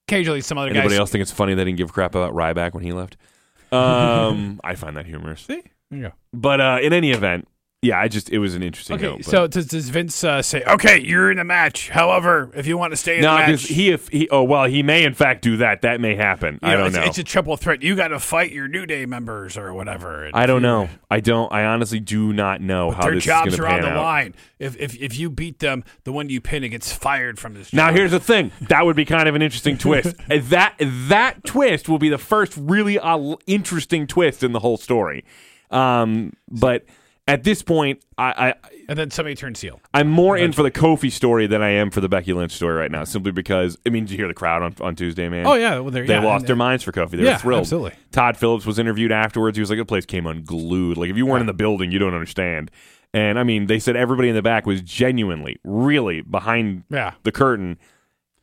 occasionally 0.07 0.41
some 0.41 0.57
other 0.57 0.69
guys. 0.69 0.77
Anybody 0.77 0.95
guys. 0.95 0.99
else 0.99 1.11
think 1.11 1.21
it's 1.21 1.31
funny 1.31 1.53
they 1.53 1.63
didn't 1.65 1.77
give 1.77 1.89
a 1.89 1.93
crap 1.93 2.15
about 2.15 2.33
Ryback 2.33 2.73
when 2.73 2.83
he 2.83 2.91
left? 2.91 3.17
Um, 3.73 4.59
I 4.63 4.75
find 4.75 4.95
that 4.97 5.07
humorous. 5.07 5.41
See? 5.41 5.63
There 5.89 5.99
you 5.99 6.01
go. 6.09 6.11
But 6.31 6.61
uh, 6.61 6.77
in 6.81 6.93
any 6.93 7.09
event, 7.09 7.47
yeah, 7.83 7.99
I 7.99 8.07
just 8.07 8.29
it 8.29 8.39
was 8.39 8.55
an 8.55 8.63
interesting 8.63 8.95
Okay, 8.95 9.07
note. 9.07 9.25
so 9.25 9.45
does, 9.45 9.67
does 9.67 9.89
Vince 9.89 10.23
uh, 10.23 10.41
say, 10.41 10.63
"Okay, 10.63 11.01
you're 11.01 11.29
in 11.29 11.37
the 11.37 11.43
match. 11.43 11.89
However, 11.89 12.49
if 12.55 12.65
you 12.65 12.77
want 12.77 12.93
to 12.93 12.97
stay 12.97 13.17
in 13.17 13.23
no, 13.23 13.33
the 13.33 13.51
match, 13.51 13.63
he 13.63 13.89
if 13.89 14.07
he 14.07 14.29
oh 14.29 14.43
well 14.43 14.63
he 14.63 14.81
may 14.81 15.03
in 15.03 15.13
fact 15.13 15.41
do 15.41 15.57
that. 15.57 15.81
That 15.81 15.99
may 15.99 16.15
happen. 16.15 16.59
I 16.63 16.75
don't 16.75 16.87
it's, 16.87 16.95
know. 16.95 17.03
It's 17.03 17.17
a 17.17 17.23
triple 17.25 17.57
threat. 17.57 17.83
You 17.83 17.97
got 17.97 18.07
to 18.07 18.19
fight 18.19 18.51
your 18.51 18.69
New 18.69 18.85
Day 18.85 19.05
members 19.05 19.57
or 19.57 19.73
whatever. 19.73 20.29
I 20.33 20.45
don't 20.45 20.61
know. 20.61 20.89
I 21.11 21.19
don't. 21.19 21.51
I 21.51 21.65
honestly 21.65 21.99
do 21.99 22.31
not 22.31 22.61
know 22.61 22.91
how 22.91 23.03
Their 23.03 23.15
this 23.15 23.25
jobs 23.25 23.53
is 23.53 23.59
are 23.59 23.63
going 23.63 23.73
on 23.73 23.79
to 23.79 23.85
the 23.85 23.89
pan 23.89 23.97
out. 23.97 24.03
line. 24.03 24.35
If, 24.59 24.77
if 24.79 24.95
if 25.01 25.19
you 25.19 25.29
beat 25.29 25.59
them, 25.59 25.83
the 26.05 26.13
one 26.13 26.29
you 26.29 26.39
pin 26.39 26.63
it 26.63 26.69
gets 26.69 26.93
fired 26.93 27.37
from 27.37 27.53
this. 27.53 27.73
Now 27.73 27.91
here's 27.91 28.11
the 28.11 28.19
thing. 28.19 28.51
That 28.69 28.85
would 28.85 28.95
be 28.95 29.03
kind 29.03 29.27
of 29.27 29.35
an 29.35 29.41
interesting 29.41 29.77
twist. 29.77 30.15
That 30.53 30.75
that 30.79 31.43
twist 31.43 31.89
will 31.89 31.99
be 31.99 32.09
the 32.09 32.17
first 32.17 32.55
really 32.55 32.97
uh, 32.97 33.35
interesting 33.45 34.07
twist 34.07 34.43
in 34.43 34.51
the 34.51 34.59
whole 34.59 34.77
story. 34.77 35.25
Um, 35.69 36.33
but 36.49 36.85
at 37.27 37.43
this 37.43 37.61
point, 37.61 38.03
I, 38.17 38.49
I 38.49 38.53
and 38.89 38.99
then 38.99 39.09
somebody 39.11 39.35
turns 39.35 39.61
heel. 39.61 39.79
I'm 39.93 40.09
more 40.09 40.35
in 40.37 40.51
for 40.51 40.61
the 40.63 40.71
Kofi 40.71 41.09
story 41.11 41.47
than 41.47 41.61
I 41.61 41.69
am 41.69 41.89
for 41.89 42.01
the 42.01 42.09
Becky 42.09 42.33
Lynch 42.33 42.51
story 42.51 42.75
right 42.75 42.91
now. 42.91 43.05
Simply 43.05 43.31
because 43.31 43.77
I 43.85 43.89
mean, 43.89 44.03
did 44.03 44.11
you 44.11 44.17
hear 44.17 44.27
the 44.27 44.33
crowd 44.33 44.61
on, 44.61 44.75
on 44.81 44.95
Tuesday, 44.95 45.29
man? 45.29 45.47
Oh 45.47 45.53
yeah, 45.53 45.79
well, 45.79 45.89
they're, 45.91 46.03
yeah, 46.03 46.21
lost 46.21 46.41
and- 46.41 46.49
their 46.49 46.55
minds 46.57 46.83
for 46.83 46.91
Kofi. 46.91 47.11
They 47.11 47.23
Yeah, 47.23 47.33
were 47.33 47.39
thrilled. 47.39 47.61
absolutely. 47.61 47.93
Tom 48.11 48.33
Phillips 48.35 48.65
was 48.65 48.77
interviewed 48.77 49.11
afterwards. 49.11 49.57
He 49.57 49.61
was 49.61 49.69
like, 49.69 49.79
"The 49.79 49.85
place 49.85 50.05
came 50.05 50.25
unglued. 50.27 50.97
Like 50.97 51.09
if 51.09 51.15
you 51.17 51.25
weren't 51.25 51.41
in 51.41 51.47
the 51.47 51.53
building, 51.53 51.91
you 51.91 51.99
don't 51.99 52.13
understand." 52.13 52.69
And 53.13 53.37
I 53.39 53.43
mean, 53.43 53.67
they 53.67 53.79
said 53.79 53.95
everybody 53.95 54.27
in 54.29 54.35
the 54.35 54.41
back 54.41 54.65
was 54.65 54.81
genuinely, 54.81 55.59
really 55.63 56.21
behind 56.21 56.83
Yeah. 56.89 57.13
the 57.23 57.31
curtain, 57.31 57.77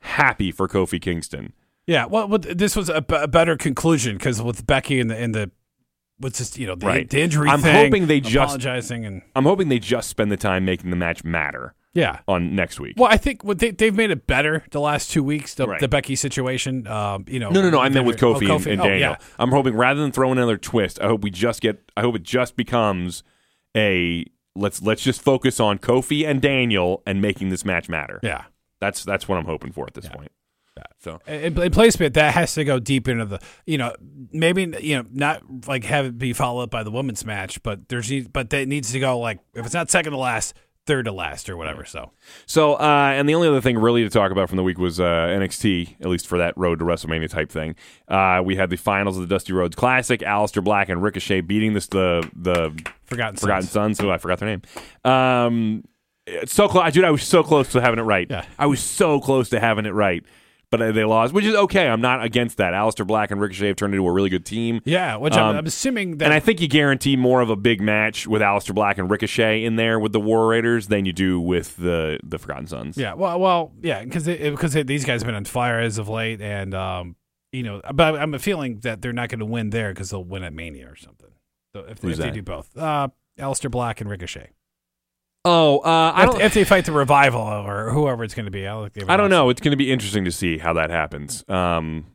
happy 0.01 0.53
for 0.53 0.69
Kofi 0.69 1.01
Kingston. 1.01 1.53
Yeah, 1.87 2.07
well, 2.07 2.29
well 2.29 2.39
this 2.39 2.77
was 2.77 2.89
a, 2.89 3.01
b- 3.03 3.17
a 3.17 3.27
better 3.29 3.57
conclusion 3.57 4.17
because 4.17 4.41
with 4.41 4.67
Becky 4.67 5.01
and 5.01 5.11
the 5.11 5.17
and 5.17 5.35
the 5.35 5.51
was 6.21 6.35
just 6.35 6.59
you 6.59 6.67
know 6.67 6.75
the, 6.75 6.87
Right. 6.87 7.09
the 7.09 7.21
injury 7.21 7.49
I'm 7.49 7.61
thing, 7.61 7.75
hoping 7.75 8.07
they 8.07 8.21
just- 8.21 8.35
apologizing 8.37 9.05
and 9.07 9.23
I'm 9.35 9.45
hoping 9.45 9.69
they 9.69 9.79
just 9.79 10.09
spend 10.09 10.31
the 10.31 10.37
time 10.37 10.65
making 10.65 10.91
the 10.91 10.97
match 10.97 11.25
matter 11.25 11.75
yeah. 11.95 12.21
on 12.29 12.55
next 12.55 12.79
week. 12.79 12.95
Well, 12.97 13.11
I 13.11 13.17
think 13.17 13.43
what 13.43 13.59
they 13.59 13.71
they've 13.73 13.95
made 13.95 14.11
it 14.11 14.27
better 14.27 14.65
the 14.71 14.81
last 14.81 15.11
two 15.11 15.25
weeks. 15.25 15.55
The, 15.55 15.67
Right. 15.67 15.81
the 15.81 15.89
Becky 15.89 16.15
situation, 16.17 16.87
um, 16.87 17.25
you 17.29 17.41
know. 17.41 17.51
No, 17.51 17.63
no, 17.63 17.71
no. 17.71 17.81
I 17.81 17.89
meant 17.89 18.07
with 18.07 18.23
Oh, 18.23 18.35
Kofi, 18.35 18.55
and, 18.55 18.67
and 18.67 18.81
Oh, 18.81 18.85
Daniel. 18.85 19.11
yeah. 19.13 19.17
I'm 19.39 19.51
hoping 19.51 19.75
rather 19.75 20.01
than 20.01 20.13
throwing 20.13 20.39
another 20.39 20.57
twist, 20.57 21.01
I 21.03 21.07
hope 21.07 21.23
we 21.23 21.31
just 21.31 21.61
get. 21.61 21.91
I 21.97 22.03
hope 22.03 22.15
it 22.17 22.23
just 22.23 22.55
becomes 22.57 23.23
a 23.77 24.25
let's 24.57 24.83
let's 24.83 25.03
just 25.03 25.23
focus 25.23 25.59
on 25.61 25.79
Kofi 25.79 26.29
and 26.29 26.41
Daniel 26.43 27.03
and 27.07 27.21
making 27.23 27.49
this 27.51 27.65
match 27.65 27.89
matter. 27.89 28.21
Yeah. 28.23 28.45
That's 28.81 29.05
that's 29.05 29.29
what 29.29 29.39
I'm 29.39 29.45
hoping 29.47 29.73
for 29.73 29.87
at 29.87 29.95
this 29.95 30.09
point. 30.09 30.31
So 30.99 31.19
in, 31.27 31.61
in 31.61 31.71
placement 31.73 32.15
that 32.15 32.35
has 32.35 32.55
to 32.55 32.65
go 32.65 32.79
deep 32.79 33.09
into 33.09 33.25
the 33.25 33.41
you 33.67 33.79
know 33.79 33.95
maybe 34.33 34.73
you 34.81 34.97
know 34.97 35.05
not 35.11 35.43
like 35.67 35.85
have 35.85 36.07
it 36.07 36.19
be 36.19 36.33
followed 36.33 36.65
up 36.65 36.71
by 36.71 36.83
the 36.83 36.91
women's 36.91 37.25
match 37.25 37.63
but 37.63 37.89
there's 37.89 38.11
but 38.29 38.51
that 38.51 38.69
needs 38.69 38.93
to 38.93 39.01
go 39.01 39.19
like 39.19 39.41
if 39.55 39.65
it's 39.65 39.75
not 39.75 39.91
second 39.91 40.13
to 40.13 40.19
last 40.19 40.55
third 40.87 41.05
to 41.05 41.13
last 41.13 41.49
or 41.51 41.57
whatever 41.57 41.85
so 41.85 42.11
So, 42.47 42.75
uh, 42.75 43.13
and 43.15 43.29
the 43.29 43.35
only 43.35 43.49
other 43.49 43.61
thing 43.61 43.79
really 43.79 44.03
to 44.03 44.11
talk 44.11 44.33
about 44.33 44.49
from 44.49 44.57
the 44.57 44.63
week 44.63 44.79
was 44.79 44.99
uh, 44.99 45.05
NXT, 45.05 45.97
at 46.01 46.09
least 46.09 46.27
for 46.27 46.39
that 46.39 46.57
road 46.57 46.79
to 46.81 46.85
WrestleMania 46.85 47.29
type 47.29 47.51
thing. 47.51 47.77
Uh, 48.09 48.41
we 48.45 48.57
had 48.57 48.71
the 48.71 48.77
finals 48.77 49.17
of 49.17 49.23
the 49.27 49.33
Dusty 49.33 49.53
Rhodes 49.53 49.77
Classic, 49.77 50.21
Aleister 50.21 50.65
Black 50.65 50.89
and 50.89 51.03
Ricochet 51.03 51.43
beating 51.43 51.75
this 51.75 51.87
the 51.87 52.29
the 52.35 52.71
forgotten 53.05 53.37
Forgotten 53.37 53.63
Sons. 53.67 53.99
Sons, 53.99 54.01
who 54.01 54.11
I 54.11 54.19
forgot 54.19 54.39
their 54.39 54.49
name. 54.49 54.63
Um, 55.05 55.85
so 56.47 56.67
close, 56.69 56.93
dude. 56.93 57.05
I 57.05 57.11
was 57.11 57.23
so 57.23 57.43
close 57.43 57.71
to 57.73 57.81
having 57.81 57.99
it 57.99 58.03
right. 58.03 58.27
Yeah. 58.29 58.45
I 58.59 58.67
was 58.67 58.81
so 58.81 59.21
close 59.21 59.49
to 59.51 59.61
having 59.61 59.87
it 59.87 59.91
right, 59.95 60.25
but 60.71 60.95
they 60.95 61.05
lost, 61.05 61.33
which 61.33 61.45
is 61.45 61.55
okay. 61.55 61.89
I'm 61.89 62.01
not 62.01 62.23
against 62.25 62.57
that. 62.59 62.73
Aleister 62.73 63.07
Black 63.07 63.31
and 63.31 63.41
Ricochet 63.41 63.67
have 63.69 63.77
turned 63.77 63.93
into 63.95 64.07
a 64.07 64.13
really 64.13 64.31
good 64.31 64.47
team. 64.47 64.81
yeah 64.85 65.17
which 65.17 65.35
Um, 65.35 65.51
I'm, 65.51 65.57
I'm 65.57 65.67
assuming 65.67 66.19
that 66.19 66.27
And 66.27 66.35
I 66.35 66.41
think 66.41 66.61
you 66.61 66.69
guarantee 66.69 67.17
more 67.17 67.41
of 67.41 67.51
a 67.51 67.57
big 67.57 67.81
match 67.81 68.27
with 68.27 68.41
Aleister 68.41 68.75
Black 68.75 68.99
and 68.99 69.11
Ricochet 69.11 69.65
in 69.65 69.77
there 69.77 69.99
with 69.99 70.13
the 70.13 70.21
War 70.21 70.47
Raiders 70.49 70.87
than 70.87 71.05
you 71.05 71.13
do 71.13 71.41
with 71.41 71.77
the 71.77 72.19
the 72.23 72.39
Forgotten 72.39 72.67
Sons. 72.69 72.97
yeah 72.97 73.15
well 73.15 73.39
well 73.41 73.73
yeah 73.83 74.05
because 74.05 74.27
because 74.27 74.73
these 74.75 75.05
guys 75.05 75.23
have 75.23 75.27
been 75.27 75.35
on 75.35 75.45
fire 75.45 75.81
as 75.81 75.99
of 75.99 76.09
late 76.09 76.41
and 76.41 76.75
um 76.75 77.17
you 77.53 77.63
know 77.65 77.81
but 77.93 78.15
I'm 78.17 78.35
a 78.35 78.39
feeling 78.39 78.79
that 78.81 79.03
they're 79.03 79.13
not 79.13 79.29
going 79.29 79.41
to 79.41 79.45
win 79.47 79.71
there 79.71 79.93
because 79.93 80.11
they'll 80.11 80.25
win 80.25 80.45
at 80.45 80.53
Mania 80.53 80.89
or 80.89 80.97
something 80.97 81.31
so 81.75 81.81
if, 81.89 81.99
Who's 82.01 82.19
if 82.19 82.25
they 82.25 82.31
do 82.31 82.43
both 82.43 82.77
uh 82.79 83.09
Aleister 83.39 83.71
Black 83.71 84.01
and 84.01 84.09
Ricochet 84.09 84.51
Oh, 85.45 85.79
uh, 85.79 86.13
I 86.15 86.25
if, 86.25 86.31
don't. 86.31 86.41
if 86.43 86.55
they 86.55 86.65
fight 86.65 86.85
the 86.85 86.93
revival 86.93 87.41
or 87.41 87.91
whoever 87.91 88.25
it's 88.25 88.35
going 88.35 88.45
to 88.45 88.51
be 88.51 88.67
I'll 88.67 88.89
give 88.89 89.05
it 89.05 89.11
I 89.11 89.17
don't 89.17 89.31
know. 89.31 89.49
It's 89.51 89.61
going 89.61 89.71
to 89.73 89.77
be 89.77 89.91
interesting 89.91 90.25
to 90.27 90.33
see 90.33 90.59
how 90.59 90.75
that 90.75 90.91
happens. 90.91 91.45
Um, 91.49 92.07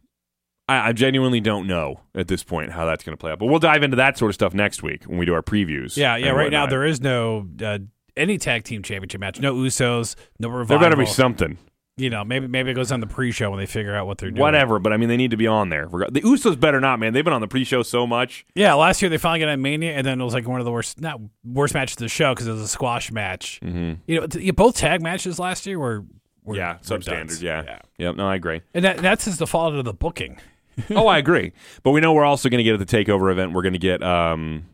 I, 0.67 0.89
I 0.89 0.91
genuinely 0.93 1.39
don't 1.41 1.65
know 1.67 2.01
at 2.13 2.27
this 2.27 2.43
point 2.43 2.71
how 2.71 2.85
that's 2.85 3.03
going 3.03 3.17
to 3.17 3.19
play 3.19 3.31
out. 3.31 3.39
But 3.39 3.47
we'll 3.47 3.59
dive 3.59 3.83
into 3.83 3.97
that 3.97 4.17
sort 4.17 4.29
of 4.29 4.35
stuff 4.35 4.53
next 4.53 4.83
week 4.83 5.05
when 5.05 5.17
we 5.17 5.25
do 5.25 5.33
our 5.33 5.41
previews. 5.41 5.97
Yeah, 5.97 6.15
yeah. 6.17 6.27
and 6.27 6.37
Right 6.37 6.51
now 6.51 6.61
whatnot. 6.61 6.69
there 6.71 6.85
is 6.85 7.01
no 7.01 7.47
uh, 7.63 7.79
any 8.15 8.37
tag 8.37 8.63
team 8.63 8.83
championship 8.83 9.19
match. 9.21 9.39
No 9.39 9.55
Usos, 9.55 10.15
no 10.39 10.49
revival. 10.49 10.65
there 10.67 10.77
revival. 10.77 10.79
better 10.79 10.95
be 10.97 11.05
something. 11.05 11.57
You 11.97 12.09
know, 12.09 12.25
maybe 12.25 12.45
maybe 12.47 12.71
it 12.71 12.73
goes 12.73 12.91
on 12.91 12.99
the 12.99 13.07
pre-show 13.07 13.49
when 13.49 13.57
they 13.59 13.65
figure 13.65 13.95
out 13.95 14.05
what 14.05 14.17
they're 14.17 14.29
doing. 14.29 14.41
Whatever, 14.41 14.79
but 14.79 14.91
I 14.91 14.97
mean, 14.97 15.07
they 15.07 15.15
need 15.15 15.31
to 15.31 15.37
be 15.37 15.47
on 15.47 15.69
there. 15.69 15.85
The 15.87 16.19
Usos 16.21 16.59
better 16.59 16.81
not, 16.81 16.99
man. 16.99 17.13
They've 17.13 17.23
been 17.23 17.31
on 17.33 17.39
the 17.39 17.47
pre-show 17.47 17.83
so 17.83 18.05
much. 18.05 18.45
Yeah, 18.53 18.73
last 18.73 19.01
year 19.01 19.07
they 19.07 19.17
finally 19.17 19.39
got 19.39 19.47
on 19.49 19.61
Mania, 19.61 19.93
and 19.93 20.05
then 20.05 20.19
it 20.19 20.23
was 20.25 20.33
like 20.33 20.45
one 20.45 20.59
of 20.59 20.65
the 20.65 20.73
worst, 20.73 20.99
not 20.99 21.21
worst 21.45 21.73
matches 21.73 21.95
of 21.95 21.99
the 21.99 22.09
show 22.09 22.33
because 22.33 22.47
it 22.47 22.51
was 22.51 22.61
a 22.61 22.67
squash 22.67 23.11
match. 23.13 23.61
Mm-hmm. 23.63 23.93
You 24.07 24.19
know, 24.19 24.27
t- 24.27 24.51
both 24.51 24.75
tag 24.75 25.01
matches 25.01 25.39
last 25.39 25.65
year 25.65 25.79
were, 25.79 26.03
were 26.43 26.57
Yeah, 26.57 26.73
were 26.73 26.97
substandard. 26.97 27.27
duds. 27.27 27.41
Yeah. 27.41 27.79
Yep. 27.97 28.15
No, 28.17 28.27
I 28.27 28.35
agree. 28.35 28.61
and 28.73 28.83
that, 28.83 28.97
that's 28.97 29.23
just 29.23 29.39
the 29.39 29.47
fault 29.47 29.73
of 29.73 29.85
the 29.85 29.93
booking. 29.93 30.37
oh, 30.89 31.07
I 31.07 31.17
agree. 31.19 31.53
But 31.83 31.91
we 31.91 32.01
know 32.01 32.11
we're 32.11 32.25
also 32.25 32.49
going 32.49 32.57
to 32.57 32.63
get 32.65 32.77
at 32.79 32.85
the 32.85 32.97
takeover 32.97 33.31
event. 33.31 33.53
We're 33.53 33.61
going 33.61 33.71
to 33.71 33.79
get 33.79 34.03
um, 34.03 34.65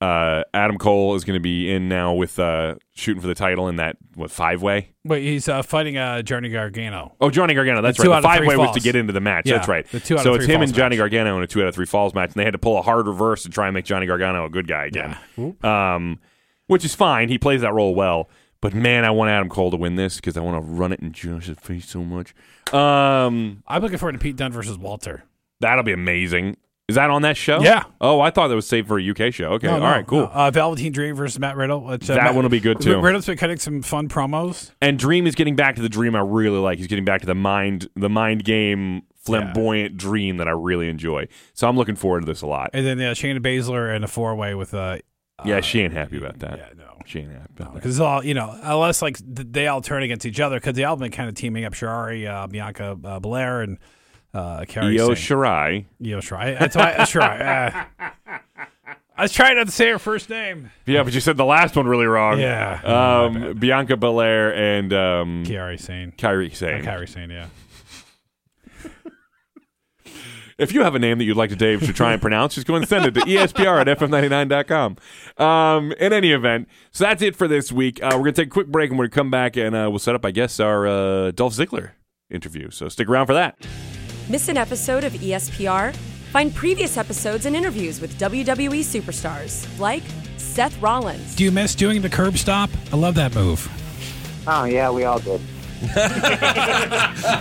uh, 0.00 0.44
Adam 0.52 0.76
Cole 0.78 1.14
is 1.14 1.24
going 1.24 1.36
to 1.36 1.40
be 1.40 1.70
in 1.72 1.88
now 1.88 2.12
with 2.12 2.38
uh, 2.38 2.74
shooting 2.94 3.20
for 3.20 3.28
the 3.28 3.34
title 3.34 3.68
in 3.68 3.76
that 3.76 3.96
what 4.14 4.30
five 4.30 4.60
way. 4.62 4.90
But 5.04 5.20
he's 5.22 5.48
uh, 5.48 5.62
fighting 5.62 5.96
uh, 5.96 6.20
Johnny 6.22 6.48
Gargano. 6.50 7.14
Oh, 7.20 7.30
Johnny 7.30 7.54
Gargano. 7.54 7.80
That's 7.80 7.98
right. 7.98 8.16
The 8.16 8.22
five 8.22 8.44
way 8.46 8.56
was 8.56 8.74
to 8.74 8.80
get 8.80 8.94
into 8.96 9.12
the 9.12 9.20
match. 9.20 9.46
Yeah, 9.46 9.56
That's 9.56 9.68
right. 9.68 9.86
the 9.90 10.00
two 10.00 10.18
out 10.18 10.22
so 10.24 10.30
of 10.30 10.36
it's 10.36 10.44
three 10.46 10.54
him 10.54 10.62
and 10.62 10.74
Johnny 10.74 10.96
match. 10.96 10.98
Gargano 10.98 11.36
in 11.38 11.42
a 11.42 11.46
two 11.46 11.62
out 11.62 11.68
of 11.68 11.74
three 11.74 11.86
falls 11.86 12.12
match, 12.14 12.28
and 12.30 12.34
they 12.34 12.44
had 12.44 12.52
to 12.52 12.58
pull 12.58 12.78
a 12.78 12.82
hard 12.82 13.06
reverse 13.06 13.42
to 13.44 13.48
try 13.48 13.66
and 13.68 13.74
make 13.74 13.84
Johnny 13.86 14.06
Gargano 14.06 14.44
a 14.44 14.50
good 14.50 14.68
guy 14.68 14.86
again. 14.86 15.16
Um, 15.64 16.20
which 16.66 16.84
is 16.84 16.94
fine. 16.94 17.28
He 17.28 17.38
plays 17.38 17.62
that 17.62 17.72
role 17.72 17.94
well. 17.94 18.28
But 18.60 18.74
man, 18.74 19.04
I 19.04 19.10
want 19.10 19.30
Adam 19.30 19.48
Cole 19.48 19.70
to 19.70 19.76
win 19.76 19.94
this 19.96 20.16
because 20.16 20.36
I 20.36 20.40
want 20.40 20.56
to 20.56 20.70
run 20.70 20.92
it 20.92 21.00
in 21.00 21.12
Josh's 21.12 21.58
face 21.58 21.88
so 21.88 22.02
much. 22.02 22.34
Um, 22.74 23.62
I'm 23.66 23.82
looking 23.82 23.98
forward 23.98 24.12
to 24.12 24.18
Pete 24.18 24.36
Dunne 24.36 24.50
versus 24.52 24.76
Walter. 24.76 25.24
that'll 25.60 25.84
be 25.84 25.92
amazing. 25.92 26.56
Is 26.88 26.94
that 26.94 27.10
on 27.10 27.22
that 27.22 27.36
show? 27.36 27.60
Yeah. 27.62 27.82
Oh, 28.00 28.20
I 28.20 28.30
thought 28.30 28.46
that 28.46 28.54
was 28.54 28.68
saved 28.68 28.86
for 28.86 28.98
a 29.00 29.10
UK 29.10 29.34
show. 29.34 29.54
Okay. 29.54 29.66
No, 29.66 29.74
All 29.74 29.80
no, 29.80 29.86
right. 29.86 30.06
Cool. 30.06 30.20
no. 30.20 30.26
Uh, 30.26 30.50
Velveteen 30.52 30.92
Dream 30.92 31.16
versus 31.16 31.38
Matt 31.40 31.56
Riddle. 31.56 31.84
Uh, 31.88 31.96
That 31.96 32.16
Matt- 32.16 32.34
one 32.36 32.44
will 32.44 32.48
be 32.50 32.60
good, 32.60 32.80
too. 32.80 33.00
Riddle's 33.00 33.26
been 33.26 33.36
cutting 33.36 33.58
some 33.58 33.82
fun 33.82 34.08
promos. 34.08 34.70
And 34.80 34.96
Dream 34.96 35.26
is 35.26 35.34
getting 35.34 35.56
back 35.56 35.74
to 35.76 35.82
the 35.82 35.88
Dream 35.88 36.14
I 36.14 36.20
really 36.20 36.58
like. 36.58 36.78
He's 36.78 36.86
getting 36.86 37.04
back 37.04 37.22
to 37.22 37.26
the 37.26 37.34
mind, 37.34 37.88
the 37.96 38.08
mind 38.08 38.44
game, 38.44 39.02
flamboyant 39.16 39.96
Dream 39.96 40.36
that 40.36 40.46
I 40.46 40.52
really 40.52 40.88
enjoy. 40.88 41.26
So 41.54 41.68
I'm 41.68 41.76
looking 41.76 41.96
forward 41.96 42.20
to 42.20 42.26
this 42.26 42.42
a 42.42 42.46
lot. 42.46 42.70
And 42.72 42.86
then 42.86 43.00
uh, 43.00 43.10
Shayna 43.14 43.40
Baszler 43.40 43.92
and 43.94 44.04
a 44.04 44.08
four 44.08 44.36
way 44.36 44.54
with 44.54 44.72
uh, 44.72 44.98
Yeah, 45.44 45.60
she 45.62 45.80
ain't 45.80 45.92
happy 45.92 46.18
about 46.18 46.38
that. 46.38 46.58
yeah, 46.58 46.68
no. 46.76 46.84
She 47.04 47.18
ain't 47.20 47.32
happy 47.32 47.50
about. 47.58 47.74
Because 47.74 47.96
it's 47.96 48.00
all 48.00 48.24
you 48.24 48.34
know, 48.34 48.56
unless 48.62 49.02
like 49.02 49.18
they 49.24 49.66
all 49.66 49.80
turn 49.80 50.02
against 50.04 50.24
each 50.26 50.38
other, 50.40 50.56
because 50.58 50.74
they 50.74 50.84
all 50.84 50.96
been 50.96 51.10
kind 51.12 51.28
of 51.28 51.34
teaming 51.34 51.64
up. 51.64 51.74
Shari, 51.74 52.26
uh, 52.28 52.46
Bianca 52.46 52.96
uh, 53.04 53.18
Belair, 53.20 53.62
and 53.62 53.78
uh, 54.34 54.64
Carrie. 54.66 54.98
Io 54.98 55.14
Singh. 55.14 55.16
Shirai. 55.16 55.84
Io 56.04 56.18
Shirai. 56.20 56.58
That's 56.58 56.76
why 56.76 56.92
Shirai. 56.98 57.86
Uh, 58.00 58.10
I 59.18 59.22
was 59.22 59.32
trying 59.32 59.56
not 59.56 59.66
to 59.66 59.72
say 59.72 59.88
her 59.90 59.98
first 59.98 60.28
name. 60.28 60.70
Yeah, 60.84 61.02
but 61.02 61.14
you 61.14 61.20
said 61.20 61.38
the 61.38 61.44
last 61.44 61.74
one 61.74 61.86
really 61.86 62.04
wrong. 62.04 62.38
Yeah. 62.38 62.80
Um, 62.84 63.54
Bianca 63.58 63.96
Belair 63.96 64.54
and 64.54 64.92
um, 64.92 65.44
Kiari 65.46 65.80
Sane. 65.80 66.12
Kyrie 66.18 66.50
Sane. 66.50 66.82
Kyrie 66.84 67.08
Sane, 67.08 67.30
yeah. 67.30 67.46
If 70.58 70.72
you 70.72 70.82
have 70.84 70.94
a 70.94 70.98
name 70.98 71.18
that 71.18 71.24
you'd 71.24 71.36
like 71.36 71.50
to 71.50 71.56
Dave 71.56 71.80
to 71.84 71.92
try 71.92 72.14
and 72.14 72.22
pronounce, 72.22 72.54
just 72.54 72.66
go 72.66 72.76
and 72.76 72.88
send 72.88 73.04
it 73.04 73.12
to 73.12 73.20
espr 73.20 73.78
at 73.78 73.98
fm99.com. 73.98 74.96
Um, 75.36 75.92
in 75.92 76.14
any 76.14 76.32
event, 76.32 76.66
so 76.92 77.04
that's 77.04 77.20
it 77.20 77.36
for 77.36 77.46
this 77.46 77.70
week. 77.70 78.02
Uh, 78.02 78.08
we're 78.12 78.20
going 78.20 78.32
to 78.32 78.40
take 78.42 78.46
a 78.48 78.50
quick 78.50 78.68
break 78.68 78.88
and 78.88 78.98
we're 78.98 79.04
going 79.04 79.10
to 79.10 79.14
come 79.16 79.30
back 79.30 79.58
and 79.58 79.76
uh, 79.76 79.88
we'll 79.90 79.98
set 79.98 80.14
up, 80.14 80.24
I 80.24 80.30
guess, 80.30 80.58
our 80.58 80.86
uh, 80.86 81.30
Dolph 81.32 81.52
Ziggler 81.52 81.90
interview. 82.30 82.70
So 82.70 82.88
stick 82.88 83.06
around 83.06 83.26
for 83.26 83.34
that. 83.34 83.58
Miss 84.28 84.48
an 84.48 84.56
episode 84.56 85.04
of 85.04 85.12
ESPR? 85.14 85.94
Find 86.32 86.54
previous 86.54 86.96
episodes 86.96 87.46
and 87.46 87.54
interviews 87.54 88.00
with 88.00 88.18
WWE 88.18 88.80
superstars 88.80 89.66
like 89.78 90.02
Seth 90.36 90.80
Rollins, 90.82 91.34
Do 91.36 91.44
you 91.44 91.52
miss 91.52 91.74
doing 91.74 92.02
the 92.02 92.08
curb 92.08 92.36
stop? 92.36 92.70
I 92.92 92.96
love 92.96 93.14
that 93.14 93.34
move. 93.34 93.68
Oh 94.46 94.64
yeah, 94.64 94.90
we 94.90 95.04
all 95.04 95.18
did. 95.18 95.40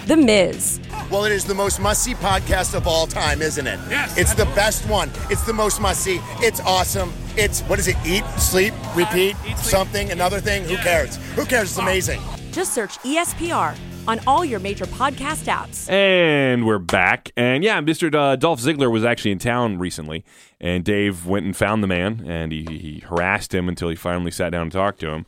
The 0.08 0.16
Miz, 0.18 0.80
Well, 1.10 1.24
it 1.26 1.32
is 1.32 1.46
the 1.46 1.56
most 1.56 1.80
must-see 1.80 2.16
podcast 2.16 2.76
of 2.76 2.86
all 2.88 3.08
time, 3.08 3.42
isn't 3.42 3.66
it? 3.66 3.80
Yes. 3.90 4.18
It's 4.18 4.34
the 4.34 4.46
best 4.48 4.88
one. 4.90 5.10
It's 5.30 5.44
the 5.46 5.54
most 5.54 5.80
must-see. 5.82 6.20
It's 6.40 6.60
awesome. 6.62 7.14
It's 7.38 7.62
what 7.62 7.80
is 7.80 7.88
it? 7.88 7.96
Eat, 8.06 8.26
sleep, 8.38 8.74
repeat, 8.96 9.36
something, 9.58 10.12
another 10.12 10.40
thing. 10.40 10.64
Who 10.66 10.76
cares? 10.78 11.16
Who 11.36 11.46
cares? 11.46 11.70
It's 11.70 11.78
amazing. 11.80 12.22
just 12.52 12.74
search 12.74 12.98
ESPR 13.00 13.76
on 14.08 14.20
all 14.28 14.46
your 14.46 14.60
major 14.60 14.86
podcast 14.86 15.46
apps. 15.46 15.90
And 15.90 16.66
we're 16.66 16.80
back. 16.80 17.32
And 17.36 17.64
yeah, 17.64 17.82
Mr. 17.82 18.14
Uh, 18.14 18.36
Dolph 18.36 18.60
Ziggler 18.62 18.92
was 18.92 19.04
actually 19.04 19.32
in 19.32 19.40
town 19.40 19.78
recently. 19.80 20.24
And 20.62 20.84
Dave 20.84 21.26
went 21.26 21.46
and 21.46 21.56
found 21.56 21.84
the 21.84 21.88
man 21.88 22.24
and 22.28 22.52
he, 22.52 22.64
he 22.66 23.00
harassed 23.06 23.54
him 23.54 23.68
until 23.68 23.90
he 23.90 23.96
finally 23.96 24.32
sat 24.32 24.52
down 24.52 24.64
and 24.64 24.72
talked 24.72 25.00
to 25.02 25.10
him. 25.10 25.26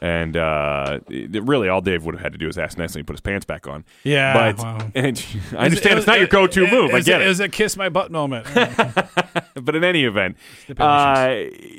And 0.00 0.36
uh, 0.36 1.00
it- 1.08 1.42
really, 1.42 1.68
all 1.68 1.80
Dave 1.80 2.04
would 2.04 2.14
have 2.14 2.22
had 2.22 2.32
to 2.32 2.38
do 2.38 2.46
is 2.46 2.56
ask 2.56 2.78
nicely 2.78 3.00
and 3.00 3.06
put 3.08 3.14
his 3.14 3.20
pants 3.20 3.44
back 3.44 3.66
on. 3.66 3.84
Yeah, 4.04 4.52
But 4.52 4.58
well. 4.62 4.90
and 4.94 5.26
I 5.52 5.64
understand 5.64 5.98
it's 5.98 6.06
not 6.06 6.18
your 6.20 6.28
go 6.28 6.46
to 6.46 6.66
move. 6.70 6.94
I 6.94 7.00
get 7.00 7.20
It 7.20 7.24
it. 7.24 7.28
was 7.28 7.40
a 7.40 7.48
kiss 7.48 7.76
my 7.76 7.88
butt 7.88 8.12
moment. 8.12 8.46
but 8.54 9.74
in 9.74 9.82
any 9.82 10.04
event, 10.04 10.36
uh, 10.78 11.34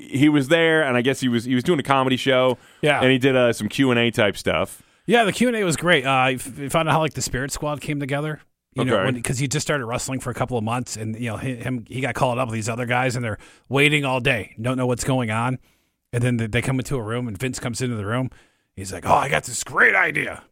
he 0.10 0.27
was 0.27 0.49
there, 0.49 0.84
and 0.84 0.97
I 0.97 1.01
guess 1.01 1.21
he 1.21 1.30
was 1.30 1.45
he 1.45 1.56
was 1.56 1.63
doing 1.63 1.80
a 1.80 1.84
comedy 1.84 2.17
show. 2.17 2.58
Yeah. 2.82 2.99
and 3.01 3.12
he 3.13 3.17
did 3.17 3.38
uh, 3.38 3.54
some 3.54 3.69
Q 3.69 3.91
and 3.91 3.99
A 3.99 4.12
type 4.12 4.36
stuff. 4.36 4.84
Yeah, 5.06 5.24
the 5.24 5.34
Q 5.34 5.48
and 5.48 5.58
A 5.58 5.64
was 5.64 5.76
great. 5.78 6.06
Uh, 6.06 6.10
I 6.10 6.32
f- 6.34 6.42
found 6.72 6.88
out 6.88 6.94
how 6.94 7.00
like 7.00 7.14
the 7.14 7.22
Spirit 7.22 7.52
Squad 7.52 7.82
came 7.82 8.00
together. 8.00 8.40
You 8.74 8.86
know, 8.86 8.92
because 9.16 9.38
he 9.40 9.48
just 9.50 9.68
started 9.68 9.86
wrestling 9.86 10.22
for 10.22 10.30
a 10.30 10.34
couple 10.34 10.58
of 10.58 10.64
months, 10.64 10.96
and 10.96 11.16
you 11.20 11.28
know 11.30 11.36
him 11.38 11.84
he 11.90 12.00
got 12.00 12.16
called 12.16 12.38
up 12.38 12.48
with 12.48 12.54
these 12.56 12.70
other 12.70 12.86
guys, 12.86 13.18
and 13.18 13.26
they're 13.26 13.38
waiting 13.68 14.06
all 14.06 14.22
day, 14.22 14.56
don't 14.62 14.78
know 14.78 14.86
what's 14.88 15.04
going 15.04 15.30
on, 15.30 15.60
and 16.14 16.24
then 16.24 16.38
they- 16.38 16.48
they 16.48 16.62
come 16.62 16.80
into 16.80 16.96
a 16.96 17.02
room, 17.02 17.28
and 17.28 17.38
Vince 17.38 17.60
comes 17.60 17.82
into 17.82 17.96
the 17.98 18.06
room. 18.06 18.30
He's 18.78 18.94
like, 18.94 19.06
"Oh, 19.06 19.14
I 19.14 19.28
got 19.28 19.44
this 19.44 19.64
great 19.66 19.94
idea. 19.94 20.44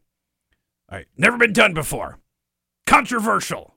All 0.91 0.97
right, 0.97 1.07
never 1.15 1.37
been 1.37 1.53
done 1.53 1.73
before, 1.73 2.17
controversial." 2.87 3.75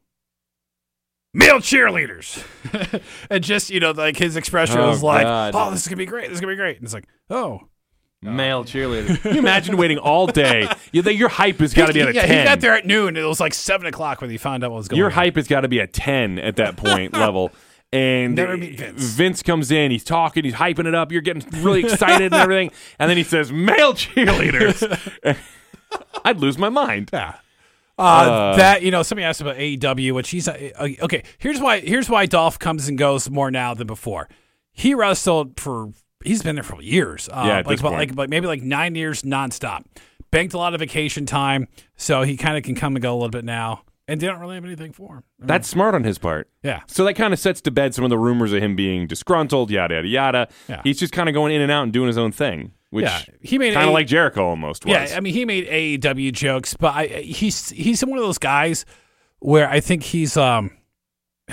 Male 1.35 1.61
cheerleaders, 1.61 2.45
and 3.31 3.43
just 3.45 3.71
you 3.71 3.79
know, 3.81 3.93
like 3.93 4.17
his 4.17 4.37
expression 4.37 4.79
Oh, 4.79 4.89
was 4.89 5.03
like, 5.05 5.23
God. 5.23 5.55
"Oh, 5.55 5.71
this 5.71 5.83
is 5.83 5.89
gonna 5.89 5.97
be 5.97 6.05
great. 6.05 6.29
This 6.29 6.35
is 6.35 6.41
gonna 6.41 6.53
be 6.53 6.57
great." 6.57 6.77
And 6.77 6.85
it's 6.85 6.93
like, 6.95 7.07
"Oh, 7.31 7.69
Male 8.23 8.65
cheerleader. 8.65 9.21
Can 9.23 9.35
you 9.35 9.41
imagine 9.41 9.77
waiting 9.77 9.99
all 9.99 10.27
day? 10.29 10.69
You, 10.93 11.03
your 11.03 11.29
hype 11.29 11.59
has 11.59 11.75
got 11.75 11.87
to 11.87 11.93
be 11.93 12.01
at 12.01 12.09
a 12.09 12.15
yeah, 12.15 12.27
ten. 12.27 12.39
he 12.39 12.45
got 12.45 12.61
there 12.61 12.75
at 12.75 12.87
noon. 12.87 13.17
It 13.17 13.25
was 13.25 13.41
like 13.41 13.53
seven 13.53 13.87
o'clock 13.87 14.21
when 14.21 14.31
he 14.31 14.37
found 14.39 14.63
out 14.63 14.71
what 14.71 14.79
was 14.79 14.89
going 14.89 14.99
Your 14.99 15.09
on. 15.09 15.13
hype 15.13 15.35
has 15.37 15.49
got 15.49 15.63
to 15.63 15.69
be 15.69 15.81
a 15.81 15.87
10 15.89 16.39
at 16.39 16.57
that 16.57 16.77
point 16.77 17.13
level. 17.19 17.51
And 17.93 18.37
Never 18.37 18.57
meet 18.57 18.79
Vince. 18.79 19.03
Vince 19.03 19.43
comes 19.43 19.71
in, 19.71 19.91
he's 19.91 20.05
talking, 20.05 20.45
he's 20.45 20.55
hyping 20.55 20.87
it 20.87 20.95
up, 20.95 21.13
you're 21.13 21.21
getting 21.21 21.45
really 21.63 21.81
excited 21.81 22.33
and 22.33 22.35
everything. 22.35 22.71
And 22.99 23.11
then 23.11 23.17
he 23.19 23.23
says, 23.25 23.53
male 23.53 23.93
cheerleaders. 23.93 24.81
I'd 26.25 26.39
lose 26.39 26.57
my 26.57 26.69
mind. 26.71 27.11
Yeah. 27.13 27.35
Uh, 27.99 28.57
that 28.57 28.83
you 28.83 28.91
know, 28.91 29.03
somebody 29.03 29.25
asked 29.27 29.43
about 29.43 29.57
AEW, 29.57 30.15
which 30.15 30.31
he's 30.31 30.49
uh, 30.49 30.71
uh, 30.77 30.89
okay. 31.03 31.23
Here's 31.39 31.61
why. 31.61 31.81
Here's 31.81 32.09
why 32.09 32.25
Dolph 32.25 32.59
comes 32.59 32.89
and 32.89 32.97
goes 32.97 33.29
more 33.29 33.51
now 33.51 33.75
than 33.75 33.87
before. 33.87 34.29
He 34.73 34.95
wrestled 34.95 35.61
for. 35.61 35.91
He's 36.25 36.43
been 36.43 36.55
there 36.57 36.63
for 36.65 36.81
years. 36.83 37.29
Uh, 37.29 37.45
Yeah, 37.47 37.59
at 37.59 37.67
like, 37.67 37.75
this 37.75 37.83
point. 37.83 37.95
like 37.97 38.15
like 38.17 38.29
maybe 38.31 38.47
like 38.47 38.63
nine 38.63 38.95
years 38.95 39.23
nonstop. 39.23 39.85
Banked 40.31 40.55
a 40.55 40.59
lot 40.59 40.73
of 40.73 40.81
vacation 40.81 41.27
time, 41.27 41.69
so 41.97 42.23
he 42.23 42.37
kind 42.39 42.57
of 42.57 42.63
can 42.63 42.75
come 42.75 42.97
and 42.97 43.03
go 43.03 43.13
a 43.13 43.17
little 43.17 43.29
bit 43.29 43.45
now. 43.45 43.83
And 44.09 44.21
they 44.21 44.27
don't 44.27 44.41
really 44.41 44.55
have 44.57 44.65
anything 44.65 44.93
for 44.93 45.17
him. 45.17 45.23
That's 45.39 45.69
smart 45.69 45.95
on 45.95 46.05
his 46.05 46.19
part. 46.19 46.51
Yeah. 46.63 46.81
So 46.87 47.05
that 47.05 47.15
kind 47.15 47.33
of 47.33 47.39
sets 47.39 47.61
to 47.63 47.71
bed 47.71 47.95
some 47.95 48.03
of 48.05 48.11
the 48.11 48.19
rumors 48.19 48.53
of 48.53 48.63
him 48.63 48.75
being 48.75 49.07
disgruntled, 49.07 49.71
yada, 49.71 49.95
yada, 49.97 50.09
yada. 50.09 50.49
Yeah. 50.69 50.81
He's 50.85 50.99
just 50.99 51.13
kind 51.13 51.29
of 51.29 51.35
going 51.35 51.55
in 51.55 51.61
and 51.61 51.71
out 51.71 51.85
and 51.85 51.93
doing 51.93 52.09
his 52.09 52.19
own 52.19 52.33
thing, 52.33 52.73
which 52.91 53.05
Yeah, 53.05 53.23
he 53.41 53.59
made 53.59 53.75
kind 53.75 53.87
of 53.87 53.93
like 53.95 54.07
Jericho 54.09 54.45
almost 54.47 54.85
was. 54.87 54.93
Yeah, 55.11 55.17
I 55.17 55.21
mean, 55.21 55.35
he 55.35 55.45
made 55.45 55.69
AEW 55.69 56.33
jokes, 56.33 56.75
but 56.75 56.95
I, 56.95 57.07
he's 57.07 57.69
he's 57.71 58.05
one 58.05 58.19
of 58.19 58.25
those 58.25 58.39
guys 58.39 58.85
where 59.39 59.69
I 59.71 59.81
think 59.81 60.03
he's 60.03 60.37
um, 60.37 60.71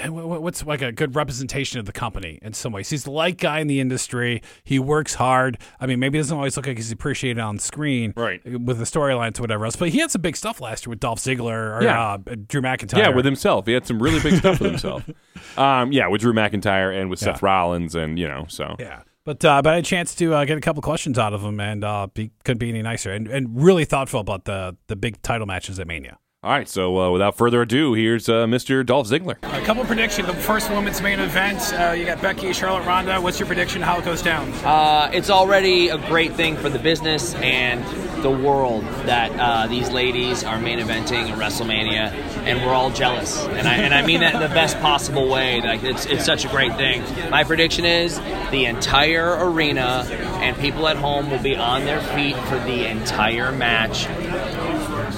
what's 0.08 0.66
like 0.66 0.82
a 0.82 0.92
good 0.92 1.16
representation 1.16 1.80
of 1.80 1.86
the 1.86 1.92
company 1.92 2.40
in 2.42 2.54
some 2.54 2.72
ways. 2.72 2.90
He's 2.90 3.04
the 3.04 3.12
light 3.12 3.38
guy 3.38 3.60
in 3.60 3.68
the 3.68 3.80
industry. 3.80 4.42
He 4.64 4.80
works 4.80 5.16
hard. 5.16 5.58
I 5.80 5.88
mean, 5.88 6.00
maybe 6.00 6.18
it 6.18 6.22
doesn't 6.22 6.38
always 6.38 6.56
look 6.56 6.68
like 6.68 6.78
he's 6.78 6.92
appreciated 6.92 7.40
on 7.40 7.58
screen, 7.60 8.14
Right. 8.16 8.42
With 8.46 8.78
the 8.78 8.84
storylines 8.86 9.40
or 9.40 9.44
whatever 9.44 9.66
else. 9.66 9.76
But 9.76 9.90
he 9.90 10.00
had 10.00 10.12
some 10.12 10.22
big 10.22 10.38
stuff 10.38 10.62
last 10.62 10.86
year 10.86 10.92
with 10.92 11.00
Dolph 11.00 11.20
Ziggler 11.20 11.78
or 11.80 11.84
Yeah. 11.84 12.02
uh, 12.14 12.18
Drew 12.48 12.62
McIntyre. 12.62 12.98
Yeah, 13.00 13.10
with 13.10 13.26
himself. 13.26 13.66
He 13.66 13.74
had 13.74 13.86
some 13.88 14.02
really 14.02 14.20
big 14.20 14.36
stuff 14.36 14.60
with 14.60 14.70
himself. 14.72 15.10
Um, 15.58 15.92
yeah, 15.92 16.08
with 16.08 16.22
Drew 16.22 16.34
McIntyre 16.34 17.00
and 17.00 17.10
with 17.10 17.20
Seth 17.20 17.42
Rollins, 17.42 17.96
and 17.96 18.20
you 18.20 18.28
know, 18.28 18.46
so 18.50 18.76
Yeah. 18.80 19.02
But 19.26 19.44
uh, 19.46 19.62
but 19.62 19.72
I 19.72 19.76
had 19.76 19.84
a 19.84 19.88
chance 19.88 20.14
to 20.16 20.34
uh, 20.34 20.46
get 20.46 20.58
a 20.58 20.62
couple 20.62 20.82
questions 20.82 21.18
out 21.20 21.34
of 21.34 21.42
him, 21.44 21.60
and 21.60 21.84
uh, 21.84 22.08
he 22.16 22.32
couldn't 22.44 22.58
be 22.60 22.70
any 22.70 22.82
nicer, 22.82 23.12
and, 23.12 23.28
and 23.28 23.62
really 23.62 23.86
thoughtful 23.86 24.20
about 24.20 24.46
the 24.46 24.76
the 24.88 24.96
big 24.96 25.22
title 25.22 25.48
matches 25.48 25.80
at 25.80 25.88
Mania. 25.88 26.18
All 26.42 26.52
right. 26.52 26.70
So 26.70 26.98
uh, 26.98 27.12
without 27.12 27.38
further 27.38 27.62
ado, 27.62 27.94
here's 27.94 28.30
uh, 28.30 28.46
Mr. 28.46 28.86
Dolph 28.86 29.08
Ziggler. 29.08 29.38
A 29.44 29.66
couple 29.66 29.84
predictions. 29.84 30.28
The 30.28 30.34
first 30.34 30.70
women's 30.70 31.02
main 31.02 31.20
event. 31.20 31.74
Uh, 31.74 31.92
you 31.92 32.06
got 32.06 32.22
Becky, 32.22 32.54
Charlotte, 32.54 32.86
Ronda. 32.86 33.20
What's 33.20 33.40
your 33.40 33.48
prediction? 33.48 33.82
How 33.82 34.00
it 34.00 34.06
goes 34.06 34.22
down? 34.22 34.50
Uh, 34.66 35.12
it's 35.14 35.30
already 35.30 35.90
a 35.90 35.98
great 36.08 36.34
thing 36.34 36.56
for 36.56 36.70
the 36.70 36.80
business 36.80 37.36
and 37.36 37.84
the 38.24 38.30
world 38.30 38.84
that 39.06 39.32
uh, 39.40 39.68
these 39.68 39.90
ladies 39.90 40.44
are 40.44 40.60
main 40.60 40.80
eventing 40.80 41.30
at 41.30 41.38
WrestleMania, 41.38 42.12
and 42.46 42.66
we're 42.66 42.74
all 42.74 42.92
jealous. 42.92 43.38
And 43.46 43.68
I 43.68 43.76
and 43.76 43.94
I 43.94 44.06
mean 44.06 44.22
that 44.22 44.36
in 44.36 44.42
the 44.42 44.48
best 44.50 44.80
possible 44.80 45.30
way. 45.30 45.62
Like 45.62 45.84
it's 45.84 46.06
it's 46.06 46.26
such 46.26 46.46
a 46.46 46.50
great 46.50 46.76
thing. 46.76 47.02
My 47.30 47.44
prediction 47.44 47.86
is 47.86 48.18
the 48.52 48.66
entire 48.66 49.38
arena 49.46 50.06
and 50.40 50.58
people 50.58 50.88
at 50.88 50.98
home 50.98 51.30
will 51.30 51.42
be 51.42 51.56
on 51.56 51.86
their 51.86 52.02
feet 52.02 52.36
for 52.48 52.60
the 52.60 52.90
entire 52.90 53.52
match. 53.52 54.08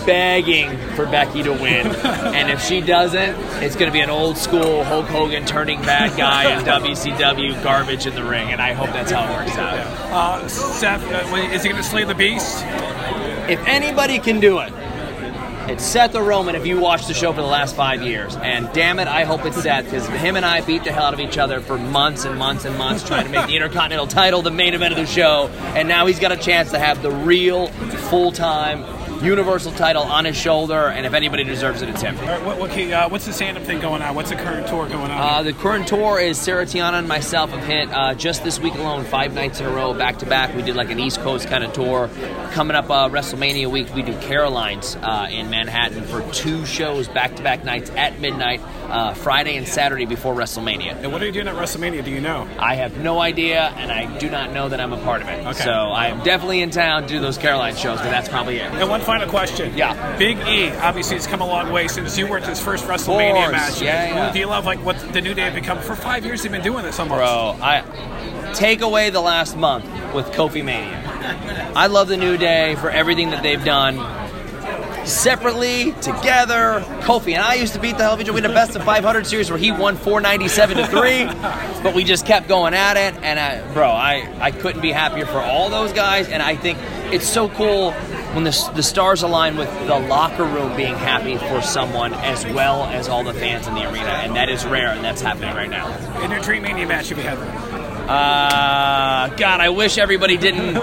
Begging 0.05 0.77
for 0.95 1.05
Becky 1.05 1.43
to 1.43 1.51
win, 1.51 1.87
and 2.05 2.49
if 2.49 2.61
she 2.61 2.81
doesn't, 2.81 3.35
it's 3.61 3.75
going 3.75 3.87
to 3.87 3.93
be 3.93 4.01
an 4.01 4.09
old 4.09 4.37
school 4.37 4.83
Hulk 4.83 5.05
Hogan 5.07 5.45
turning 5.45 5.81
bad 5.81 6.17
guy 6.17 6.57
in 6.57 6.65
WCW 6.65 7.61
garbage 7.63 8.05
in 8.07 8.15
the 8.15 8.23
ring, 8.23 8.51
and 8.51 8.61
I 8.61 8.73
hope 8.73 8.87
that's 8.87 9.11
how 9.11 9.31
it 9.31 9.37
works 9.37 9.57
out. 9.57 9.77
Uh, 10.11 10.47
Seth, 10.47 11.03
uh, 11.03 11.35
is 11.35 11.63
he 11.63 11.69
going 11.69 11.81
to 11.81 11.87
slay 11.87 12.03
the 12.03 12.15
beast? 12.15 12.63
If 13.47 13.59
anybody 13.67 14.19
can 14.19 14.39
do 14.39 14.59
it, 14.59 14.71
it's 15.69 15.85
Seth 15.85 16.15
or 16.15 16.23
Roman 16.23 16.55
if 16.55 16.65
you 16.65 16.79
watch 16.79 17.05
the 17.05 17.13
show 17.13 17.31
for 17.31 17.41
the 17.41 17.47
last 17.47 17.75
five 17.75 18.01
years. 18.01 18.35
And 18.35 18.69
damn 18.73 18.99
it, 18.99 19.07
I 19.07 19.23
hope 19.23 19.45
it's 19.45 19.61
Seth 19.61 19.85
because 19.85 20.07
him 20.07 20.35
and 20.35 20.45
I 20.45 20.61
beat 20.61 20.83
the 20.83 20.91
hell 20.91 21.05
out 21.05 21.13
of 21.13 21.19
each 21.19 21.37
other 21.37 21.61
for 21.61 21.77
months 21.77 22.25
and 22.25 22.37
months 22.37 22.65
and 22.65 22.77
months 22.77 23.07
trying 23.07 23.25
to 23.25 23.31
make 23.31 23.45
the 23.47 23.55
Intercontinental 23.55 24.07
title 24.07 24.41
the 24.41 24.51
main 24.51 24.73
event 24.73 24.91
of 24.93 24.99
the 24.99 25.05
show. 25.05 25.47
And 25.75 25.87
now 25.87 26.07
he's 26.07 26.19
got 26.19 26.31
a 26.31 26.37
chance 26.37 26.71
to 26.71 26.79
have 26.79 27.01
the 27.01 27.11
real, 27.11 27.67
full 28.09 28.31
time 28.31 28.83
Universal 29.21 29.73
title 29.73 30.03
on 30.03 30.25
his 30.25 30.35
shoulder. 30.35 30.87
And 30.87 31.05
if 31.05 31.13
anybody 31.13 31.43
deserves 31.43 31.81
it, 31.81 31.89
it's 31.89 32.01
him. 32.01 32.17
All 32.17 32.25
right, 32.25 32.43
what, 32.45 32.59
what, 32.59 32.71
can- 32.71 32.91
uh, 32.91 33.07
what's 33.09 33.25
the 33.25 33.33
stand-up 33.33 33.63
thing 33.63 33.79
going 33.79 34.01
on? 34.01 34.15
What's 34.15 34.29
the 34.29 34.35
current 34.35 34.67
tour 34.67 34.87
going 34.87 35.11
on? 35.11 35.11
Uh, 35.11 35.43
the 35.43 35.53
current 35.53 35.87
tour 35.87 36.19
is 36.19 36.39
Sarah 36.39 36.65
Tiana 36.65 36.93
and 36.99 37.07
myself 37.07 37.51
have 37.51 37.63
hit 37.63 37.89
uh, 37.91 38.13
just 38.15 38.43
this 38.43 38.59
week 38.59 38.73
alone, 38.75 39.05
five 39.05 39.33
nights 39.33 39.59
in 39.59 39.65
a 39.65 39.69
row, 39.69 39.93
back 39.93 40.17
to 40.19 40.25
back. 40.25 40.55
We 40.55 40.61
did 40.63 40.75
like 40.75 40.89
an 40.89 40.99
East 40.99 41.19
Coast 41.21 41.47
kind 41.47 41.63
of 41.63 41.71
tour. 41.73 42.09
Coming 42.51 42.75
up 42.75 42.89
uh, 42.89 43.09
WrestleMania 43.09 43.69
week, 43.71 43.93
we 43.93 44.01
do 44.01 44.17
Caroline's 44.21 44.95
uh, 44.97 45.27
in 45.31 45.49
Manhattan 45.49 46.03
for 46.03 46.21
two 46.33 46.65
shows 46.65 47.07
back 47.07 47.35
to 47.35 47.43
back 47.43 47.63
nights 47.63 47.89
at 47.91 48.19
midnight, 48.19 48.61
uh, 48.89 49.13
Friday 49.13 49.55
and 49.55 49.67
Saturday 49.67 50.05
before 50.05 50.33
WrestleMania. 50.33 50.95
and 51.01 51.11
what 51.13 51.21
are 51.21 51.25
you 51.25 51.31
doing 51.31 51.47
at 51.47 51.55
WrestleMania? 51.55 52.03
Do 52.03 52.11
you 52.11 52.21
know? 52.21 52.47
I 52.59 52.75
have 52.75 52.97
no 52.97 53.19
idea, 53.19 53.61
and 53.77 53.91
I 53.91 54.17
do 54.17 54.29
not 54.29 54.51
know 54.51 54.67
that 54.69 54.81
I'm 54.81 54.93
a 54.93 55.01
part 55.03 55.21
of 55.21 55.27
it. 55.29 55.45
Okay. 55.45 55.63
So 55.63 55.71
I 55.71 56.07
am 56.07 56.23
definitely 56.23 56.61
in 56.61 56.71
town 56.71 57.03
to 57.03 57.07
do 57.07 57.19
those 57.19 57.37
Caroline 57.37 57.75
shows, 57.75 57.99
but 57.99 58.09
that's 58.09 58.27
probably 58.29 58.57
it. 58.57 58.71
And 58.71 58.89
one 58.89 59.01
final 59.11 59.29
question. 59.29 59.77
Yeah. 59.77 60.17
Big 60.17 60.37
E, 60.47 60.69
obviously, 60.69 61.17
has 61.17 61.27
come 61.27 61.41
a 61.41 61.45
long 61.45 61.69
way 61.71 61.89
since 61.89 62.17
you 62.17 62.27
were 62.27 62.37
at 62.37 62.47
his 62.47 62.61
first 62.61 62.85
WrestleMania 62.85 63.33
course. 63.33 63.51
match. 63.51 63.81
Yeah, 63.81 64.07
yeah. 64.07 64.31
Do 64.31 64.39
you 64.39 64.45
love 64.45 64.65
like 64.65 64.79
what 64.85 64.97
the 65.11 65.19
New 65.19 65.33
Day 65.33 65.41
have 65.41 65.53
become? 65.53 65.79
For 65.79 65.95
five 65.95 66.25
years, 66.25 66.43
they've 66.43 66.51
been 66.51 66.63
doing 66.63 66.85
this 66.85 66.97
almost. 66.97 67.17
Bro, 67.17 67.57
I 67.61 68.53
take 68.53 68.79
away 68.81 69.09
the 69.09 69.19
last 69.19 69.57
month 69.57 69.85
with 70.13 70.27
Kofi 70.27 70.63
Mania. 70.63 71.01
I 71.75 71.87
love 71.87 72.07
the 72.07 72.15
New 72.15 72.37
Day 72.37 72.75
for 72.75 72.89
everything 72.89 73.31
that 73.31 73.43
they've 73.43 73.63
done. 73.63 73.97
Separately, 75.05 75.91
together, 75.93 76.79
Kofi 77.01 77.33
and 77.33 77.43
I 77.43 77.55
used 77.55 77.73
to 77.73 77.79
beat 77.79 77.97
the 77.97 78.03
hell 78.03 78.13
of 78.13 78.21
each 78.21 78.27
other. 78.29 78.33
We 78.33 78.41
had 78.41 78.51
a 78.51 78.53
best 78.53 78.75
of 78.75 78.83
500 78.83 79.25
series 79.25 79.49
where 79.49 79.57
he 79.57 79.71
won 79.71 79.97
497 79.97 80.77
to 80.77 80.87
three, 80.87 81.25
but 81.81 81.95
we 81.95 82.03
just 82.03 82.25
kept 82.25 82.47
going 82.47 82.75
at 82.75 82.97
it. 82.97 83.21
And 83.23 83.39
I, 83.39 83.73
bro, 83.73 83.89
I, 83.89 84.31
I 84.39 84.51
couldn't 84.51 84.81
be 84.81 84.91
happier 84.91 85.25
for 85.25 85.39
all 85.39 85.69
those 85.69 85.91
guys. 85.91 86.29
And 86.29 86.41
I 86.41 86.55
think 86.55 86.77
it's 87.11 87.27
so 87.27 87.49
cool 87.49 87.93
when 88.33 88.43
the, 88.43 88.71
the 88.75 88.83
stars 88.83 89.23
align 89.23 89.57
with 89.57 89.69
the 89.87 89.99
locker 89.99 90.43
room 90.43 90.75
being 90.75 90.95
happy 90.95 91.37
for 91.37 91.61
someone 91.61 92.13
as 92.13 92.45
well 92.45 92.83
as 92.85 93.09
all 93.09 93.23
the 93.23 93.33
fans 93.33 93.67
in 93.67 93.73
the 93.75 93.89
arena. 93.89 94.09
And 94.09 94.35
that 94.35 94.49
is 94.49 94.65
rare, 94.65 94.89
and 94.89 95.03
that's 95.03 95.21
happening 95.21 95.53
right 95.55 95.69
now. 95.69 95.87
In 96.23 96.31
your 96.31 96.41
Dream 96.41 96.63
Mania 96.63 96.87
match, 96.87 97.11
if 97.11 97.17
you 97.17 97.23
had 97.23 97.37
one. 97.37 97.47
Uh, 97.47 99.33
God, 99.37 99.61
I 99.61 99.69
wish 99.69 99.97
everybody 99.97 100.37
didn't 100.37 100.73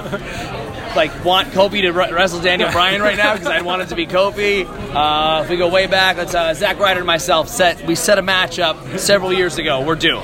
like 0.96 1.24
want 1.24 1.48
Kofi 1.48 1.82
to 1.82 1.90
re- 1.90 2.12
wrestle 2.12 2.40
Daniel 2.40 2.70
Bryan 2.70 3.02
right 3.02 3.16
now 3.16 3.34
because 3.34 3.48
I'd 3.48 3.62
want 3.62 3.82
it 3.82 3.88
to 3.90 3.96
be 3.96 4.06
Kofi. 4.06 4.64
Uh, 4.66 5.42
if 5.42 5.50
we 5.50 5.56
go 5.56 5.68
way 5.68 5.86
back, 5.86 6.16
let's 6.16 6.34
uh, 6.34 6.54
Zack 6.54 6.78
Ryder 6.78 7.00
and 7.00 7.06
myself 7.06 7.48
set 7.48 7.86
we 7.86 7.94
set 7.94 8.18
a 8.18 8.22
match 8.22 8.58
up 8.58 8.98
several 8.98 9.32
years 9.32 9.58
ago. 9.58 9.84
We're 9.84 9.96
due. 9.96 10.20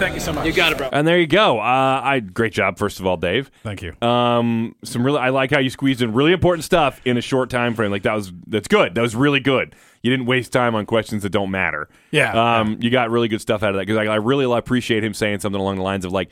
Awesome. 0.00 0.06
Well, 0.06 0.08
thank 0.08 0.14
you 0.14 0.20
so 0.20 0.32
much. 0.32 0.46
You 0.46 0.52
got 0.52 0.72
it, 0.72 0.78
bro. 0.78 0.88
And 0.92 1.06
there 1.06 1.18
you 1.18 1.26
go. 1.26 1.58
Uh, 1.58 2.00
I 2.02 2.20
great 2.20 2.52
job, 2.52 2.78
first 2.78 3.00
of 3.00 3.06
all, 3.06 3.16
Dave. 3.16 3.50
Thank 3.62 3.82
you. 3.82 3.94
Um, 4.06 4.74
some 4.84 5.04
really, 5.04 5.18
I 5.18 5.28
like 5.28 5.50
how 5.50 5.58
you 5.58 5.70
squeezed 5.70 6.02
in 6.02 6.12
really 6.12 6.32
important 6.32 6.64
stuff 6.64 7.00
in 7.04 7.16
a 7.16 7.20
short 7.20 7.50
time 7.50 7.74
frame. 7.74 7.90
Like 7.90 8.02
that 8.04 8.14
was 8.14 8.32
that's 8.46 8.68
good. 8.68 8.94
That 8.94 9.02
was 9.02 9.14
really 9.14 9.40
good. 9.40 9.74
You 10.02 10.10
didn't 10.10 10.26
waste 10.26 10.52
time 10.52 10.74
on 10.74 10.86
questions 10.86 11.22
that 11.22 11.30
don't 11.30 11.50
matter. 11.50 11.88
Yeah, 12.10 12.60
Um, 12.60 12.78
you 12.80 12.90
got 12.90 13.10
really 13.10 13.28
good 13.28 13.40
stuff 13.42 13.62
out 13.62 13.70
of 13.70 13.74
that 13.76 13.86
because 13.86 13.98
I, 13.98 14.04
I 14.04 14.16
really 14.16 14.46
appreciate 14.56 15.04
him 15.04 15.12
saying 15.12 15.40
something 15.40 15.60
along 15.60 15.76
the 15.76 15.82
lines 15.82 16.06
of 16.06 16.12
like, 16.12 16.30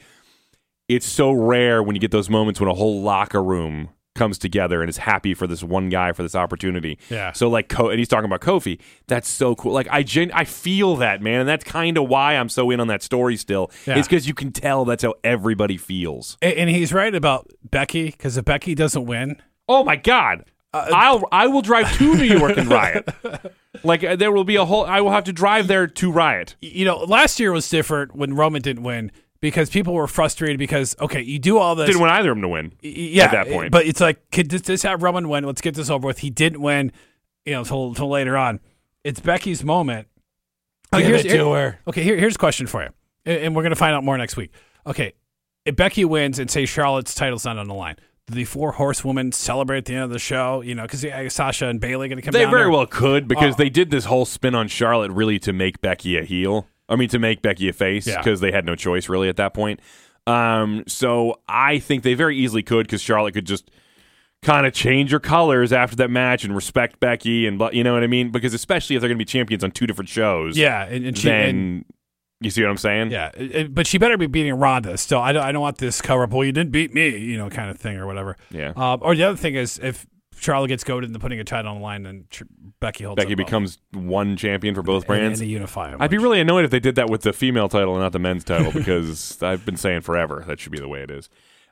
it's 0.88 1.06
so 1.06 1.32
rare 1.32 1.82
when 1.82 1.94
you 1.94 2.00
get 2.00 2.10
those 2.10 2.30
moments 2.30 2.60
when 2.60 2.68
a 2.70 2.74
whole 2.74 3.02
locker 3.02 3.42
room 3.42 3.90
comes 4.18 4.36
together 4.36 4.82
and 4.82 4.88
is 4.90 4.98
happy 4.98 5.32
for 5.32 5.46
this 5.46 5.62
one 5.62 5.88
guy 5.88 6.12
for 6.12 6.22
this 6.22 6.34
opportunity. 6.34 6.98
Yeah. 7.08 7.32
So 7.32 7.48
like, 7.48 7.68
Ko- 7.68 7.88
and 7.88 7.98
he's 7.98 8.08
talking 8.08 8.26
about 8.26 8.40
Kofi. 8.40 8.78
That's 9.06 9.28
so 9.28 9.54
cool. 9.54 9.72
Like 9.72 9.88
I 9.90 10.02
gen- 10.02 10.32
I 10.32 10.44
feel 10.44 10.96
that 10.96 11.22
man, 11.22 11.40
and 11.40 11.48
that's 11.48 11.64
kind 11.64 11.96
of 11.96 12.08
why 12.08 12.34
I'm 12.36 12.48
so 12.48 12.70
in 12.70 12.80
on 12.80 12.88
that 12.88 13.02
story 13.02 13.36
still. 13.36 13.70
Yeah. 13.86 13.98
It's 13.98 14.08
because 14.08 14.26
you 14.28 14.34
can 14.34 14.52
tell 14.52 14.84
that's 14.84 15.02
how 15.04 15.14
everybody 15.24 15.76
feels. 15.78 16.36
And, 16.42 16.54
and 16.54 16.70
he's 16.70 16.92
right 16.92 17.14
about 17.14 17.48
Becky 17.62 18.06
because 18.10 18.36
if 18.36 18.44
Becky 18.44 18.74
doesn't 18.74 19.06
win, 19.06 19.40
Oh 19.68 19.84
my 19.84 19.96
God. 19.96 20.44
I'll 20.74 21.24
I 21.32 21.46
will 21.46 21.62
drive 21.62 21.90
to 21.96 22.14
New 22.14 22.24
York 22.24 22.56
and 22.58 22.68
riot. 22.68 23.08
Like 23.84 24.02
uh, 24.02 24.16
there 24.16 24.32
will 24.32 24.44
be 24.44 24.56
a 24.56 24.64
whole. 24.64 24.84
I 24.84 25.00
will 25.00 25.12
have 25.12 25.22
to 25.24 25.32
drive 25.32 25.68
there 25.68 25.86
to 25.86 26.10
riot. 26.10 26.56
you 26.60 26.84
know, 26.84 26.96
last 26.98 27.38
year 27.38 27.52
was 27.52 27.68
different 27.68 28.12
when 28.16 28.34
Roman 28.34 28.60
didn't 28.60 28.82
win 28.82 29.12
because 29.40 29.70
people 29.70 29.94
were 29.94 30.06
frustrated 30.06 30.58
because 30.58 30.96
okay, 31.00 31.22
you 31.22 31.38
do 31.38 31.58
all 31.58 31.74
this. 31.74 31.86
Didn't 31.86 32.00
want 32.00 32.12
either 32.12 32.30
of 32.30 32.36
them 32.36 32.42
to 32.42 32.48
win. 32.48 32.72
Yeah, 32.82 33.24
at 33.24 33.30
that 33.32 33.48
point. 33.48 33.70
But 33.70 33.86
it's 33.86 34.00
like, 34.00 34.30
could 34.30 34.50
this, 34.50 34.62
this 34.62 34.82
have 34.82 35.02
Roman 35.02 35.28
win? 35.28 35.44
Let's 35.44 35.60
get 35.60 35.74
this 35.74 35.90
over 35.90 36.06
with. 36.06 36.18
He 36.18 36.30
didn't 36.30 36.60
win, 36.60 36.92
you 37.44 37.52
know, 37.52 37.64
till, 37.64 37.94
till 37.94 38.08
later 38.08 38.36
on. 38.36 38.60
It's 39.04 39.20
Becky's 39.20 39.64
moment. 39.64 40.08
Oh, 40.92 40.98
Give 40.98 41.06
here's, 41.06 41.24
it 41.24 41.36
to 41.36 41.52
her. 41.52 41.78
Okay, 41.86 42.02
here, 42.02 42.16
here's 42.16 42.36
a 42.36 42.38
question 42.38 42.66
for 42.66 42.82
you, 42.82 42.88
and, 43.26 43.38
and 43.38 43.56
we're 43.56 43.62
gonna 43.62 43.76
find 43.76 43.94
out 43.94 44.04
more 44.04 44.16
next 44.16 44.36
week. 44.36 44.52
Okay, 44.86 45.12
if 45.64 45.76
Becky 45.76 46.04
wins 46.04 46.38
and 46.38 46.50
say 46.50 46.64
Charlotte's 46.64 47.14
title's 47.14 47.44
not 47.44 47.58
on 47.58 47.68
the 47.68 47.74
line, 47.74 47.96
the 48.26 48.44
four 48.44 48.72
horsewomen 48.72 49.32
celebrate 49.32 49.78
at 49.78 49.84
the 49.84 49.94
end 49.94 50.04
of 50.04 50.10
the 50.10 50.18
show? 50.18 50.62
You 50.62 50.74
know, 50.74 50.82
because 50.82 51.04
Sasha 51.32 51.66
and 51.66 51.80
Bayley 51.80 52.08
gonna 52.08 52.22
come. 52.22 52.32
Back. 52.32 52.40
They 52.40 52.44
down 52.44 52.50
very 52.50 52.62
there? 52.64 52.70
well 52.70 52.86
could 52.86 53.28
because 53.28 53.54
Oh. 53.54 53.56
they 53.58 53.68
did 53.70 53.90
this 53.90 54.06
whole 54.06 54.24
spin 54.24 54.54
on 54.54 54.68
Charlotte 54.68 55.10
really 55.12 55.38
to 55.40 55.52
make 55.52 55.80
Becky 55.80 56.16
a 56.16 56.24
heel. 56.24 56.66
I 56.88 56.96
mean, 56.96 57.08
to 57.10 57.18
make 57.18 57.42
Becky 57.42 57.68
a 57.68 57.72
face 57.72 58.06
Yeah. 58.06 58.18
because 58.18 58.40
they 58.40 58.52
had 58.52 58.64
no 58.64 58.74
choice 58.74 59.08
really 59.08 59.28
at 59.28 59.36
that 59.36 59.54
point. 59.54 59.80
Um, 60.26 60.84
so 60.86 61.40
I 61.48 61.78
think 61.78 62.02
they 62.02 62.14
very 62.14 62.36
easily 62.36 62.62
could 62.62 62.86
because 62.86 63.00
Charlotte 63.02 63.32
could 63.34 63.46
just 63.46 63.70
kind 64.42 64.66
of 64.66 64.72
change 64.72 65.10
her 65.10 65.18
colors 65.20 65.72
after 65.72 65.96
that 65.96 66.10
match 66.10 66.44
and 66.44 66.54
respect 66.54 67.00
Becky 67.00 67.46
and 67.46 67.60
you 67.72 67.82
know 67.82 67.92
what 67.94 68.02
I 68.02 68.06
mean? 68.06 68.30
Because 68.30 68.54
especially 68.54 68.94
if 68.96 69.00
they're 69.00 69.08
going 69.08 69.18
to 69.18 69.22
be 69.24 69.24
champions 69.24 69.64
on 69.64 69.70
two 69.72 69.86
different 69.86 70.08
shows, 70.08 70.56
Yeah, 70.56 70.84
and, 70.84 71.04
and 71.06 71.18
she 71.18 71.28
then 71.28 71.48
and, 71.48 71.84
You 72.40 72.50
see 72.50 72.62
what 72.62 72.70
I'm 72.70 72.76
saying? 72.76 73.10
Yeah, 73.10 73.30
it- 73.36 73.54
it- 73.56 73.74
but 73.74 73.86
she 73.86 73.98
better 73.98 74.16
be 74.16 74.26
beating 74.28 74.54
Ronda. 74.54 74.96
Still, 74.96 75.18
I 75.18 75.32
don't. 75.32 75.42
I 75.42 75.50
don't 75.50 75.60
want 75.62 75.78
this 75.78 76.00
cover 76.00 76.22
up. 76.22 76.30
Well, 76.30 76.44
you 76.44 76.52
didn't 76.52 76.70
beat 76.70 76.94
me, 76.94 77.08
you 77.18 77.36
know, 77.36 77.48
kind 77.50 77.68
of 77.68 77.78
thing 77.78 77.96
or 77.96 78.06
whatever. 78.06 78.36
Yeah. 78.50 78.72
Uh, 78.76 78.96
or 79.00 79.16
the 79.16 79.24
other 79.24 79.36
thing 79.36 79.56
is, 79.56 79.80
if 79.82 80.06
Charlotte 80.40 80.68
gets 80.68 80.84
goaded 80.84 81.08
into 81.08 81.18
putting 81.18 81.40
a 81.40 81.44
title 81.44 81.70
on 81.72 81.78
the 81.78 81.82
line, 81.82 82.02
then 82.04 82.24
Tr- 82.30 82.44
Becky 82.80 83.04
holds. 83.04 83.22
Becky 83.22 83.34
becomes 83.34 83.78
one 83.92 84.36
champion 84.36 84.74
for 84.74 84.82
both 84.82 85.06
brands. 85.06 85.40
and 85.40 85.48
they 85.48 85.52
unify. 85.52 85.94
I'd 85.98 86.10
be 86.10 86.18
really 86.18 86.40
annoyed 86.40 86.64
if 86.64 86.70
they 86.70 86.80
did 86.80 86.94
that 86.96 87.10
with 87.10 87.22
the 87.22 87.32
female 87.32 87.68
title 87.68 87.94
and 87.94 88.02
not 88.02 88.12
the 88.12 88.18
men's 88.18 88.44
title 88.44 88.72
because 88.72 89.42
I've 89.42 89.64
been 89.64 89.76
saying 89.76 90.02
forever 90.02 90.44
that 90.46 90.60
should 90.60 90.72
be 90.72 90.78
the 90.80 90.88
way 90.88 91.02
it 91.02 91.10
is. 91.10 91.28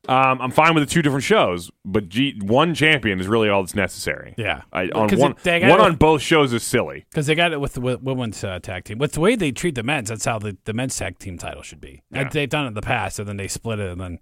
Um, 0.09 0.41
I'm 0.41 0.53
fine 0.53 0.73
with 0.73 0.87
the 0.87 0.91
two 0.93 1.03
different 1.03 1.25
shows, 1.25 1.69
but 1.85 2.09
G- 2.09 2.39
one 2.41 2.75
champion 2.75 3.19
is 3.19 3.27
really 3.27 3.49
all 3.49 3.63
that's 3.65 3.75
necessary. 3.75 4.35
Yeah. 4.39 4.63
I, 4.73 4.85
on 4.91 5.09
one, 5.19 5.33
it- 5.45 5.63
one 5.63 5.81
it- 5.81 5.81
on 5.81 5.97
both 5.97 6.23
shows 6.23 6.53
is 6.53 6.63
silly. 6.63 7.05
because 7.11 7.27
they 7.27 7.35
got 7.35 7.53
it 7.53 7.61
with 7.61 7.73
the 7.73 7.81
wo- 7.81 7.99
women's 8.01 8.45
uh, 8.45 8.61
tag 8.61 8.85
team. 8.85 8.99
With 8.99 9.13
the 9.13 9.21
way 9.21 9.35
they 9.35 9.51
treat 9.51 9.75
the 9.75 9.83
men's, 9.83 10.09
that's 10.11 10.25
how 10.25 10.39
the, 10.39 10.57
the 10.65 10.73
men's 10.73 10.97
tag 10.97 11.19
team 11.19 11.39
title 11.39 11.63
should 11.63 11.81
be. 11.81 12.03
Yeah. 12.13 12.21
And 12.21 12.31
They've 12.31 12.49
done 12.49 12.67
it 12.67 12.69
in 12.69 12.75
the 12.75 12.83
past, 12.83 13.19
and 13.19 13.27
then 13.29 13.37
they 13.37 13.49
split 13.49 13.81
it, 13.81 13.91
and 13.91 14.01
then 14.01 14.19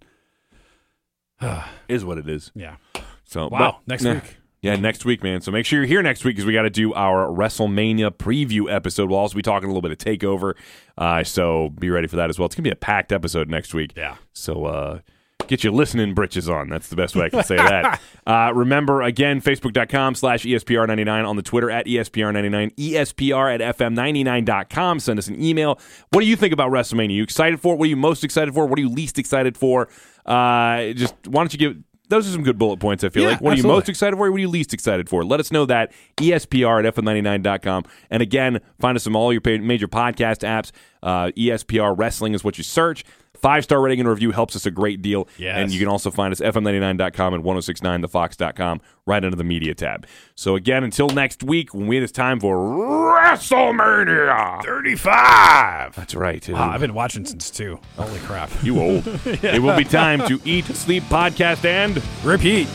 Is 1.89 2.03
what 2.05 2.17
it 2.17 2.29
is. 2.29 2.51
yeah. 2.55 2.77
So 3.25 3.49
Wow, 3.49 3.79
but- 3.81 3.89
next 3.89 4.05
yeah. 4.05 4.15
week. 4.15 4.37
Yeah, 4.63 4.77
next 4.77 5.05
week, 5.05 5.23
man. 5.23 5.43
So 5.43 5.53
make 5.53 5.67
sure 5.67 5.79
you're 5.81 5.87
here 5.87 6.03
next 6.03 6.25
week 6.25 6.37
because 6.37 6.47
we 6.47 6.55
got 6.55 6.63
to 6.63 6.71
do 6.71 6.95
our 6.95 7.27
WrestleMania 7.29 8.11
preview 8.13 8.73
episode. 8.73 9.11
We'll 9.11 9.19
also 9.19 9.37
be 9.37 9.43
talking 9.43 9.69
a 9.69 9.73
little 9.75 9.83
bit 9.83 9.91
of 9.93 9.99
Takeover. 9.99 10.55
Uh, 10.97 11.23
so 11.23 11.69
be 11.79 11.91
ready 11.91 12.07
for 12.09 12.17
that 12.17 12.31
as 12.31 12.39
well. 12.39 12.47
It's 12.47 12.55
gonna 12.55 12.63
be 12.65 12.71
a 12.71 12.75
packed 12.77 13.13
episode 13.13 13.51
next 13.51 13.75
week. 13.75 13.93
Yeah. 13.95 14.17
So 14.33 14.65
uh, 14.65 15.01
get 15.49 15.63
your 15.65 15.75
listening 15.75 16.15
britches 16.15 16.49
on. 16.49 16.71
That's 16.71 16.89
the 16.89 16.97
best 16.97 17.15
way 17.15 17.27
I 17.27 17.29
can 17.29 17.43
say 17.45 17.57
that. 17.59 18.01
Uh, 18.27 18.53
remember, 18.55 19.03
again, 19.03 19.43
facebook.com 19.43 20.15
slash 20.15 20.47
E 20.47 20.55
ESPR99 20.55 21.29
on 21.29 21.37
the 21.37 21.43
Twitter 21.43 21.71
at 21.71 21.87
E 21.87 21.97
ESPR99, 21.97 22.75
ESPR 22.77 23.61
at 23.61 23.77
FM99.com. 23.77 24.99
Send 25.01 25.19
us 25.19 25.29
an 25.29 25.43
email. 25.43 25.79
What 26.11 26.21
do 26.23 26.27
you 26.27 26.37
think 26.37 26.55
about 26.55 26.71
WrestleMania? 26.71 27.15
you 27.15 27.23
excited 27.23 27.61
for 27.61 27.75
it? 27.75 27.79
What 27.79 27.85
are 27.85 27.91
you 27.91 27.97
most 27.97 28.25
excited 28.25 28.55
for? 28.55 28.65
What 28.67 28.79
are 28.79 28.83
you 28.83 28.89
least 28.89 29.19
excited 29.19 29.59
for? 29.59 29.89
Uh, 30.25 30.93
just 30.95 31.15
why 31.27 31.43
don't 31.43 31.53
you 31.53 31.59
give 31.59 31.77
those 32.09 32.29
are 32.29 32.33
some 32.33 32.43
good 32.43 32.59
bullet 32.59 32.79
points, 32.81 33.03
I 33.05 33.09
feel 33.09 33.23
Yeah, 33.25 33.31
like. 33.31 33.41
What 33.41 33.55
are 33.55 33.57
you 33.57 33.63
most 33.63 33.89
excited 33.89 34.17
for? 34.17 34.31
What 34.31 34.37
are 34.37 34.41
you 34.41 34.49
least 34.49 34.75
excited 34.75 35.09
for? 35.09 35.25
Let 35.25 35.41
us 35.41 35.51
know 35.51 35.65
that. 35.67 35.93
ESPR 36.19 36.85
at 36.87 36.95
FM99.com. 36.95 37.85
And 38.11 38.23
again, 38.23 38.61
find 38.79 38.97
us 38.97 39.07
on 39.07 39.17
all 39.17 39.33
your 39.33 39.43
major 39.45 39.89
podcast 39.89 40.41
apps. 40.47 40.71
Uh, 41.03 41.31
ESPR 41.37 41.97
Wrestling 41.97 42.35
is 42.35 42.45
what 42.45 42.59
you 42.59 42.65
search. 42.65 43.05
Five 43.45 43.65
star 43.65 43.83
rating 43.83 44.01
and 44.01 44.09
review 44.09 44.31
helps 44.31 44.57
us 44.57 44.65
a 44.65 44.71
great 44.71 45.03
deal. 45.03 45.29
Yes. 45.37 45.59
And 45.59 45.71
you 45.71 45.79
can 45.79 45.87
also 45.87 46.11
find 46.11 46.33
us 46.33 46.41
FM99.com 46.41 47.35
and 47.35 47.45
1069thefox.com 47.45 48.81
right 49.05 49.23
under 49.23 49.37
the 49.37 49.45
media 49.45 49.75
tab. 49.75 50.07
So 50.35 50.57
again, 50.57 50.83
until 50.83 51.11
next 51.11 51.43
week 51.43 51.75
when 51.75 51.87
we 51.87 51.99
it's 51.99 52.11
time 52.11 52.41
for 52.41 52.57
WrestleMania 52.57 54.65
35. 54.65 55.95
That's 55.95 56.15
right. 56.15 56.49
Wow, 56.49 56.71
I've 56.71 56.81
been 56.81 56.95
watching 56.95 57.27
since 57.27 57.51
two. 57.51 57.79
Holy 57.99 58.19
crap! 58.21 58.51
you 58.63 58.81
old. 58.81 59.07
It 59.27 59.61
will 59.61 59.77
be 59.77 59.85
time 59.85 60.27
to 60.27 60.41
eat, 60.47 60.65
sleep, 60.65 61.03
podcast, 61.05 61.67
and 61.67 62.03
Repeat. 62.25 62.67